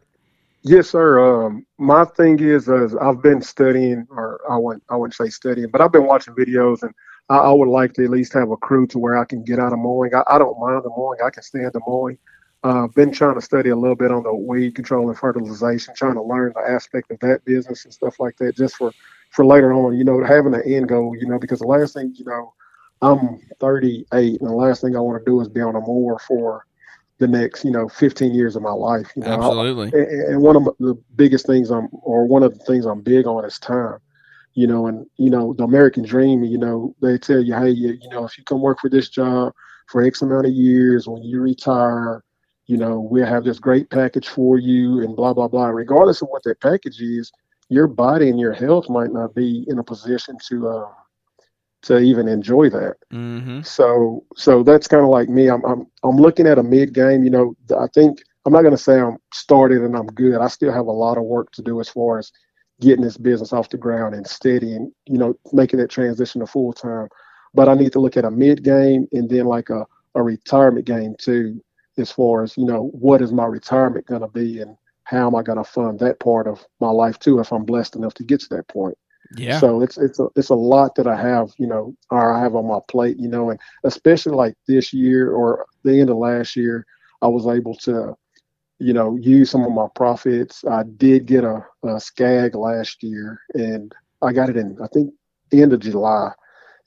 Yes, 0.63 0.91
sir. 0.91 1.47
Um, 1.47 1.65
my 1.79 2.05
thing 2.05 2.41
is, 2.41 2.69
is 2.69 2.95
I've 2.97 3.23
been 3.23 3.41
studying, 3.41 4.07
or 4.11 4.41
I 4.51 4.57
wouldn't, 4.57 4.83
I 4.91 4.97
wouldn't 4.97 5.15
say 5.15 5.29
studying, 5.29 5.69
but 5.69 5.81
I've 5.81 5.93
been 5.93 6.07
watching 6.07 6.35
videos, 6.35 6.83
and 6.83 6.93
I, 7.29 7.37
I 7.37 7.53
would 7.53 7.69
like 7.69 7.93
to 7.95 8.05
at 8.05 8.11
least 8.11 8.33
have 8.33 8.51
a 8.51 8.57
crew 8.57 8.87
to 8.89 8.99
where 8.99 9.17
I 9.17 9.25
can 9.25 9.45
get 9.45 9.61
out 9.61 9.73
of 9.73 9.79
mowing. 9.79 10.13
I, 10.13 10.25
I 10.27 10.39
don't 10.39 10.59
mind 10.59 10.83
the 10.83 10.91
mowing; 10.91 11.21
I 11.25 11.31
can 11.31 11.45
stand 11.45 11.73
the 11.73 11.81
mowing 11.87 12.19
uh, 12.65 12.89
been 12.89 13.13
trying 13.13 13.35
to 13.35 13.41
study 13.41 13.71
a 13.71 13.77
little 13.77 13.97
bit 13.97 14.11
on 14.11 14.23
the 14.23 14.35
weed 14.35 14.75
control 14.75 15.09
and 15.09 15.19
fertilization, 15.19 15.95
trying 15.95 16.15
to 16.15 16.23
learn 16.23 16.53
the 16.55 16.71
aspect 16.71 17.11
of 17.11 17.19
that 17.21 17.45
business 17.45 17.85
and 17.85 17.95
stuff 17.95 18.19
like 18.19 18.37
that, 18.39 18.57
just 18.57 18.77
for 18.77 18.93
for 19.31 19.47
later 19.47 19.73
on. 19.73 19.97
You 19.97 20.05
know, 20.05 20.23
having 20.25 20.55
an 20.55 20.63
end 20.63 20.89
goal. 20.89 21.17
You 21.17 21.29
know, 21.29 21.39
because 21.39 21.61
the 21.61 21.67
last 21.67 21.95
thing 21.95 22.13
you 22.17 22.25
know, 22.25 22.53
I'm 23.01 23.41
38, 23.61 24.41
and 24.41 24.51
the 24.51 24.55
last 24.55 24.81
thing 24.81 24.97
I 24.97 25.01
want 25.01 25.25
to 25.25 25.31
do 25.31 25.41
is 25.41 25.49
be 25.49 25.61
on 25.61 25.77
a 25.77 25.81
mower 25.81 26.19
for 26.19 26.67
the 27.19 27.29
next, 27.29 27.65
you 27.65 27.71
know, 27.71 27.89
15 27.89 28.33
years 28.33 28.57
of 28.57 28.63
my 28.63 28.73
life. 28.73 29.11
You 29.17 29.23
know, 29.23 29.33
absolutely. 29.33 29.93
I, 29.95 30.31
and 30.31 30.41
one 30.41 30.57
of 30.57 30.65
the 30.79 30.95
biggest 31.17 31.47
things 31.47 31.71
I'm, 31.71 31.89
or 31.93 32.27
one 32.27 32.43
of 32.43 32.57
the 32.57 32.65
things 32.65 32.87
I'm 32.87 33.03
big 33.03 33.27
on 33.27 33.45
is 33.45 33.59
time. 33.59 33.99
You 34.55 34.67
know, 34.67 34.89
and 34.89 35.07
you 35.17 35.31
know 35.31 35.53
the 35.53 35.63
American 35.63 36.05
dream. 36.05 36.43
You 36.43 36.59
know, 36.59 36.97
they 37.01 37.19
tell 37.19 37.41
you, 37.41 37.55
hey, 37.55 37.71
you, 37.71 37.97
you 38.01 38.09
know, 38.09 38.25
if 38.25 38.37
you 38.37 38.43
come 38.43 38.61
work 38.61 38.81
for 38.81 38.91
this 38.91 39.09
job 39.09 39.53
for 39.87 40.03
X 40.03 40.23
amount 40.23 40.47
of 40.47 40.53
years, 40.53 41.07
when 41.07 41.23
you 41.23 41.41
retire, 41.41 42.25
you 42.69 42.77
know, 42.77 43.01
we'll 43.01 43.27
have 43.27 43.45
this 43.45 43.59
great 43.59 43.91
package 43.91 44.29
for 44.29 44.59
you 44.59 45.01
and 45.01 45.17
blah, 45.17 45.33
blah, 45.33 45.49
blah. 45.49 45.69
Regardless 45.69 46.21
of 46.23 46.29
what 46.29 46.45
that 46.45 46.61
package 46.61 47.01
is, 47.01 47.33
your 47.71 47.87
body 47.87 48.29
and 48.29 48.39
your 48.39 48.53
health 48.53 48.89
might 48.91 49.11
not 49.11 49.35
be 49.35 49.65
in 49.69 49.79
a 49.79 49.83
position 49.83 50.37
to, 50.49 50.69
uh, 50.69 50.89
to 51.83 51.99
even 51.99 52.29
enjoy 52.29 52.69
that. 52.69 52.97
Mm-hmm. 53.13 53.63
So, 53.63 54.23
so 54.37 54.63
that's 54.63 54.87
kind 54.87 55.03
of 55.03 55.09
like 55.09 55.31
me. 55.31 55.49
I'm, 55.49 55.65
I'm, 55.65 55.87
I'm 56.05 56.17
looking 56.17 56.47
at 56.47 56.59
a 56.59 56.63
mid 56.63 56.93
game, 56.93 57.25
you 57.25 57.31
know, 57.31 57.57
I 57.79 57.87
think 57.95 58.23
I'm 58.45 58.53
not 58.53 58.63
going 58.63 58.77
to 58.77 58.83
say 58.83 59.01
I'm 59.01 59.17
started 59.33 59.83
and 59.83 59.97
I'm 59.97 60.07
good. 60.07 60.41
I 60.41 60.49
still 60.49 60.73
have 60.73 60.87
a 60.87 60.93
lot 60.93 61.17
of 61.17 61.25
work 61.25 61.51
to 61.53 61.63
do 61.63 61.81
as 61.81 61.89
far 61.89 62.19
as 62.19 62.31
getting 62.81 63.03
this 63.03 63.17
business 63.17 63.55
off 63.55 63.71
the 63.71 63.79
ground 63.79 64.15
and 64.15 64.27
steady 64.27 64.75
and, 64.75 64.93
you 65.07 65.17
know, 65.17 65.35
making 65.55 65.79
that 65.81 65.91
transition 65.91 66.43
to 66.43 66.47
full 66.47 66.75
time. 66.75 67.09
But 67.55 67.71
I 67.71 67.75
need 67.75 67.93
to 67.93 68.01
look 68.01 68.19
at 68.19 68.27
a 68.27 68.31
mid 68.31 68.63
game 68.63 69.09
and 69.13 69.29
then 69.29 69.47
like 69.47 69.71
a, 69.71 69.87
a 70.15 70.23
retirement 70.23 70.85
game 70.85 71.15
too 71.19 71.63
as 71.99 72.11
far 72.11 72.43
as 72.43 72.57
you 72.57 72.65
know 72.65 72.89
what 72.93 73.21
is 73.23 73.33
my 73.33 73.45
retirement 73.45 74.07
going 74.07 74.21
to 74.21 74.29
be 74.29 74.61
and 74.61 74.77
how 75.05 75.27
am 75.27 75.35
I 75.35 75.43
going 75.43 75.59
to 75.59 75.65
fund 75.65 75.99
that 76.01 76.21
part 76.21 76.47
of 76.47 76.65
my 76.81 76.91
life 76.91 77.19
too 77.19 77.41
if 77.41 77.51
I'm 77.51 77.65
blessed 77.65 77.97
enough 77.97 78.15
to 78.15 78.25
get 78.25 78.41
to 78.41 78.49
that 78.51 78.69
point. 78.69 78.97
Yeah. 79.37 79.59
So 79.59 79.83
it's 79.83 79.99
it's 79.99 80.19
a 80.19 80.29
it's 80.37 80.51
a 80.51 80.55
lot 80.55 80.95
that 80.97 81.07
I 81.07 81.17
have, 81.17 81.53
you 81.59 81.67
know, 81.67 81.95
or 82.11 82.33
I 82.33 82.41
have 82.41 82.55
on 82.55 82.67
my 82.67 82.79
plate, 82.89 83.19
you 83.19 83.29
know, 83.29 83.51
and 83.51 83.61
especially 83.85 84.35
like 84.35 84.55
this 84.67 84.93
year 84.93 85.33
or 85.33 85.67
the 85.83 86.01
end 86.01 86.11
of 86.11 86.17
last 86.17 86.57
year, 86.57 86.87
I 87.23 87.29
was 87.29 87.47
able 87.47 87.75
to, 87.77 88.15
you 88.79 88.93
know, 88.93 89.17
use 89.17 89.51
some 89.51 89.65
of 89.65 89.73
my 89.73 89.87
profits. 89.95 90.65
I 90.65 90.85
did 90.97 91.27
get 91.27 91.45
a, 91.45 91.65
a 91.85 92.01
scag 92.01 92.55
last 92.55 93.03
year, 93.03 93.41
and 93.55 93.95
I 94.23 94.33
got 94.33 94.51
it 94.51 94.57
in 94.57 94.79
I 94.83 94.87
think 94.89 95.13
end 95.53 95.73
of 95.73 95.81
July. 95.81 96.33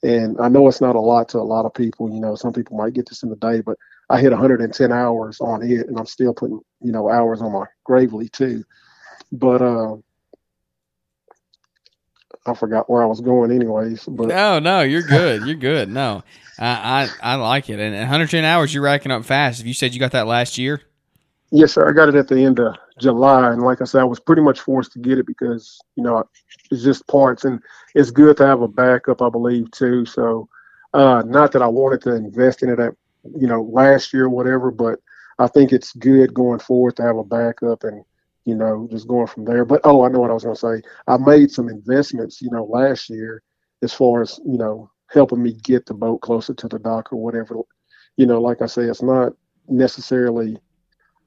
And 0.04 0.40
I 0.40 0.48
know 0.48 0.66
it's 0.66 0.80
not 0.80 0.96
a 0.96 1.00
lot 1.00 1.28
to 1.30 1.38
a 1.38 1.40
lot 1.40 1.64
of 1.64 1.74
people. 1.74 2.12
You 2.12 2.20
know, 2.20 2.34
some 2.34 2.52
people 2.52 2.76
might 2.76 2.94
get 2.94 3.08
this 3.08 3.22
in 3.22 3.30
the 3.30 3.36
day, 3.36 3.60
but 3.60 3.78
I 4.12 4.20
hit 4.20 4.30
110 4.30 4.92
hours 4.92 5.40
on 5.40 5.62
it, 5.62 5.88
and 5.88 5.98
I'm 5.98 6.06
still 6.06 6.34
putting 6.34 6.60
you 6.82 6.92
know 6.92 7.08
hours 7.08 7.40
on 7.40 7.52
my 7.52 7.64
Gravely 7.84 8.28
too. 8.28 8.62
But 9.32 9.62
uh, 9.62 9.96
I 12.44 12.54
forgot 12.54 12.90
where 12.90 13.02
I 13.02 13.06
was 13.06 13.22
going, 13.22 13.50
anyways. 13.50 14.04
But 14.04 14.28
no, 14.28 14.58
no, 14.58 14.82
you're 14.82 15.02
good. 15.02 15.46
You're 15.46 15.56
good. 15.56 15.88
No, 15.88 16.22
I 16.58 17.08
I, 17.22 17.32
I 17.32 17.34
like 17.36 17.70
it. 17.70 17.80
And 17.80 17.94
110 17.96 18.44
hours, 18.44 18.74
you're 18.74 18.82
racking 18.82 19.10
up 19.10 19.24
fast. 19.24 19.60
If 19.60 19.66
you 19.66 19.72
said 19.72 19.94
you 19.94 20.00
got 20.00 20.12
that 20.12 20.26
last 20.26 20.58
year. 20.58 20.82
Yes, 21.50 21.72
sir. 21.72 21.88
I 21.88 21.92
got 21.92 22.08
it 22.10 22.14
at 22.14 22.28
the 22.28 22.44
end 22.44 22.60
of 22.60 22.76
July, 22.98 23.50
and 23.50 23.62
like 23.62 23.80
I 23.80 23.84
said, 23.84 24.02
I 24.02 24.04
was 24.04 24.20
pretty 24.20 24.42
much 24.42 24.60
forced 24.60 24.92
to 24.92 24.98
get 24.98 25.18
it 25.18 25.26
because 25.26 25.80
you 25.96 26.02
know 26.02 26.28
it's 26.70 26.82
just 26.82 27.06
parts, 27.06 27.46
and 27.46 27.62
it's 27.94 28.10
good 28.10 28.36
to 28.36 28.46
have 28.46 28.60
a 28.60 28.68
backup, 28.68 29.22
I 29.22 29.30
believe, 29.30 29.70
too. 29.70 30.04
So, 30.04 30.50
uh, 30.92 31.22
not 31.26 31.52
that 31.52 31.62
I 31.62 31.66
wanted 31.66 32.02
to 32.02 32.14
invest 32.14 32.62
in 32.62 32.68
it 32.68 32.78
at 32.78 32.94
you 33.24 33.46
know, 33.46 33.62
last 33.62 34.12
year, 34.12 34.28
whatever. 34.28 34.70
But 34.70 35.00
I 35.38 35.46
think 35.48 35.72
it's 35.72 35.92
good 35.94 36.34
going 36.34 36.60
forward 36.60 36.96
to 36.96 37.02
have 37.02 37.16
a 37.16 37.24
backup 37.24 37.84
and, 37.84 38.04
you 38.44 38.54
know, 38.54 38.88
just 38.90 39.08
going 39.08 39.26
from 39.26 39.44
there. 39.44 39.64
But 39.64 39.80
oh, 39.84 40.04
I 40.04 40.08
know 40.08 40.20
what 40.20 40.30
I 40.30 40.34
was 40.34 40.44
going 40.44 40.56
to 40.56 40.60
say. 40.60 40.88
I 41.06 41.16
made 41.16 41.50
some 41.50 41.68
investments, 41.68 42.42
you 42.42 42.50
know, 42.50 42.64
last 42.64 43.08
year 43.10 43.42
as 43.82 43.92
far 43.92 44.22
as, 44.22 44.40
you 44.44 44.58
know, 44.58 44.90
helping 45.08 45.42
me 45.42 45.52
get 45.52 45.86
the 45.86 45.94
boat 45.94 46.20
closer 46.20 46.54
to 46.54 46.68
the 46.68 46.78
dock 46.78 47.12
or 47.12 47.16
whatever. 47.16 47.56
You 48.16 48.26
know, 48.26 48.40
like 48.40 48.62
I 48.62 48.66
say, 48.66 48.82
it's 48.82 49.02
not 49.02 49.32
necessarily 49.68 50.58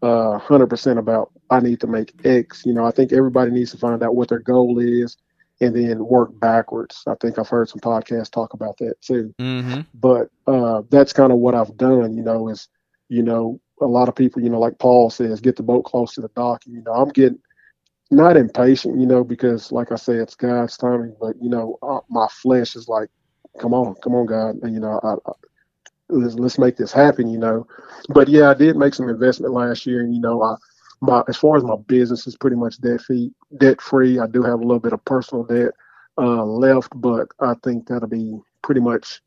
uh, 0.01 0.39
100% 0.39 0.97
about 0.97 1.31
I 1.49 1.59
need 1.59 1.79
to 1.81 1.87
make 1.87 2.13
X. 2.25 2.65
You 2.65 2.73
know, 2.73 2.85
I 2.85 2.91
think 2.91 3.11
everybody 3.11 3.51
needs 3.51 3.71
to 3.71 3.77
find 3.77 4.01
out 4.03 4.15
what 4.15 4.29
their 4.29 4.39
goal 4.39 4.79
is 4.79 5.17
and 5.61 5.75
then 5.75 6.05
work 6.05 6.37
backwards. 6.39 7.03
I 7.07 7.15
think 7.21 7.39
I've 7.39 7.49
heard 7.49 7.69
some 7.69 7.79
podcasts 7.79 8.31
talk 8.31 8.53
about 8.53 8.77
that 8.77 8.99
too. 9.01 9.33
Mm-hmm. 9.39 9.81
But 9.93 10.29
uh, 10.47 10.83
that's 10.89 11.13
kind 11.13 11.31
of 11.31 11.39
what 11.39 11.55
I've 11.55 11.77
done. 11.77 12.15
You 12.15 12.23
know, 12.23 12.49
is 12.49 12.67
you 13.09 13.23
know 13.23 13.59
a 13.81 13.85
lot 13.85 14.09
of 14.09 14.15
people, 14.15 14.41
you 14.41 14.49
know, 14.49 14.59
like 14.59 14.79
Paul 14.79 15.09
says, 15.09 15.41
get 15.41 15.55
the 15.55 15.63
boat 15.63 15.83
close 15.83 16.13
to 16.13 16.21
the 16.21 16.29
dock. 16.29 16.63
You 16.65 16.81
know, 16.81 16.93
I'm 16.93 17.09
getting 17.09 17.39
not 18.11 18.37
impatient, 18.37 18.99
you 18.99 19.05
know, 19.05 19.23
because 19.23 19.71
like 19.71 19.91
I 19.91 19.95
say, 19.95 20.15
it's 20.15 20.35
God's 20.35 20.77
timing. 20.77 21.15
But 21.19 21.35
you 21.41 21.49
know, 21.49 21.77
uh, 21.81 21.99
my 22.09 22.27
flesh 22.29 22.75
is 22.75 22.87
like, 22.87 23.09
come 23.59 23.73
on, 23.73 23.95
come 24.03 24.15
on, 24.15 24.25
God, 24.25 24.55
and 24.61 24.73
you 24.73 24.79
know, 24.79 24.99
I, 25.03 25.13
I, 25.29 25.33
let's 26.09 26.35
let's 26.35 26.57
make 26.57 26.77
this 26.77 26.91
happen. 26.91 27.27
You 27.27 27.39
know, 27.39 27.67
but 28.09 28.27
yeah, 28.27 28.49
I 28.49 28.53
did 28.53 28.75
make 28.75 28.93
some 28.93 29.09
investment 29.09 29.53
last 29.53 29.85
year, 29.85 30.01
and 30.01 30.13
you 30.13 30.21
know, 30.21 30.41
I 30.41 30.55
my 31.01 31.23
as 31.27 31.37
far 31.37 31.57
as 31.57 31.63
my 31.63 31.75
business 31.87 32.27
is 32.27 32.37
pretty 32.37 32.55
much 32.55 32.79
debt 32.81 33.01
free. 33.01 33.31
Debt 33.57 33.81
free. 33.81 34.19
I 34.19 34.27
do 34.27 34.43
have 34.43 34.59
a 34.59 34.63
little 34.63 34.79
bit 34.79 34.93
of 34.93 35.03
personal 35.05 35.43
debt 35.43 35.71
uh, 36.17 36.43
left, 36.43 36.91
but 36.95 37.27
I 37.39 37.55
think 37.63 37.87
that'll 37.87 38.07
be 38.07 38.39
pretty 38.61 38.81
much 38.81 39.21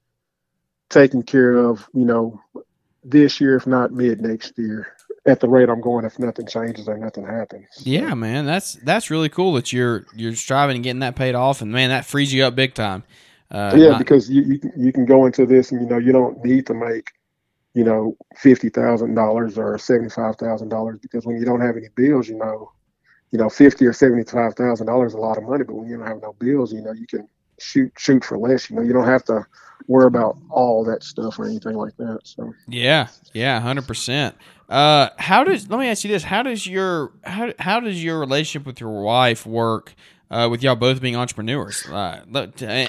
taken 0.90 1.22
care 1.22 1.56
of. 1.56 1.88
You 1.94 2.04
know, 2.04 2.40
this 3.04 3.40
year, 3.40 3.56
if 3.56 3.66
not 3.66 3.92
mid 3.92 4.20
next 4.20 4.58
year. 4.58 4.94
At 5.26 5.40
the 5.40 5.48
rate 5.48 5.68
I'm 5.68 5.82
going, 5.82 6.06
if 6.06 6.18
nothing 6.18 6.46
changes 6.46 6.88
or 6.88 6.96
nothing 6.96 7.26
happens. 7.26 7.66
Yeah, 7.80 8.14
man, 8.14 8.46
that's 8.46 8.74
that's 8.74 9.10
really 9.10 9.28
cool 9.28 9.52
that 9.54 9.74
you're 9.74 10.06
you're 10.14 10.34
striving 10.34 10.76
and 10.76 10.84
getting 10.84 11.00
that 11.00 11.16
paid 11.16 11.34
off, 11.34 11.60
and 11.60 11.70
man, 11.70 11.90
that 11.90 12.06
frees 12.06 12.32
you 12.32 12.44
up 12.44 12.54
big 12.54 12.72
time. 12.72 13.04
Uh, 13.50 13.74
yeah, 13.76 13.90
not, 13.90 13.98
because 13.98 14.30
you, 14.30 14.42
you 14.42 14.60
you 14.76 14.92
can 14.92 15.04
go 15.04 15.26
into 15.26 15.44
this 15.44 15.70
and 15.70 15.82
you 15.82 15.86
know 15.86 15.98
you 15.98 16.12
don't 16.12 16.42
need 16.42 16.66
to 16.66 16.72
make 16.72 17.12
you 17.78 17.84
know, 17.84 18.16
fifty 18.36 18.70
thousand 18.70 19.14
dollars 19.14 19.56
or 19.56 19.78
seventy 19.78 20.10
five 20.10 20.34
thousand 20.34 20.68
dollars 20.68 20.98
because 21.00 21.24
when 21.24 21.36
you 21.36 21.44
don't 21.44 21.60
have 21.60 21.76
any 21.76 21.86
bills, 21.94 22.28
you 22.28 22.34
know, 22.34 22.72
you 23.30 23.38
know, 23.38 23.48
fifty 23.48 23.86
or 23.86 23.92
seventy 23.92 24.24
five 24.24 24.54
thousand 24.54 24.88
dollars 24.88 25.12
is 25.12 25.14
a 25.14 25.20
lot 25.20 25.38
of 25.38 25.44
money, 25.44 25.62
but 25.62 25.76
when 25.76 25.88
you 25.88 25.96
don't 25.96 26.08
have 26.08 26.20
no 26.20 26.32
bills, 26.40 26.72
you 26.72 26.82
know, 26.82 26.90
you 26.90 27.06
can 27.06 27.28
shoot 27.60 27.92
shoot 27.96 28.24
for 28.24 28.36
less. 28.36 28.68
You 28.68 28.74
know, 28.74 28.82
you 28.82 28.92
don't 28.92 29.06
have 29.06 29.22
to 29.26 29.46
worry 29.86 30.08
about 30.08 30.36
all 30.50 30.82
that 30.86 31.04
stuff 31.04 31.38
or 31.38 31.44
anything 31.44 31.76
like 31.76 31.96
that. 31.98 32.18
So 32.24 32.52
yeah, 32.66 33.06
yeah, 33.32 33.60
hundred 33.60 33.86
percent. 33.86 34.34
Uh, 34.68 35.10
how 35.16 35.44
does 35.44 35.70
let 35.70 35.78
me 35.78 35.86
ask 35.86 36.02
you 36.02 36.10
this? 36.10 36.24
How 36.24 36.42
does 36.42 36.66
your 36.66 37.12
how 37.22 37.52
how 37.60 37.78
does 37.78 38.02
your 38.02 38.18
relationship 38.18 38.66
with 38.66 38.80
your 38.80 39.02
wife 39.02 39.46
work? 39.46 39.94
Uh, 40.30 40.46
with 40.50 40.62
y'all 40.62 40.76
both 40.76 41.00
being 41.00 41.16
entrepreneurs, 41.16 41.86
uh, 41.86 42.22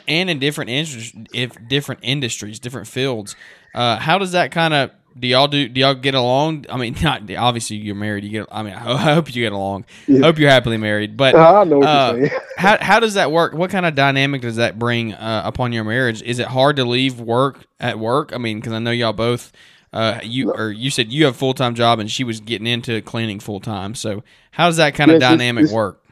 and 0.10 0.30
in 0.30 0.40
different 0.40 0.70
industries, 0.70 1.14
if 1.34 1.56
different 1.70 2.02
industries, 2.04 2.60
different 2.60 2.86
fields, 2.86 3.34
uh, 3.74 3.98
how 3.98 4.18
does 4.18 4.32
that 4.34 4.52
kind 4.52 4.74
of 4.74 4.92
do 5.18 5.28
y'all 5.28 5.48
do 5.48 5.68
do 5.68 5.82
y'all 5.82 5.96
get 5.96 6.16
along? 6.16 6.66
I 6.70 6.78
mean, 6.78 6.96
not 7.02 7.30
obviously 7.32 7.78
you're 7.78 7.96
married. 7.96 8.24
You 8.24 8.30
get. 8.30 8.48
I 8.52 8.64
mean, 8.64 8.74
I 8.76 9.14
hope 9.14 9.34
you 9.34 9.42
get 9.42 9.54
along. 9.54 9.86
Yeah. 10.08 10.22
Hope 10.22 10.40
you're 10.40 10.50
happily 10.50 10.78
married. 10.78 11.18
But 11.18 11.36
I 11.36 11.64
know 11.64 11.80
what 11.80 11.88
uh, 11.88 12.14
you're 12.18 12.28
saying. 12.28 12.42
how 12.58 12.78
how 12.80 13.00
does 13.00 13.16
that 13.16 13.32
work? 13.32 13.54
What 13.54 13.70
kind 13.70 13.86
of 13.86 13.96
dynamic 13.96 14.42
does 14.42 14.58
that 14.58 14.80
bring 14.80 15.14
uh, 15.14 15.44
upon 15.46 15.74
your 15.74 15.84
marriage? 15.84 16.22
Is 16.22 16.40
it 16.40 16.48
hard 16.48 16.76
to 16.78 16.86
leave 16.86 17.20
work 17.20 17.66
at 17.80 18.00
work? 18.00 18.32
I 18.34 18.38
mean, 18.38 18.60
because 18.60 18.74
I 18.74 18.80
know 18.80 18.92
y'all 18.92 19.14
both 19.14 19.52
uh, 19.92 20.20
you 20.24 20.52
or 20.52 20.72
you 20.72 20.90
said 20.90 21.12
you 21.12 21.26
have 21.26 21.36
a 21.36 21.38
full 21.38 21.54
time 21.54 21.76
job 21.76 22.00
and 22.00 22.10
she 22.10 22.24
was 22.24 22.40
getting 22.40 22.68
into 22.68 23.02
cleaning 23.02 23.40
full 23.40 23.60
time. 23.60 23.96
So 23.96 24.24
how 24.52 24.68
does 24.68 24.78
that 24.78 24.96
kind 24.96 25.12
of 25.12 25.20
Yes, 25.20 25.30
dynamic 25.30 25.66
this- 25.66 25.74
work? 25.74 26.04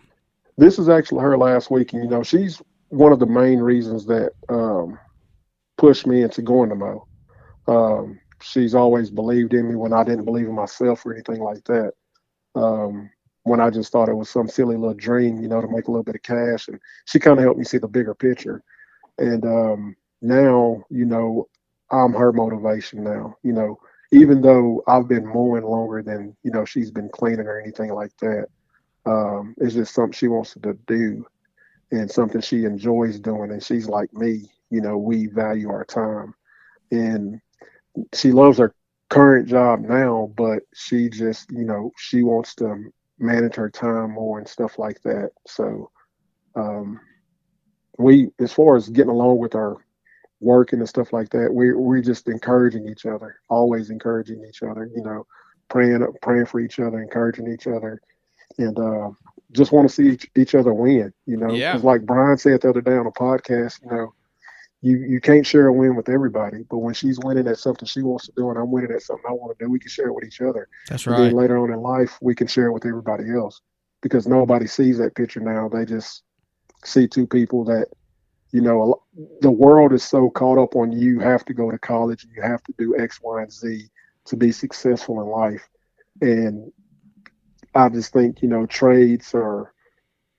this 0.57 0.79
is 0.79 0.89
actually 0.89 1.21
her 1.21 1.37
last 1.37 1.69
week, 1.69 1.93
and 1.93 2.03
you 2.03 2.09
know, 2.09 2.23
she's 2.23 2.61
one 2.89 3.11
of 3.11 3.19
the 3.19 3.27
main 3.27 3.59
reasons 3.59 4.07
that 4.07 4.31
um, 4.49 4.97
pushed 5.77 6.07
me 6.07 6.23
into 6.23 6.41
going 6.41 6.69
to 6.69 6.75
mow. 6.75 7.05
Um, 7.67 8.19
she's 8.41 8.75
always 8.75 9.09
believed 9.09 9.53
in 9.53 9.67
me 9.69 9.75
when 9.75 9.93
I 9.93 10.03
didn't 10.03 10.25
believe 10.25 10.47
in 10.47 10.55
myself 10.55 11.05
or 11.05 11.13
anything 11.13 11.41
like 11.41 11.63
that. 11.65 11.93
Um, 12.55 13.09
when 13.43 13.59
I 13.61 13.69
just 13.69 13.91
thought 13.91 14.09
it 14.09 14.15
was 14.15 14.29
some 14.29 14.47
silly 14.47 14.75
little 14.75 14.93
dream, 14.93 15.41
you 15.41 15.47
know, 15.47 15.61
to 15.61 15.67
make 15.67 15.87
a 15.87 15.91
little 15.91 16.03
bit 16.03 16.15
of 16.15 16.23
cash, 16.23 16.67
and 16.67 16.79
she 17.05 17.19
kind 17.19 17.39
of 17.39 17.43
helped 17.43 17.59
me 17.59 17.65
see 17.65 17.77
the 17.77 17.87
bigger 17.87 18.13
picture. 18.13 18.61
And 19.17 19.45
um, 19.45 19.95
now, 20.21 20.83
you 20.89 21.05
know, 21.05 21.47
I'm 21.91 22.13
her 22.13 22.33
motivation 22.33 23.03
now. 23.03 23.35
You 23.43 23.53
know, 23.53 23.79
even 24.11 24.41
though 24.41 24.83
I've 24.87 25.07
been 25.07 25.25
mowing 25.25 25.63
longer 25.63 26.01
than 26.03 26.35
you 26.43 26.51
know 26.51 26.65
she's 26.65 26.91
been 26.91 27.09
cleaning 27.09 27.47
or 27.47 27.59
anything 27.59 27.93
like 27.93 28.15
that 28.17 28.47
um, 29.05 29.55
it's 29.57 29.73
just 29.75 29.93
something 29.93 30.13
she 30.13 30.27
wants 30.27 30.53
to 30.53 30.73
do 30.87 31.25
and 31.91 32.09
something 32.11 32.41
she 32.41 32.65
enjoys 32.65 33.19
doing. 33.19 33.51
And 33.51 33.63
she's 33.63 33.87
like 33.87 34.13
me, 34.13 34.51
you 34.69 34.81
know, 34.81 34.97
we 34.97 35.27
value 35.27 35.69
our 35.69 35.85
time. 35.85 36.33
And 36.91 37.39
she 38.13 38.31
loves 38.31 38.57
her 38.57 38.73
current 39.09 39.47
job 39.47 39.81
now, 39.81 40.31
but 40.37 40.63
she 40.73 41.09
just, 41.09 41.51
you 41.51 41.63
know, 41.65 41.91
she 41.97 42.23
wants 42.23 42.55
to 42.55 42.91
manage 43.19 43.55
her 43.55 43.69
time 43.69 44.11
more 44.11 44.37
and 44.39 44.47
stuff 44.47 44.77
like 44.77 45.01
that. 45.03 45.31
So, 45.47 45.89
um, 46.55 46.99
we, 47.97 48.29
as 48.39 48.53
far 48.53 48.75
as 48.75 48.89
getting 48.89 49.11
along 49.11 49.39
with 49.39 49.55
our 49.55 49.77
working 50.39 50.79
and 50.79 50.89
stuff 50.89 51.13
like 51.13 51.29
that, 51.29 51.51
we, 51.51 51.73
we're 51.73 52.01
just 52.01 52.27
encouraging 52.27 52.87
each 52.87 53.05
other, 53.05 53.39
always 53.49 53.89
encouraging 53.89 54.43
each 54.47 54.61
other, 54.61 54.89
you 54.95 55.01
know, 55.01 55.25
praying, 55.69 56.05
praying 56.21 56.45
for 56.45 56.59
each 56.59 56.79
other, 56.79 57.01
encouraging 57.01 57.51
each 57.51 57.67
other 57.67 58.01
and 58.57 58.77
uh, 58.79 59.09
just 59.51 59.71
want 59.71 59.87
to 59.87 59.93
see 59.93 60.09
each, 60.09 60.29
each 60.35 60.55
other 60.55 60.73
win. 60.73 61.13
You 61.25 61.37
know, 61.37 61.51
Yeah. 61.51 61.79
like 61.83 62.05
Brian 62.05 62.37
said 62.37 62.61
the 62.61 62.69
other 62.69 62.81
day 62.81 62.95
on 62.95 63.07
a 63.07 63.11
podcast, 63.11 63.81
you 63.83 63.91
know, 63.91 64.13
you 64.81 64.97
you 64.97 65.19
can't 65.19 65.45
share 65.45 65.67
a 65.67 65.73
win 65.73 65.95
with 65.95 66.09
everybody, 66.09 66.63
but 66.69 66.77
when 66.79 66.93
she's 66.93 67.19
winning 67.23 67.47
at 67.47 67.57
something 67.57 67.87
she 67.87 68.01
wants 68.03 68.25
to 68.27 68.31
do, 68.37 68.49
and 68.49 68.59
I'm 68.59 68.71
winning 68.71 68.91
at 68.91 69.01
something 69.01 69.25
I 69.27 69.33
want 69.33 69.57
to 69.57 69.65
do, 69.65 69.71
we 69.71 69.79
can 69.79 69.89
share 69.89 70.07
it 70.07 70.13
with 70.13 70.25
each 70.25 70.41
other. 70.41 70.67
That's 70.87 71.07
And 71.07 71.15
right. 71.15 71.23
then 71.25 71.35
later 71.35 71.57
on 71.57 71.71
in 71.71 71.81
life, 71.81 72.17
we 72.21 72.35
can 72.35 72.47
share 72.47 72.67
it 72.67 72.73
with 72.73 72.85
everybody 72.85 73.31
else 73.31 73.61
because 74.01 74.27
nobody 74.27 74.67
sees 74.67 74.97
that 74.99 75.15
picture 75.15 75.39
now. 75.39 75.67
They 75.67 75.85
just 75.85 76.23
see 76.85 77.07
two 77.07 77.25
people 77.25 77.63
that, 77.65 77.87
you 78.51 78.61
know, 78.61 78.93
a 79.15 79.21
the 79.41 79.51
world 79.51 79.93
is 79.93 80.03
so 80.03 80.29
caught 80.29 80.59
up 80.59 80.75
on 80.75 80.91
you 80.91 81.19
have 81.19 81.43
to 81.45 81.53
go 81.53 81.71
to 81.71 81.79
college, 81.79 82.25
you 82.35 82.41
have 82.41 82.63
to 82.63 82.73
do 82.77 82.95
X, 82.99 83.19
Y, 83.21 83.41
and 83.41 83.51
Z 83.51 83.87
to 84.25 84.35
be 84.35 84.51
successful 84.51 85.21
in 85.21 85.27
life. 85.27 85.67
And 86.21 86.71
I 87.73 87.89
just 87.89 88.13
think, 88.13 88.41
you 88.41 88.47
know, 88.47 88.65
trades 88.67 89.33
are, 89.33 89.73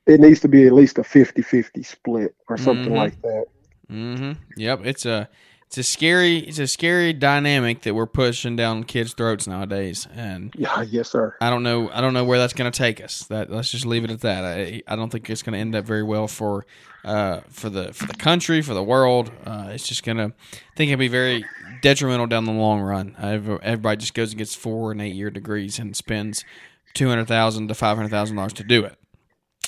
it 0.07 0.21
needs 0.21 0.41
to 0.41 0.49
be 0.49 0.67
at 0.67 0.73
least 0.73 0.99
a 0.99 1.05
50 1.05 1.43
50 1.43 1.83
split 1.83 2.35
or 2.49 2.57
something 2.57 2.93
Mhm. 2.93 2.97
like 2.97 3.21
that. 3.23 3.47
Hmm 3.89 4.33
Yep. 4.57 4.81
It's 4.85 5.07
a 5.07 5.29
it's 5.67 5.77
a 5.79 5.83
scary 5.83 6.39
it's 6.39 6.59
a 6.59 6.67
scary 6.67 7.13
dynamic 7.13 7.83
that 7.83 7.95
we're 7.95 8.07
pushing 8.07 8.57
down 8.57 8.85
kids' 8.85 9.13
throats 9.13 9.47
nowadays, 9.47 10.07
and 10.15 10.55
Yeah, 10.57 10.81
yes, 10.83 11.11
sir. 11.11 11.37
I 11.41 11.51
don't 11.51 11.63
know 11.63 11.91
I 11.91 12.01
don't 12.01 12.15
know 12.15 12.25
where 12.25 12.39
that's 12.39 12.55
going 12.55 12.71
to 12.71 12.77
take 12.77 13.03
us. 13.03 13.25
That 13.25 13.51
let's 13.51 13.71
just 13.71 13.85
leave 13.85 14.05
it 14.05 14.11
at 14.11 14.21
that. 14.23 14.45
I 14.45 14.83
I 14.87 14.97
don't 14.97 15.11
think 15.11 15.29
it's 15.29 15.43
going 15.43 15.53
to 15.53 15.59
end 15.59 15.75
up 15.77 15.85
very 15.85 16.03
well 16.03 16.27
for 16.27 16.65
uh 17.05 17.41
for 17.51 17.69
the 17.71 17.93
for 17.93 18.07
the 18.07 18.15
country 18.15 18.63
for 18.63 18.75
the 18.75 18.83
world. 18.83 19.31
Uh, 19.45 19.69
it's 19.71 19.87
just 19.87 20.05
going 20.05 20.17
to 20.17 20.25
I 20.25 20.77
think 20.77 20.91
it'll 20.91 20.99
be 20.99 21.09
very 21.09 21.45
detrimental 21.83 22.27
down 22.27 22.45
the 22.45 22.53
long 22.53 22.81
run. 22.81 23.15
Everybody 23.19 23.99
just 23.99 24.15
goes 24.15 24.31
and 24.33 24.39
gets 24.39 24.55
four 24.55 24.91
and 24.91 25.01
eight 25.03 25.15
year 25.15 25.31
degrees 25.31 25.79
and 25.79 25.95
spends 25.95 26.45
two 26.95 27.09
hundred 27.09 27.29
thousand 27.29 27.69
to 27.69 27.75
five 27.75 27.97
hundred 27.97 28.09
thousand 28.11 28.37
dollars 28.37 28.55
to 28.55 28.65
do 28.65 28.85
it. 28.85 28.97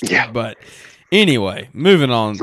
Yeah. 0.03 0.31
But 0.31 0.57
anyway, 1.13 1.69
moving 1.75 2.11
on. 2.11 2.39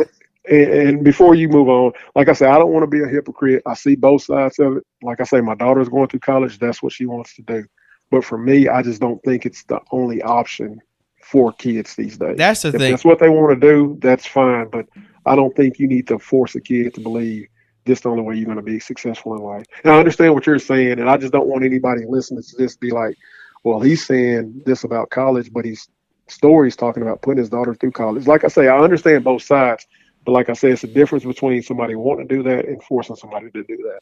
And, 0.49 0.73
and 0.73 1.03
before 1.03 1.35
you 1.35 1.49
move 1.49 1.69
on, 1.69 1.91
like 2.15 2.29
I 2.29 2.33
said, 2.33 2.49
I 2.49 2.57
don't 2.57 2.71
want 2.71 2.83
to 2.83 2.87
be 2.87 3.03
a 3.03 3.07
hypocrite. 3.07 3.63
I 3.65 3.73
see 3.73 3.95
both 3.95 4.23
sides 4.23 4.59
of 4.59 4.77
it. 4.77 4.83
Like 5.01 5.19
I 5.19 5.23
say, 5.23 5.41
my 5.41 5.55
daughter's 5.55 5.89
going 5.89 6.07
through 6.07 6.21
college. 6.21 6.59
That's 6.59 6.81
what 6.81 6.93
she 6.93 7.05
wants 7.05 7.35
to 7.35 7.41
do. 7.41 7.65
But 8.09 8.23
for 8.23 8.37
me, 8.37 8.67
I 8.67 8.81
just 8.81 9.01
don't 9.01 9.21
think 9.23 9.45
it's 9.45 9.63
the 9.65 9.81
only 9.91 10.21
option 10.21 10.81
for 11.23 11.51
kids 11.51 11.95
these 11.95 12.17
days. 12.17 12.37
That's 12.37 12.61
the 12.61 12.69
if 12.69 12.75
thing. 12.75 12.91
that's 12.91 13.03
what 13.03 13.19
they 13.19 13.29
want 13.29 13.59
to 13.59 13.67
do, 13.67 13.97
that's 14.01 14.25
fine. 14.25 14.69
But 14.69 14.85
I 15.25 15.35
don't 15.35 15.55
think 15.55 15.77
you 15.77 15.87
need 15.87 16.07
to 16.07 16.19
force 16.19 16.55
a 16.55 16.61
kid 16.61 16.93
to 16.93 17.01
believe 17.01 17.47
this 17.85 17.99
is 17.99 18.03
the 18.03 18.09
only 18.09 18.23
way 18.23 18.35
you're 18.35 18.45
going 18.45 18.57
to 18.57 18.63
be 18.63 18.79
successful 18.79 19.35
in 19.35 19.41
life. 19.41 19.65
And 19.83 19.91
I 19.91 19.97
understand 19.97 20.33
what 20.33 20.45
you're 20.45 20.59
saying, 20.59 20.99
and 20.99 21.09
I 21.09 21.17
just 21.17 21.33
don't 21.33 21.47
want 21.47 21.65
anybody 21.65 22.03
listening 22.07 22.43
to 22.43 22.55
this 22.57 22.77
be 22.77 22.91
like, 22.91 23.17
well, 23.63 23.81
he's 23.81 24.05
saying 24.05 24.61
this 24.65 24.83
about 24.83 25.09
college, 25.09 25.51
but 25.51 25.65
he's 25.65 25.89
stories 26.27 26.75
talking 26.75 27.03
about 27.03 27.21
putting 27.21 27.39
his 27.39 27.49
daughter 27.49 27.73
through 27.73 27.91
college. 27.91 28.27
Like 28.27 28.43
I 28.43 28.49
say, 28.49 28.67
I 28.67 28.77
understand 28.77 29.23
both 29.23 29.43
sides, 29.43 29.85
but 30.27 30.33
like 30.33 30.49
I 30.49 30.53
say, 30.53 30.71
it's 30.71 30.83
a 30.83 30.87
difference 30.87 31.23
between 31.23 31.63
somebody 31.63 31.95
wanting 31.95 32.27
to 32.27 32.35
do 32.35 32.43
that 32.43 32.65
and 32.65 32.83
forcing 32.83 33.15
somebody 33.15 33.49
to 33.49 33.63
do 33.63 33.77
that. 33.77 34.01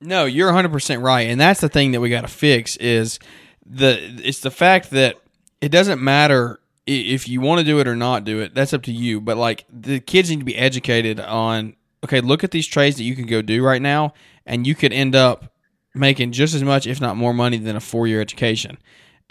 No, 0.00 0.24
you're 0.24 0.50
100% 0.50 1.02
right. 1.02 1.28
And 1.28 1.38
that's 1.38 1.60
the 1.60 1.68
thing 1.68 1.92
that 1.92 2.00
we 2.00 2.08
got 2.08 2.22
to 2.22 2.28
fix 2.28 2.76
is 2.78 3.18
the 3.66 3.98
it's 4.24 4.40
the 4.40 4.50
fact 4.50 4.88
that 4.92 5.16
it 5.60 5.68
doesn't 5.68 6.02
matter 6.02 6.60
if 6.86 7.28
you 7.28 7.42
want 7.42 7.58
to 7.58 7.64
do 7.66 7.78
it 7.78 7.86
or 7.86 7.94
not 7.94 8.24
do 8.24 8.40
it. 8.40 8.54
That's 8.54 8.72
up 8.72 8.84
to 8.84 8.92
you. 8.92 9.20
But 9.20 9.36
like 9.36 9.66
the 9.70 10.00
kids 10.00 10.30
need 10.30 10.38
to 10.38 10.46
be 10.46 10.56
educated 10.56 11.20
on 11.20 11.76
okay, 12.02 12.22
look 12.22 12.42
at 12.42 12.52
these 12.52 12.66
trades 12.66 12.96
that 12.96 13.04
you 13.04 13.14
can 13.14 13.26
go 13.26 13.42
do 13.42 13.62
right 13.62 13.82
now 13.82 14.14
and 14.46 14.66
you 14.66 14.74
could 14.74 14.94
end 14.94 15.14
up 15.14 15.52
making 15.94 16.32
just 16.32 16.54
as 16.54 16.62
much 16.62 16.86
if 16.86 17.02
not 17.02 17.18
more 17.18 17.34
money 17.34 17.58
than 17.58 17.76
a 17.76 17.80
4-year 17.80 18.22
education. 18.22 18.78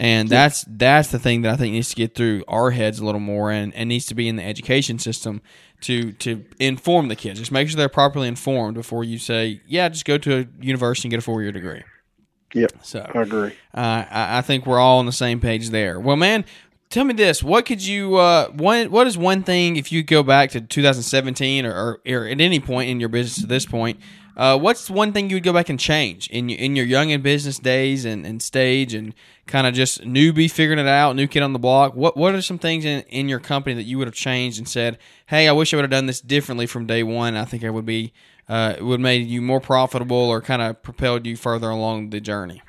And 0.00 0.30
that's 0.30 0.64
that's 0.66 1.10
the 1.10 1.18
thing 1.18 1.42
that 1.42 1.52
I 1.52 1.56
think 1.56 1.74
needs 1.74 1.90
to 1.90 1.96
get 1.96 2.14
through 2.14 2.42
our 2.48 2.70
heads 2.70 3.00
a 3.00 3.04
little 3.04 3.20
more 3.20 3.50
and, 3.50 3.74
and 3.74 3.88
needs 3.90 4.06
to 4.06 4.14
be 4.14 4.28
in 4.28 4.36
the 4.36 4.42
education 4.42 4.98
system 4.98 5.42
to 5.82 6.12
to 6.12 6.42
inform 6.58 7.08
the 7.08 7.16
kids. 7.16 7.38
Just 7.38 7.52
make 7.52 7.68
sure 7.68 7.76
they're 7.76 7.90
properly 7.90 8.26
informed 8.26 8.76
before 8.76 9.04
you 9.04 9.18
say, 9.18 9.60
yeah, 9.66 9.90
just 9.90 10.06
go 10.06 10.16
to 10.16 10.38
a 10.38 10.64
university 10.64 11.06
and 11.06 11.10
get 11.10 11.18
a 11.18 11.22
four 11.22 11.42
year 11.42 11.52
degree. 11.52 11.82
Yep, 12.54 12.72
So 12.82 13.10
I 13.14 13.20
agree. 13.20 13.52
uh, 13.74 14.04
I, 14.10 14.38
I 14.38 14.40
think 14.40 14.66
we're 14.66 14.80
all 14.80 14.98
on 14.98 15.06
the 15.06 15.12
same 15.12 15.38
page 15.38 15.68
there. 15.68 16.00
Well, 16.00 16.16
man, 16.16 16.44
tell 16.88 17.04
me 17.04 17.12
this: 17.14 17.42
what 17.44 17.66
could 17.66 17.84
you 17.86 18.16
uh, 18.16 18.48
one 18.48 18.90
what 18.90 19.06
is 19.06 19.18
one 19.18 19.42
thing 19.42 19.76
if 19.76 19.92
you 19.92 20.02
go 20.02 20.22
back 20.22 20.50
to 20.52 20.62
2017 20.62 21.66
or, 21.66 21.72
or, 21.72 22.00
or 22.08 22.26
at 22.26 22.40
any 22.40 22.58
point 22.58 22.88
in 22.90 23.00
your 23.00 23.10
business 23.10 23.40
to 23.42 23.46
this 23.46 23.66
point? 23.66 24.00
Uh, 24.40 24.56
what's 24.56 24.88
one 24.88 25.12
thing 25.12 25.28
you 25.28 25.36
would 25.36 25.42
go 25.42 25.52
back 25.52 25.68
and 25.68 25.78
change 25.78 26.26
in 26.30 26.48
in 26.48 26.74
your 26.74 26.86
young 26.86 27.12
and 27.12 27.22
business 27.22 27.58
days 27.58 28.06
and, 28.06 28.24
and 28.24 28.40
stage 28.42 28.94
and 28.94 29.14
kind 29.46 29.66
of 29.66 29.74
just 29.74 30.00
newbie 30.00 30.50
figuring 30.50 30.78
it 30.78 30.86
out, 30.86 31.14
new 31.14 31.26
kid 31.26 31.42
on 31.42 31.52
the 31.52 31.58
block? 31.58 31.94
What 31.94 32.16
what 32.16 32.34
are 32.34 32.40
some 32.40 32.58
things 32.58 32.86
in, 32.86 33.02
in 33.10 33.28
your 33.28 33.38
company 33.38 33.74
that 33.74 33.82
you 33.82 33.98
would 33.98 34.08
have 34.08 34.14
changed 34.14 34.56
and 34.56 34.66
said, 34.66 34.96
"Hey, 35.26 35.46
I 35.46 35.52
wish 35.52 35.74
I 35.74 35.76
would 35.76 35.82
have 35.82 35.90
done 35.90 36.06
this 36.06 36.22
differently 36.22 36.64
from 36.64 36.86
day 36.86 37.02
one. 37.02 37.36
I 37.36 37.44
think 37.44 37.64
I 37.64 37.68
would 37.68 37.84
be 37.84 38.14
uh, 38.48 38.76
it 38.78 38.82
would 38.82 38.98
made 38.98 39.26
you 39.26 39.42
more 39.42 39.60
profitable 39.60 40.16
or 40.16 40.40
kind 40.40 40.62
of 40.62 40.82
propelled 40.82 41.26
you 41.26 41.36
further 41.36 41.68
along 41.68 42.08
the 42.08 42.18
journey." 42.18 42.62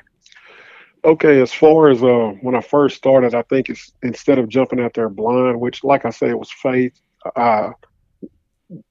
Okay, 1.05 1.39
as 1.41 1.53
far 1.53 1.89
as 1.89 2.03
uh, 2.03 2.33
when 2.41 2.53
I 2.53 2.59
first 2.59 2.97
started, 2.97 3.33
I 3.33 3.43
think 3.43 3.69
it's 3.69 3.93
instead 4.03 4.39
of 4.39 4.49
jumping 4.49 4.81
out 4.81 4.93
there 4.93 5.07
blind, 5.07 5.61
which, 5.61 5.85
like 5.85 6.03
I 6.03 6.09
said, 6.09 6.31
it 6.31 6.37
was 6.37 6.51
faith. 6.51 6.99
Wouldn't 7.37 7.90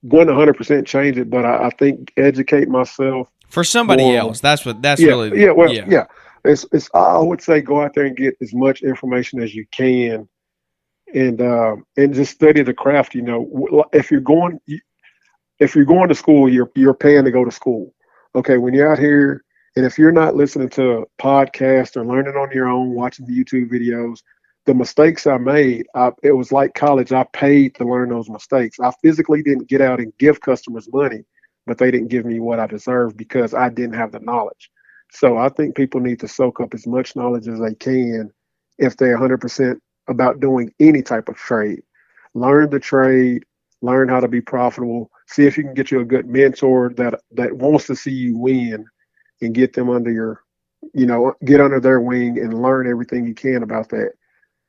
100% 0.05 0.87
change 0.87 1.19
it, 1.19 1.31
but 1.31 1.45
I, 1.45 1.67
I 1.67 1.71
think 1.71 2.13
educate 2.17 2.69
myself. 2.69 3.31
for 3.49 3.65
somebody 3.65 4.05
More- 4.05 4.17
else. 4.17 4.41
That's 4.41 4.65
what 4.65 4.83
that's 4.83 5.01
yeah, 5.01 5.09
really 5.09 5.41
yeah, 5.41 5.51
well, 5.51 5.73
yeah. 5.73 6.07
It's, 6.45 6.65
it's. 6.73 6.89
I 6.95 7.19
would 7.19 7.43
say 7.43 7.61
go 7.61 7.83
out 7.83 7.95
there 7.95 8.07
and 8.07 8.17
get 8.17 8.35
as 8.41 8.55
much 8.55 8.83
information 8.83 9.43
as 9.43 9.55
you 9.55 9.67
can, 9.71 10.27
and 11.15 11.41
uh, 11.41 11.77
and 11.97 12.15
just 12.15 12.33
study 12.33 12.63
the 12.63 12.73
craft. 12.73 13.15
You 13.15 13.23
know, 13.23 13.85
if 13.93 14.11
you're 14.11 14.21
going, 14.21 14.59
if 15.59 15.75
you're 15.75 15.85
going 15.85 16.09
to 16.09 16.15
school, 16.15 16.49
you're 16.49 16.71
you're 16.75 16.95
paying 16.95 17.25
to 17.25 17.31
go 17.31 17.45
to 17.45 17.51
school. 17.51 17.95
Okay, 18.35 18.57
when 18.57 18.73
you're 18.73 18.91
out 18.91 18.99
here, 18.99 19.45
and 19.77 19.85
if 19.85 19.99
you're 19.99 20.13
not 20.13 20.35
listening 20.35 20.71
to 20.71 21.07
podcasts 21.21 21.97
or 21.97 22.07
learning 22.07 22.37
on 22.37 22.51
your 22.53 22.69
own, 22.69 22.95
watching 22.95 23.27
the 23.27 23.33
YouTube 23.33 23.71
videos, 23.71 24.23
the 24.67 24.75
mistakes 24.75 25.27
I 25.27 25.39
made, 25.39 25.87
I, 25.95 26.13
it 26.23 26.33
was 26.33 26.53
like 26.53 26.75
college. 26.75 27.13
I 27.13 27.25
paid 27.33 27.75
to 27.77 27.85
learn 27.85 28.11
those 28.11 28.29
mistakes. 28.31 28.79
I 28.81 28.93
physically 29.03 29.43
didn't 29.43 29.69
get 29.69 29.81
out 29.81 30.01
and 30.01 30.17
give 30.19 30.41
customers 30.41 30.89
money, 30.93 31.25
but 31.67 31.79
they 31.79 31.91
didn't 31.91 32.09
give 32.09 32.25
me 32.27 32.41
what 32.41 32.61
I 32.61 32.67
deserved 32.67 33.17
because 33.17 33.55
I 33.55 33.69
didn't 33.71 33.95
have 33.95 34.13
the 34.13 34.21
knowledge. 34.21 34.71
So 35.13 35.39
I 35.39 35.49
think 35.49 35.75
people 35.75 36.01
need 36.01 36.21
to 36.21 36.29
soak 36.29 36.61
up 36.61 36.75
as 36.75 36.87
much 36.87 37.17
knowledge 37.17 37.49
as 37.49 37.59
they 37.59 37.75
can 37.75 38.31
if 38.79 38.97
they're 38.97 39.19
100% 39.19 39.79
about 40.09 40.41
doing 40.41 40.73
any 40.79 41.03
type 41.03 41.29
of 41.29 41.37
trade. 41.37 41.83
Learn 42.35 42.71
the 42.71 42.79
trade, 42.79 43.45
learn 43.83 44.09
how 44.09 44.21
to 44.21 44.29
be 44.29 44.41
profitable. 44.41 45.11
See 45.27 45.47
if 45.47 45.57
you 45.57 45.65
can 45.65 45.75
get 45.75 45.91
you 45.91 46.01
a 46.01 46.05
good 46.05 46.27
mentor 46.29 46.93
that 46.97 47.21
that 47.33 47.57
wants 47.57 47.87
to 47.87 47.97
see 47.97 48.13
you 48.13 48.37
win, 48.37 48.87
and 49.41 49.55
get 49.55 49.73
them 49.73 49.91
under 49.91 50.11
your, 50.11 50.43
you 50.95 51.07
know, 51.07 51.35
get 51.45 51.61
under 51.61 51.81
their 51.81 52.01
wing 52.01 52.39
and 52.39 52.63
learn 52.63 52.89
everything 52.89 53.27
you 53.27 53.35
can 53.35 53.63
about 53.63 53.89
that. 53.91 54.13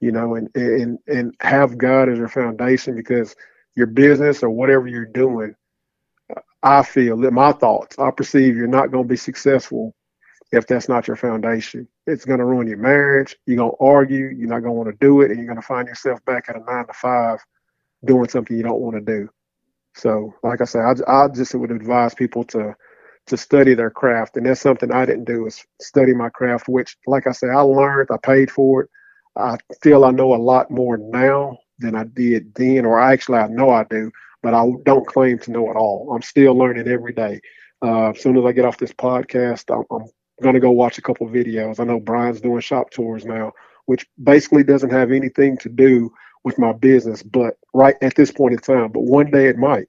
You 0.01 0.11
know, 0.11 0.35
and 0.35 0.49
and 0.55 0.99
and 1.07 1.33
have 1.39 1.77
God 1.77 2.09
as 2.09 2.17
your 2.17 2.27
foundation 2.27 2.95
because 2.95 3.35
your 3.75 3.87
business 3.87 4.43
or 4.43 4.49
whatever 4.49 4.87
you're 4.87 5.05
doing, 5.05 5.55
I 6.63 6.83
feel 6.83 7.17
my 7.17 7.53
thoughts, 7.53 7.97
I 7.97 8.11
perceive 8.11 8.57
you're 8.57 8.67
not 8.67 8.91
going 8.91 9.05
to 9.05 9.09
be 9.09 9.17
successful 9.17 9.95
if 10.51 10.67
that's 10.67 10.89
not 10.89 11.07
your 11.07 11.15
foundation. 11.15 11.87
It's 12.05 12.25
going 12.25 12.39
to 12.39 12.45
ruin 12.45 12.67
your 12.67 12.77
marriage. 12.77 13.37
You're 13.45 13.57
going 13.57 13.71
to 13.71 13.77
argue. 13.83 14.29
You're 14.35 14.49
not 14.49 14.59
going 14.59 14.73
to 14.73 14.79
want 14.79 14.89
to 14.89 15.05
do 15.05 15.21
it. 15.21 15.31
And 15.31 15.37
you're 15.37 15.47
going 15.47 15.61
to 15.61 15.65
find 15.65 15.87
yourself 15.87 16.23
back 16.25 16.45
at 16.49 16.57
a 16.57 16.59
nine 16.59 16.87
to 16.87 16.93
five 16.93 17.39
doing 18.05 18.27
something 18.29 18.57
you 18.57 18.63
don't 18.63 18.81
want 18.81 18.95
to 18.95 19.01
do. 19.01 19.29
So, 19.95 20.33
like 20.43 20.61
I 20.61 20.65
said, 20.65 20.81
I, 21.07 21.23
I 21.23 21.27
just 21.29 21.53
would 21.55 21.71
advise 21.71 22.13
people 22.13 22.43
to 22.45 22.75
to 23.27 23.37
study 23.37 23.75
their 23.75 23.91
craft, 23.91 24.35
and 24.35 24.45
that's 24.45 24.61
something 24.61 24.91
I 24.91 25.05
didn't 25.05 25.25
do 25.25 25.45
is 25.45 25.63
study 25.79 26.13
my 26.13 26.29
craft. 26.29 26.67
Which, 26.67 26.97
like 27.05 27.27
I 27.27 27.31
said, 27.31 27.49
I 27.49 27.61
learned, 27.61 28.09
I 28.11 28.17
paid 28.17 28.51
for 28.51 28.83
it. 28.83 28.89
I 29.37 29.57
feel 29.81 30.03
I 30.05 30.11
know 30.11 30.33
a 30.33 30.37
lot 30.37 30.69
more 30.71 30.97
now 30.97 31.57
than 31.79 31.95
I 31.95 32.03
did 32.03 32.53
then, 32.55 32.85
or 32.85 32.99
actually 32.99 33.39
I 33.39 33.47
know 33.47 33.69
I 33.69 33.83
do, 33.85 34.11
but 34.43 34.53
I 34.53 34.65
don't 34.85 35.07
claim 35.07 35.39
to 35.39 35.51
know 35.51 35.69
it 35.71 35.75
all. 35.75 36.13
I'm 36.13 36.21
still 36.21 36.55
learning 36.55 36.87
every 36.87 37.13
day. 37.13 37.39
Uh, 37.83 38.09
as 38.09 38.21
soon 38.21 38.37
as 38.37 38.45
I 38.45 38.51
get 38.51 38.65
off 38.65 38.77
this 38.77 38.93
podcast, 38.93 39.73
I'm, 39.73 39.85
I'm 39.91 40.07
going 40.41 40.53
to 40.53 40.59
go 40.59 40.71
watch 40.71 40.97
a 40.97 41.01
couple 41.01 41.27
videos. 41.27 41.79
I 41.79 41.83
know 41.85 41.99
Brian's 41.99 42.41
doing 42.41 42.59
shop 42.61 42.91
tours 42.91 43.25
now, 43.25 43.53
which 43.85 44.05
basically 44.23 44.63
doesn't 44.63 44.91
have 44.91 45.11
anything 45.11 45.57
to 45.59 45.69
do 45.69 46.11
with 46.43 46.59
my 46.59 46.73
business, 46.73 47.23
but 47.23 47.55
right 47.73 47.95
at 48.01 48.15
this 48.15 48.31
point 48.31 48.53
in 48.53 48.59
time, 48.59 48.91
but 48.91 49.03
one 49.03 49.31
day 49.31 49.47
it 49.47 49.57
might. 49.57 49.87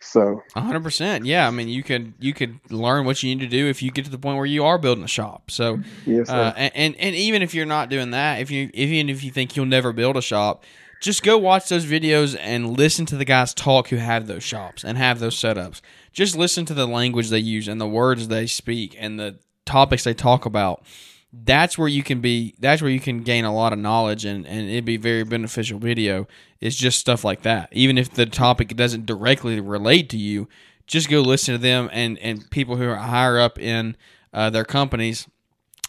So, 0.00 0.42
hundred 0.54 0.84
percent, 0.84 1.26
yeah. 1.26 1.48
I 1.48 1.50
mean, 1.50 1.68
you 1.68 1.82
could 1.82 2.14
you 2.20 2.32
could 2.32 2.60
learn 2.70 3.04
what 3.04 3.22
you 3.22 3.34
need 3.34 3.42
to 3.42 3.48
do 3.48 3.66
if 3.68 3.82
you 3.82 3.90
get 3.90 4.04
to 4.04 4.10
the 4.10 4.18
point 4.18 4.36
where 4.36 4.46
you 4.46 4.64
are 4.64 4.78
building 4.78 5.02
a 5.02 5.08
shop. 5.08 5.50
So, 5.50 5.80
yes, 6.06 6.28
uh, 6.28 6.52
and, 6.56 6.72
and 6.76 6.96
and 6.96 7.16
even 7.16 7.42
if 7.42 7.52
you're 7.52 7.66
not 7.66 7.88
doing 7.88 8.12
that, 8.12 8.40
if 8.40 8.50
you 8.50 8.70
even 8.74 9.08
if 9.08 9.24
you 9.24 9.32
think 9.32 9.56
you'll 9.56 9.66
never 9.66 9.92
build 9.92 10.16
a 10.16 10.22
shop, 10.22 10.64
just 11.00 11.22
go 11.22 11.36
watch 11.36 11.68
those 11.68 11.84
videos 11.84 12.36
and 12.40 12.76
listen 12.76 13.06
to 13.06 13.16
the 13.16 13.24
guys 13.24 13.52
talk 13.52 13.88
who 13.88 13.96
have 13.96 14.28
those 14.28 14.44
shops 14.44 14.84
and 14.84 14.98
have 14.98 15.18
those 15.18 15.34
setups. 15.34 15.80
Just 16.12 16.36
listen 16.36 16.64
to 16.66 16.74
the 16.74 16.86
language 16.86 17.28
they 17.30 17.38
use 17.38 17.66
and 17.66 17.80
the 17.80 17.86
words 17.86 18.28
they 18.28 18.46
speak 18.46 18.96
and 18.98 19.18
the 19.18 19.38
topics 19.64 20.04
they 20.04 20.14
talk 20.14 20.46
about 20.46 20.84
that's 21.32 21.76
where 21.76 21.88
you 21.88 22.02
can 22.02 22.20
be 22.20 22.54
that's 22.58 22.80
where 22.80 22.90
you 22.90 23.00
can 23.00 23.22
gain 23.22 23.44
a 23.44 23.54
lot 23.54 23.72
of 23.72 23.78
knowledge 23.78 24.24
and, 24.24 24.46
and 24.46 24.68
it'd 24.68 24.84
be 24.84 24.96
very 24.96 25.24
beneficial 25.24 25.78
video. 25.78 26.26
It's 26.60 26.76
just 26.76 26.98
stuff 26.98 27.24
like 27.24 27.42
that. 27.42 27.68
Even 27.72 27.98
if 27.98 28.10
the 28.10 28.26
topic 28.26 28.74
doesn't 28.76 29.06
directly 29.06 29.60
relate 29.60 30.08
to 30.10 30.16
you 30.16 30.48
just 30.88 31.08
go 31.10 31.20
listen 31.20 31.54
to 31.54 31.58
them 31.58 31.88
and 31.92 32.18
and 32.18 32.50
people 32.50 32.76
who 32.76 32.88
are 32.88 32.96
higher 32.96 33.38
up 33.38 33.58
in 33.58 33.96
uh, 34.32 34.50
their 34.50 34.64
companies 34.64 35.28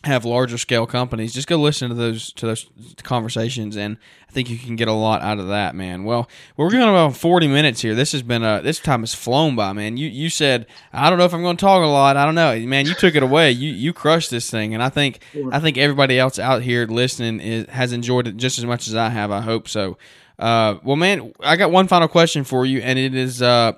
have 0.05 0.23
larger 0.23 0.57
scale 0.57 0.85
companies, 0.87 1.33
just 1.33 1.47
go 1.47 1.57
listen 1.57 1.89
to 1.89 1.95
those 1.95 2.31
to 2.33 2.45
those 2.45 2.65
conversations, 3.03 3.75
and 3.75 3.97
I 4.29 4.31
think 4.31 4.49
you 4.49 4.57
can 4.57 4.77
get 4.77 4.87
a 4.87 4.93
lot 4.93 5.21
out 5.21 5.39
of 5.39 5.49
that, 5.49 5.75
man. 5.75 6.05
Well, 6.05 6.29
we're 6.55 6.71
going 6.71 6.87
about 6.87 7.17
forty 7.17 7.47
minutes 7.47 7.81
here. 7.81 7.93
This 7.95 8.13
has 8.13 8.21
been 8.21 8.43
a 8.43 8.61
this 8.61 8.79
time 8.79 9.01
has 9.01 9.13
flown 9.13 9.55
by, 9.57 9.73
man. 9.73 9.97
You 9.97 10.07
you 10.07 10.29
said 10.29 10.67
I 10.93 11.09
don't 11.09 11.19
know 11.19 11.25
if 11.25 11.33
I'm 11.33 11.41
going 11.41 11.57
to 11.57 11.61
talk 11.61 11.83
a 11.83 11.87
lot. 11.87 12.15
I 12.15 12.25
don't 12.25 12.35
know, 12.35 12.57
man. 12.65 12.85
You 12.85 12.93
took 12.93 13.15
it 13.15 13.23
away. 13.23 13.51
You 13.51 13.71
you 13.71 13.91
crushed 13.91 14.31
this 14.31 14.49
thing, 14.49 14.73
and 14.73 14.81
I 14.81 14.89
think 14.89 15.19
I 15.51 15.59
think 15.59 15.77
everybody 15.77 16.17
else 16.17 16.39
out 16.39 16.61
here 16.61 16.85
listening 16.85 17.41
is, 17.41 17.67
has 17.67 17.91
enjoyed 17.91 18.27
it 18.27 18.37
just 18.37 18.57
as 18.57 18.65
much 18.65 18.87
as 18.87 18.95
I 18.95 19.09
have. 19.09 19.31
I 19.31 19.41
hope 19.41 19.67
so. 19.67 19.97
Uh, 20.37 20.79
well, 20.83 20.95
man, 20.95 21.33
I 21.41 21.57
got 21.57 21.71
one 21.71 21.89
final 21.89 22.07
question 22.07 22.45
for 22.45 22.65
you, 22.65 22.79
and 22.79 22.97
it 22.97 23.13
is, 23.13 23.41
uh, 23.41 23.73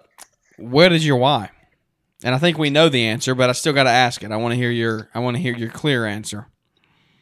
what 0.58 0.94
is 0.94 1.04
your 1.04 1.18
why? 1.18 1.50
And 2.24 2.36
I 2.36 2.38
think 2.38 2.58
we 2.58 2.70
know 2.70 2.88
the 2.90 3.06
answer, 3.06 3.34
but 3.34 3.50
I 3.50 3.54
still 3.54 3.74
got 3.74 3.84
to 3.84 3.90
ask 3.90 4.24
it. 4.24 4.32
I 4.32 4.38
want 4.38 4.52
to 4.52 4.56
hear 4.56 4.72
your 4.72 5.10
I 5.14 5.20
want 5.20 5.38
to 5.38 5.42
hear 5.42 5.56
your 5.56 5.70
clear 5.70 6.06
answer. 6.06 6.48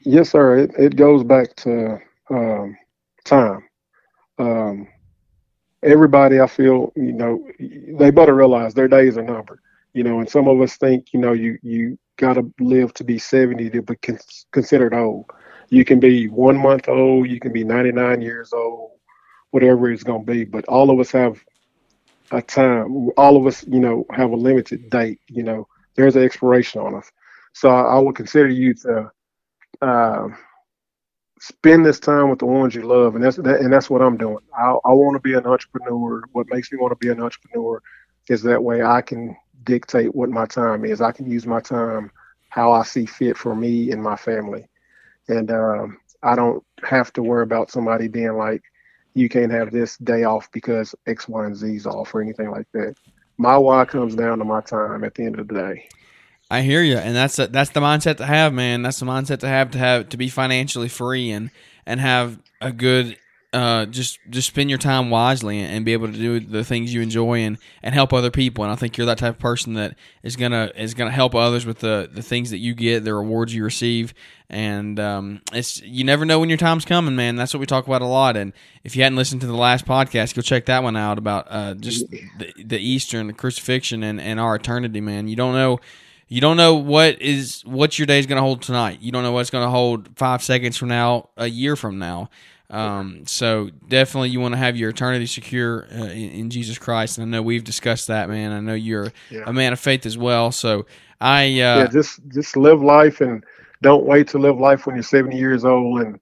Yes, 0.02 0.30
sir. 0.30 0.58
It, 0.58 0.72
it 0.78 0.96
goes 0.96 1.24
back 1.24 1.56
to 1.58 2.00
um, 2.30 2.78
time. 3.26 3.68
Um, 4.38 4.88
everybody, 5.84 6.40
I 6.40 6.48
feel, 6.48 6.92
you 6.96 7.14
know, 7.14 7.46
they 7.60 8.12
better 8.12 8.36
realize 8.36 8.74
their 8.74 8.88
days 8.88 9.18
are 9.18 9.24
numbered. 9.24 9.60
You 9.94 10.04
know, 10.04 10.20
and 10.20 10.30
some 10.30 10.48
of 10.48 10.62
us 10.62 10.78
think, 10.78 11.14
you 11.14 11.20
know, 11.20 11.34
you 11.34 11.58
you 11.64 11.98
got 12.18 12.34
to 12.34 12.54
live 12.60 12.94
to 12.96 13.04
be 13.04 13.18
seventy 13.18 13.70
to 13.70 13.82
be 13.82 13.96
con- 13.96 14.20
considered 14.52 14.94
old. 14.94 15.26
You 15.70 15.86
can 15.86 16.00
be 16.00 16.28
one 16.28 16.58
month 16.58 16.88
old, 16.88 17.30
you 17.30 17.40
can 17.40 17.52
be 17.52 17.64
ninety 17.64 17.92
nine 17.92 18.22
years 18.22 18.54
old, 18.54 18.92
whatever 19.52 19.92
it's 19.92 20.04
going 20.04 20.26
to 20.26 20.32
be. 20.32 20.46
But 20.46 20.66
all 20.66 20.90
of 20.90 21.00
us 21.00 21.12
have 21.12 21.44
a 22.32 22.42
time. 22.42 23.10
All 23.18 23.38
of 23.38 23.48
us, 23.48 23.66
you 23.68 23.80
know, 23.80 24.06
have 24.12 24.32
a 24.32 24.36
limited 24.36 24.90
date. 24.90 25.20
You 25.28 25.44
know, 25.44 25.68
there's 25.96 26.16
an 26.16 26.24
expiration 26.24 26.82
on 26.82 26.96
us. 26.96 27.12
So 27.54 27.70
I, 27.70 27.96
I 27.96 28.00
would 28.00 28.16
consider 28.16 28.48
you 28.50 28.74
to 28.76 29.12
uh, 29.82 30.28
spend 31.40 31.86
this 31.86 32.00
time 32.00 32.30
with 32.30 32.40
the 32.40 32.46
ones 32.46 32.76
you 32.76 32.84
love, 32.84 33.16
and 33.16 33.24
that's 33.24 33.38
that, 33.38 33.62
and 33.62 33.72
that's 33.72 33.90
what 33.90 34.02
I'm 34.02 34.18
doing. 34.18 34.40
I, 34.58 34.72
I 34.86 34.94
want 34.94 35.16
to 35.16 35.22
be 35.22 35.36
an 35.36 35.46
entrepreneur. 35.46 36.24
What 36.32 36.48
makes 36.50 36.72
me 36.72 36.78
want 36.78 36.92
to 36.92 37.06
be 37.06 37.12
an 37.12 37.22
entrepreneur 37.22 37.82
is 38.30 38.44
that 38.44 38.64
way 38.64 38.84
I 38.84 39.02
can 39.02 39.36
dictate 39.64 40.14
what 40.14 40.30
my 40.30 40.46
time 40.46 40.86
is. 40.86 41.02
I 41.02 41.12
can 41.12 41.30
use 41.30 41.46
my 41.46 41.60
time 41.60 42.12
how 42.50 42.72
I 42.72 42.84
see 42.84 43.06
fit 43.06 43.38
for 43.38 43.56
me 43.56 43.92
and 43.92 44.02
my 44.02 44.16
family, 44.16 44.68
and 45.28 45.52
um, 45.52 45.98
I 46.24 46.36
don't 46.36 46.64
have 46.84 47.12
to 47.14 47.24
worry 47.24 47.44
about 47.44 47.72
somebody 47.72 48.08
being 48.08 48.34
like, 48.34 48.62
you 49.20 49.28
can't 49.28 49.52
have 49.52 49.72
this 49.72 49.98
day 49.98 50.24
off 50.24 50.50
because 50.52 50.96
X, 51.06 51.28
Y, 51.28 51.46
and 51.46 51.56
Z's 51.56 51.86
off 51.86 52.16
or 52.16 52.22
anything 52.22 52.50
like 52.50 52.68
that. 52.74 52.96
My 53.38 53.58
why 53.58 53.86
comes 53.86 54.16
down 54.16 54.40
to 54.40 54.46
my 54.46 54.62
time 54.62 55.04
at 55.04 55.16
the 55.16 55.26
end 55.26 55.40
of 55.40 55.48
the 55.48 55.54
day. 55.54 55.90
I 56.50 56.62
hear 56.62 56.82
you, 56.82 56.98
and 56.98 57.16
that's 57.16 57.38
a, 57.38 57.48
that's 57.48 57.72
the 57.72 57.82
mindset 57.82 58.18
to 58.18 58.26
have, 58.26 58.54
man. 58.54 58.82
That's 58.82 59.00
the 59.00 59.06
mindset 59.06 59.40
to 59.40 59.48
have 59.48 59.72
to 59.72 59.78
have 59.78 60.10
to 60.10 60.18
be 60.18 60.30
financially 60.30 60.88
free 60.88 61.32
and 61.32 61.52
and 61.86 62.00
have 62.00 62.40
a 62.62 62.72
good 62.72 63.18
uh, 63.52 63.86
just 63.88 64.20
just 64.30 64.48
spend 64.48 64.70
your 64.70 64.78
time 64.78 65.10
wisely 65.10 65.60
and, 65.60 65.84
be 65.84 65.94
able 65.94 66.08
to 66.08 66.14
do 66.14 66.40
the 66.40 66.64
things 66.64 66.94
you 66.94 67.02
enjoy 67.02 67.40
and, 67.40 67.58
and 67.82 67.96
help 67.96 68.14
other 68.14 68.30
people. 68.30 68.64
And 68.64 68.72
I 68.72 68.76
think 68.76 68.96
you're 68.98 69.08
that 69.08 69.18
type 69.18 69.36
of 69.36 69.40
person 69.40 69.74
that 69.74 69.96
is 70.22 70.36
gonna 70.36 70.72
is 70.76 70.94
gonna 70.94 71.12
help 71.12 71.34
others 71.34 71.66
with 71.66 71.80
the, 71.80 72.10
the 72.12 72.22
things 72.22 72.52
that 72.52 72.60
you 72.60 72.76
get, 72.76 73.04
the 73.04 73.14
rewards 73.14 73.54
you 73.54 73.64
receive, 73.64 74.14
and 74.50 75.00
um, 75.00 75.42
it's 75.52 75.82
you 75.82 76.04
never 76.04 76.26
know 76.26 76.40
when 76.40 76.50
your 76.50 76.60
time's 76.60 76.86
coming, 76.86 77.16
man. 77.16 77.36
That's 77.38 77.54
what 77.54 77.60
we 77.60 77.66
talk 77.66 77.88
about 77.88 78.04
a 78.04 78.06
lot. 78.06 78.38
And 78.38 78.54
if 78.84 78.96
you 78.96 79.02
hadn't 79.02 79.18
listened 79.18 79.42
to 79.42 79.48
the 79.48 79.56
last 79.56 79.86
podcast, 79.86 80.36
go 80.36 80.42
check 80.42 80.66
that 80.68 80.84
one 80.84 80.96
out 80.96 81.18
about 81.18 81.48
uh, 81.50 81.74
just 81.74 82.10
the, 82.10 82.54
the 82.64 82.78
Easter 82.78 83.20
and 83.20 83.30
the 83.30 83.34
crucifixion 83.34 84.04
and, 84.04 84.22
and 84.22 84.40
our 84.40 84.56
eternity, 84.56 85.02
man. 85.02 85.28
You 85.28 85.36
don't 85.36 85.56
know 85.56 85.80
you 86.30 86.42
don't 86.42 86.58
know 86.58 86.76
what 86.76 87.20
is 87.22 87.64
what 87.66 87.98
your 87.98 88.06
day 88.06 88.20
is 88.20 88.28
going 88.28 88.38
to 88.38 88.44
hold 88.44 88.62
tonight. 88.62 89.00
You 89.02 89.12
don't 89.12 89.24
know 89.24 89.32
what's 89.32 89.50
going 89.50 89.66
to 89.66 89.72
hold 89.72 90.16
five 90.16 90.44
seconds 90.44 90.78
from 90.78 90.90
now, 90.90 91.30
a 91.36 91.48
year 91.48 91.76
from 91.76 91.98
now. 91.98 92.30
Um, 92.70 93.26
so 93.26 93.72
definitely 93.88 94.30
you 94.30 94.40
want 94.40 94.54
to 94.54 94.58
have 94.58 94.78
your 94.78 94.92
eternity 94.92 95.26
secure 95.26 95.88
uh, 95.92 96.04
in, 96.06 96.30
in, 96.32 96.50
Jesus 96.52 96.78
Christ. 96.78 97.18
And 97.18 97.26
I 97.26 97.38
know 97.38 97.42
we've 97.42 97.64
discussed 97.64 98.08
that, 98.10 98.30
man. 98.30 98.52
I 98.52 98.60
know 98.60 98.76
you're 98.76 99.12
yeah. 99.32 99.44
a 99.48 99.54
man 99.54 99.74
of 99.74 99.80
faith 99.80 100.06
as 100.06 100.20
well. 100.20 100.52
So 100.52 100.86
I, 101.20 101.46
uh, 101.46 101.46
yeah, 101.48 101.88
just, 101.88 102.20
just 102.28 102.56
live 102.56 102.82
life 102.82 103.22
and 103.22 103.44
don't 103.82 104.06
wait 104.06 104.28
to 104.30 104.38
live 104.38 104.60
life 104.60 104.86
when 104.86 104.96
you're 104.96 105.04
70 105.04 105.36
years 105.36 105.66
old 105.66 106.02
and, 106.02 106.20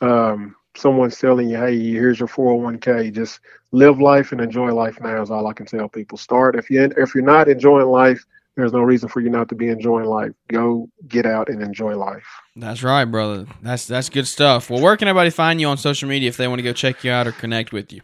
um, 0.00 0.54
someone's 0.76 1.18
telling 1.18 1.50
you, 1.50 1.56
Hey, 1.56 1.78
here's 1.78 2.20
your 2.20 2.28
401k. 2.28 3.12
Just 3.12 3.40
live 3.72 4.00
life 4.00 4.30
and 4.30 4.40
enjoy 4.40 4.72
life 4.72 5.00
now 5.00 5.20
is 5.20 5.30
all 5.30 5.48
I 5.48 5.52
can 5.52 5.66
tell 5.66 5.88
people. 5.88 6.16
Start 6.16 6.54
if 6.54 6.70
you, 6.70 6.92
if 6.96 7.14
you're 7.14 7.24
not 7.24 7.48
enjoying 7.48 7.88
life, 7.88 8.24
there's 8.56 8.72
no 8.72 8.80
reason 8.80 9.08
for 9.08 9.20
you 9.20 9.30
not 9.30 9.48
to 9.48 9.54
be 9.54 9.68
enjoying 9.68 10.06
life. 10.06 10.32
Go 10.48 10.88
get 11.08 11.26
out 11.26 11.48
and 11.48 11.62
enjoy 11.62 11.96
life. 11.96 12.26
That's 12.56 12.82
right, 12.82 13.04
brother. 13.04 13.46
That's 13.62 13.86
that's 13.86 14.08
good 14.08 14.26
stuff. 14.26 14.68
Well, 14.68 14.82
where 14.82 14.96
can 14.96 15.08
everybody 15.08 15.30
find 15.30 15.60
you 15.60 15.68
on 15.68 15.78
social 15.78 16.08
media 16.08 16.28
if 16.28 16.36
they 16.36 16.48
want 16.48 16.58
to 16.58 16.62
go 16.62 16.72
check 16.72 17.04
you 17.04 17.10
out 17.10 17.26
or 17.26 17.32
connect 17.32 17.72
with 17.72 17.92
you? 17.92 18.02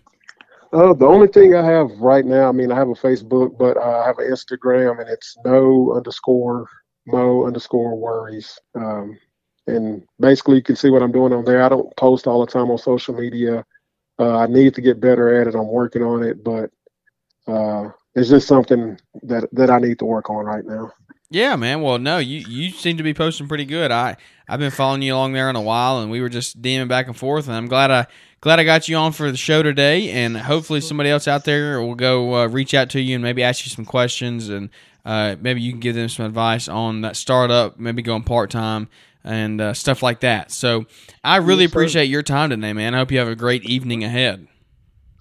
Uh, 0.73 0.93
the 0.93 1.07
only 1.07 1.29
thing 1.29 1.55
I 1.55 1.65
have 1.65 1.91
right 1.99 2.25
now, 2.25 2.49
I 2.49 2.53
mean, 2.53 2.71
I 2.71 2.77
have 2.77 2.89
a 2.89 2.95
Facebook, 2.95 3.57
but 3.59 3.79
I 3.79 4.07
have 4.07 4.19
an 4.19 4.31
Instagram, 4.31 5.01
and 5.01 5.09
it's 5.09 5.37
no 5.45 5.95
underscore 5.97 6.69
mow 7.07 7.47
underscore 7.47 7.97
worries. 7.97 8.59
Um, 8.75 9.19
and 9.67 10.03
basically, 10.21 10.57
you 10.57 10.63
can 10.63 10.77
see 10.77 10.91
what 10.91 11.03
I'm 11.03 11.13
doing 11.13 11.33
on 11.33 11.45
there. 11.45 11.63
I 11.63 11.69
don't 11.69 11.95
post 11.97 12.27
all 12.27 12.45
the 12.45 12.51
time 12.51 12.71
on 12.71 12.79
social 12.79 13.15
media. 13.15 13.65
Uh, 14.19 14.37
I 14.39 14.47
need 14.47 14.75
to 14.75 14.81
get 14.81 15.01
better 15.01 15.41
at 15.41 15.47
it. 15.47 15.55
I'm 15.55 15.69
working 15.69 16.03
on 16.03 16.23
it, 16.23 16.43
but 16.43 16.71
uh, 17.47 17.91
it's 18.15 18.29
just 18.29 18.49
something 18.49 18.99
that 19.23 19.49
that 19.53 19.71
I 19.71 19.79
need 19.79 19.99
to 20.01 20.05
work 20.05 20.31
on 20.31 20.45
right 20.45 20.65
now. 20.65 20.93
Yeah, 21.31 21.57
man. 21.57 21.83
Well, 21.83 21.99
no, 21.99 22.19
you 22.19 22.39
you 22.49 22.71
seem 22.71 22.97
to 22.97 23.03
be 23.03 23.13
posting 23.13 23.49
pretty 23.49 23.67
good. 23.67 23.91
I 23.91 24.17
I've 24.49 24.61
been 24.61 24.71
following 24.71 25.03
you 25.03 25.15
along 25.15 25.35
there 25.35 25.51
in 25.51 25.57
a 25.57 25.61
while, 25.61 26.01
and 26.01 26.11
we 26.11 26.21
were 26.21 26.31
just 26.31 26.63
DMing 26.63 26.89
back 26.89 27.07
and 27.07 27.17
forth. 27.17 27.49
And 27.49 27.57
I'm 27.57 27.67
glad 27.67 27.91
I 27.91 28.07
glad 28.41 28.59
I 28.59 28.65
got 28.65 28.89
you 28.89 28.97
on 28.97 29.13
for 29.13 29.31
the 29.31 29.37
show 29.37 29.63
today. 29.63 30.11
And 30.11 30.37
hopefully, 30.39 30.81
somebody 30.81 31.11
else 31.11 31.29
out 31.29 31.45
there 31.45 31.83
will 31.83 31.95
go 31.95 32.35
uh, 32.35 32.47
reach 32.47 32.73
out 32.73 32.89
to 32.91 33.01
you 33.01 33.15
and 33.15 33.23
maybe 33.23 33.43
ask 33.43 33.67
you 33.67 33.71
some 33.71 33.85
questions, 33.85 34.49
and 34.49 34.71
uh, 35.05 35.37
maybe 35.41 35.61
you 35.61 35.73
can 35.73 35.81
give 35.81 35.95
them 35.95 36.09
some 36.09 36.25
advice 36.25 36.67
on 36.67 37.03
that 37.03 37.15
startup, 37.17 37.79
maybe 37.79 38.01
going 38.01 38.23
part 38.23 38.51
time 38.51 38.89
and 39.23 39.61
uh, 39.61 39.75
stuff 39.75 40.03
like 40.03 40.21
that. 40.21 40.51
So 40.51 40.87
I 41.23 41.37
really 41.37 41.65
yes, 41.65 41.73
appreciate 41.73 42.07
your 42.07 42.23
time 42.23 42.51
today, 42.51 42.73
man. 42.73 42.95
I 42.95 42.99
hope 42.99 43.13
you 43.13 43.19
have 43.19 43.29
a 43.29 43.37
great 43.37 43.65
evening 43.65 44.03
ahead. 44.03 44.47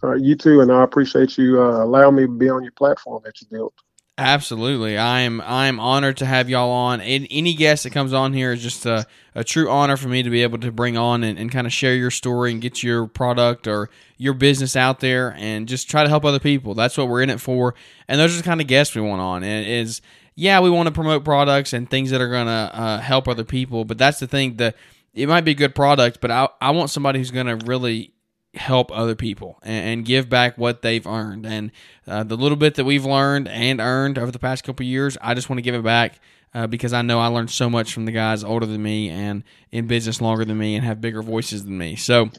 All 0.07 0.13
right, 0.13 0.21
you 0.21 0.35
too, 0.35 0.61
and 0.61 0.71
I 0.71 0.83
appreciate 0.83 1.37
you 1.37 1.61
uh, 1.61 1.83
allowing 1.83 2.15
me 2.15 2.21
to 2.21 2.29
be 2.29 2.49
on 2.49 2.63
your 2.63 2.71
platform 2.71 3.21
that 3.25 3.41
you 3.41 3.47
built. 3.51 3.73
Absolutely, 4.17 4.97
I 4.97 5.19
am. 5.19 5.41
I 5.41 5.67
am 5.67 5.81
honored 5.81 6.15
to 6.17 6.25
have 6.25 6.49
y'all 6.49 6.71
on. 6.71 7.01
And 7.01 7.27
any 7.29 7.53
guest 7.53 7.83
that 7.83 7.89
comes 7.89 8.13
on 8.13 8.31
here 8.31 8.53
is 8.53 8.63
just 8.63 8.85
a, 8.85 9.05
a 9.35 9.43
true 9.43 9.69
honor 9.69 9.97
for 9.97 10.07
me 10.07 10.23
to 10.23 10.29
be 10.29 10.43
able 10.43 10.59
to 10.59 10.71
bring 10.71 10.95
on 10.95 11.25
and, 11.25 11.37
and 11.37 11.51
kind 11.51 11.67
of 11.67 11.73
share 11.73 11.93
your 11.93 12.09
story 12.09 12.53
and 12.53 12.61
get 12.61 12.81
your 12.81 13.05
product 13.05 13.67
or 13.67 13.89
your 14.15 14.33
business 14.33 14.77
out 14.77 15.01
there 15.01 15.35
and 15.37 15.67
just 15.67 15.89
try 15.89 16.03
to 16.03 16.09
help 16.09 16.23
other 16.23 16.39
people. 16.39 16.73
That's 16.73 16.97
what 16.97 17.09
we're 17.09 17.21
in 17.21 17.29
it 17.29 17.41
for. 17.41 17.75
And 18.07 18.17
those 18.17 18.33
are 18.33 18.37
the 18.37 18.47
kind 18.47 18.61
of 18.61 18.67
guests 18.67 18.95
we 18.95 19.01
want 19.01 19.19
on. 19.19 19.43
And 19.43 19.67
is 19.67 20.01
yeah, 20.35 20.61
we 20.61 20.69
want 20.69 20.87
to 20.87 20.93
promote 20.93 21.25
products 21.25 21.73
and 21.73 21.89
things 21.89 22.11
that 22.11 22.21
are 22.21 22.29
to 22.45 22.51
uh, 22.51 23.01
help 23.01 23.27
other 23.27 23.43
people. 23.43 23.83
But 23.83 23.97
that's 23.97 24.19
the 24.19 24.27
thing. 24.27 24.55
The 24.55 24.73
it 25.13 25.27
might 25.27 25.41
be 25.41 25.51
a 25.51 25.55
good 25.55 25.75
product, 25.75 26.21
but 26.21 26.31
I 26.31 26.47
I 26.61 26.71
want 26.71 26.91
somebody 26.91 27.19
who's 27.19 27.31
to 27.47 27.65
really 27.65 28.13
help 28.57 28.91
other 28.91 29.15
people 29.15 29.59
and, 29.63 29.85
and, 29.85 30.05
give 30.05 30.29
back 30.29 30.57
what 30.57 30.81
they've 30.81 31.05
earned. 31.05 31.45
And 31.45 31.71
uh, 32.07 32.23
the 32.23 32.35
little 32.35 32.57
bit 32.57 32.75
that 32.75 32.85
we've 32.85 33.05
learned 33.05 33.47
and 33.47 33.79
earned 33.79 34.17
over 34.17 34.31
the 34.31 34.39
past 34.39 34.63
couple 34.63 34.85
years, 34.85 35.17
I 35.21 35.33
just 35.33 35.49
want 35.49 35.57
to 35.57 35.63
give 35.63 35.75
it 35.75 35.83
back. 35.83 36.19
Uh, 36.53 36.65
because 36.65 36.93
I 36.93 37.01
know 37.01 37.19
I 37.19 37.27
learned 37.27 37.51
so 37.51 37.69
much 37.69 37.93
from 37.93 38.05
the 38.05 38.11
guys 38.11 38.43
older 38.43 38.65
than 38.65 38.81
me 38.81 39.09
and 39.09 39.43
in 39.71 39.85
business 39.85 40.21
longer 40.21 40.45
than 40.45 40.57
me 40.57 40.75
and 40.75 40.85
have 40.85 41.01
bigger 41.01 41.21
voices 41.21 41.65
than 41.65 41.77
me. 41.77 41.97
So 41.97 42.31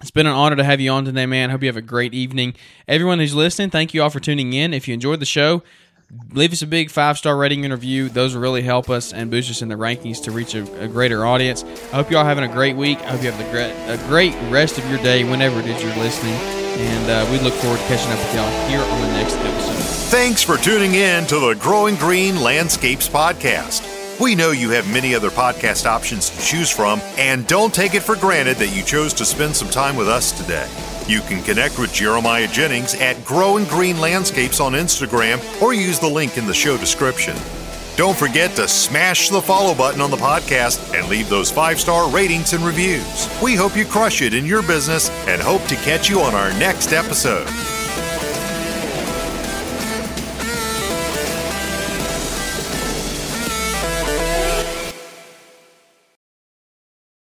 it's 0.00 0.10
been 0.10 0.26
an 0.26 0.32
honor 0.32 0.56
to 0.56 0.64
have 0.64 0.80
you 0.80 0.90
on 0.92 1.04
today, 1.04 1.26
man. 1.26 1.50
Hope 1.50 1.62
you 1.62 1.68
have 1.68 1.76
a 1.76 1.82
great 1.82 2.14
evening. 2.14 2.54
Everyone 2.88 3.18
who's 3.18 3.34
listening, 3.34 3.68
thank 3.68 3.92
you 3.92 4.02
all 4.02 4.08
for 4.08 4.20
tuning 4.20 4.52
in. 4.54 4.72
If 4.72 4.88
you 4.88 4.94
enjoyed 4.94 5.20
the 5.20 5.26
show, 5.26 5.62
leave 6.32 6.52
us 6.52 6.62
a 6.62 6.66
big 6.66 6.90
five 6.90 7.18
star 7.18 7.36
rating 7.36 7.64
and 7.64 7.72
review. 7.72 8.08
Those 8.08 8.34
will 8.34 8.42
really 8.42 8.62
help 8.62 8.90
us 8.90 9.12
and 9.12 9.30
boost 9.30 9.50
us 9.50 9.62
in 9.62 9.68
the 9.68 9.76
rankings 9.76 10.22
to 10.24 10.30
reach 10.30 10.54
a, 10.54 10.62
a 10.82 10.88
greater 10.88 11.24
audience. 11.24 11.64
I 11.64 11.96
hope 11.96 12.10
you 12.10 12.18
all 12.18 12.24
having 12.24 12.44
a 12.44 12.52
great 12.52 12.76
week. 12.76 12.98
I 13.00 13.12
hope 13.12 13.22
you 13.22 13.30
have 13.30 13.40
a 13.40 14.08
great 14.08 14.34
rest 14.50 14.78
of 14.78 14.88
your 14.88 14.98
day 14.98 15.24
whenever 15.24 15.60
it 15.60 15.66
is 15.66 15.82
you're 15.82 15.96
listening. 15.96 16.34
And 16.34 17.10
uh, 17.10 17.30
we 17.30 17.38
look 17.40 17.54
forward 17.54 17.78
to 17.78 17.86
catching 17.86 18.10
up 18.12 18.18
with 18.18 18.34
y'all 18.34 18.68
here 18.68 18.80
on 18.80 19.00
the 19.02 19.08
next 19.08 19.34
episode. 19.36 19.76
Thanks 20.10 20.42
for 20.42 20.56
tuning 20.56 20.94
in 20.94 21.26
to 21.26 21.38
the 21.38 21.54
Growing 21.54 21.96
Green 21.96 22.40
Landscapes 22.40 23.08
Podcast. 23.08 23.86
We 24.20 24.34
know 24.34 24.50
you 24.50 24.70
have 24.70 24.90
many 24.92 25.14
other 25.14 25.30
podcast 25.30 25.86
options 25.86 26.30
to 26.30 26.40
choose 26.44 26.70
from, 26.70 27.00
and 27.16 27.46
don't 27.46 27.72
take 27.72 27.94
it 27.94 28.02
for 28.02 28.16
granted 28.16 28.58
that 28.58 28.68
you 28.68 28.82
chose 28.82 29.14
to 29.14 29.24
spend 29.24 29.56
some 29.56 29.70
time 29.70 29.96
with 29.96 30.08
us 30.08 30.32
today. 30.32 30.68
You 31.10 31.22
can 31.22 31.42
connect 31.42 31.76
with 31.80 31.92
Jeremiah 31.92 32.46
Jennings 32.46 32.94
at 32.94 33.24
Growing 33.24 33.64
Green 33.64 33.98
Landscapes 33.98 34.60
on 34.60 34.74
Instagram 34.74 35.40
or 35.60 35.74
use 35.74 35.98
the 35.98 36.06
link 36.06 36.38
in 36.38 36.46
the 36.46 36.54
show 36.54 36.76
description. 36.76 37.36
Don't 37.96 38.16
forget 38.16 38.54
to 38.54 38.68
smash 38.68 39.28
the 39.28 39.42
follow 39.42 39.74
button 39.74 40.00
on 40.00 40.12
the 40.12 40.16
podcast 40.16 40.96
and 40.96 41.08
leave 41.08 41.28
those 41.28 41.50
five 41.50 41.80
star 41.80 42.08
ratings 42.08 42.52
and 42.52 42.64
reviews. 42.64 43.28
We 43.42 43.56
hope 43.56 43.76
you 43.76 43.86
crush 43.86 44.22
it 44.22 44.34
in 44.34 44.46
your 44.46 44.62
business 44.62 45.10
and 45.26 45.42
hope 45.42 45.64
to 45.64 45.74
catch 45.74 46.08
you 46.08 46.20
on 46.20 46.32
our 46.36 46.52
next 46.60 46.92
episode. 46.92 47.48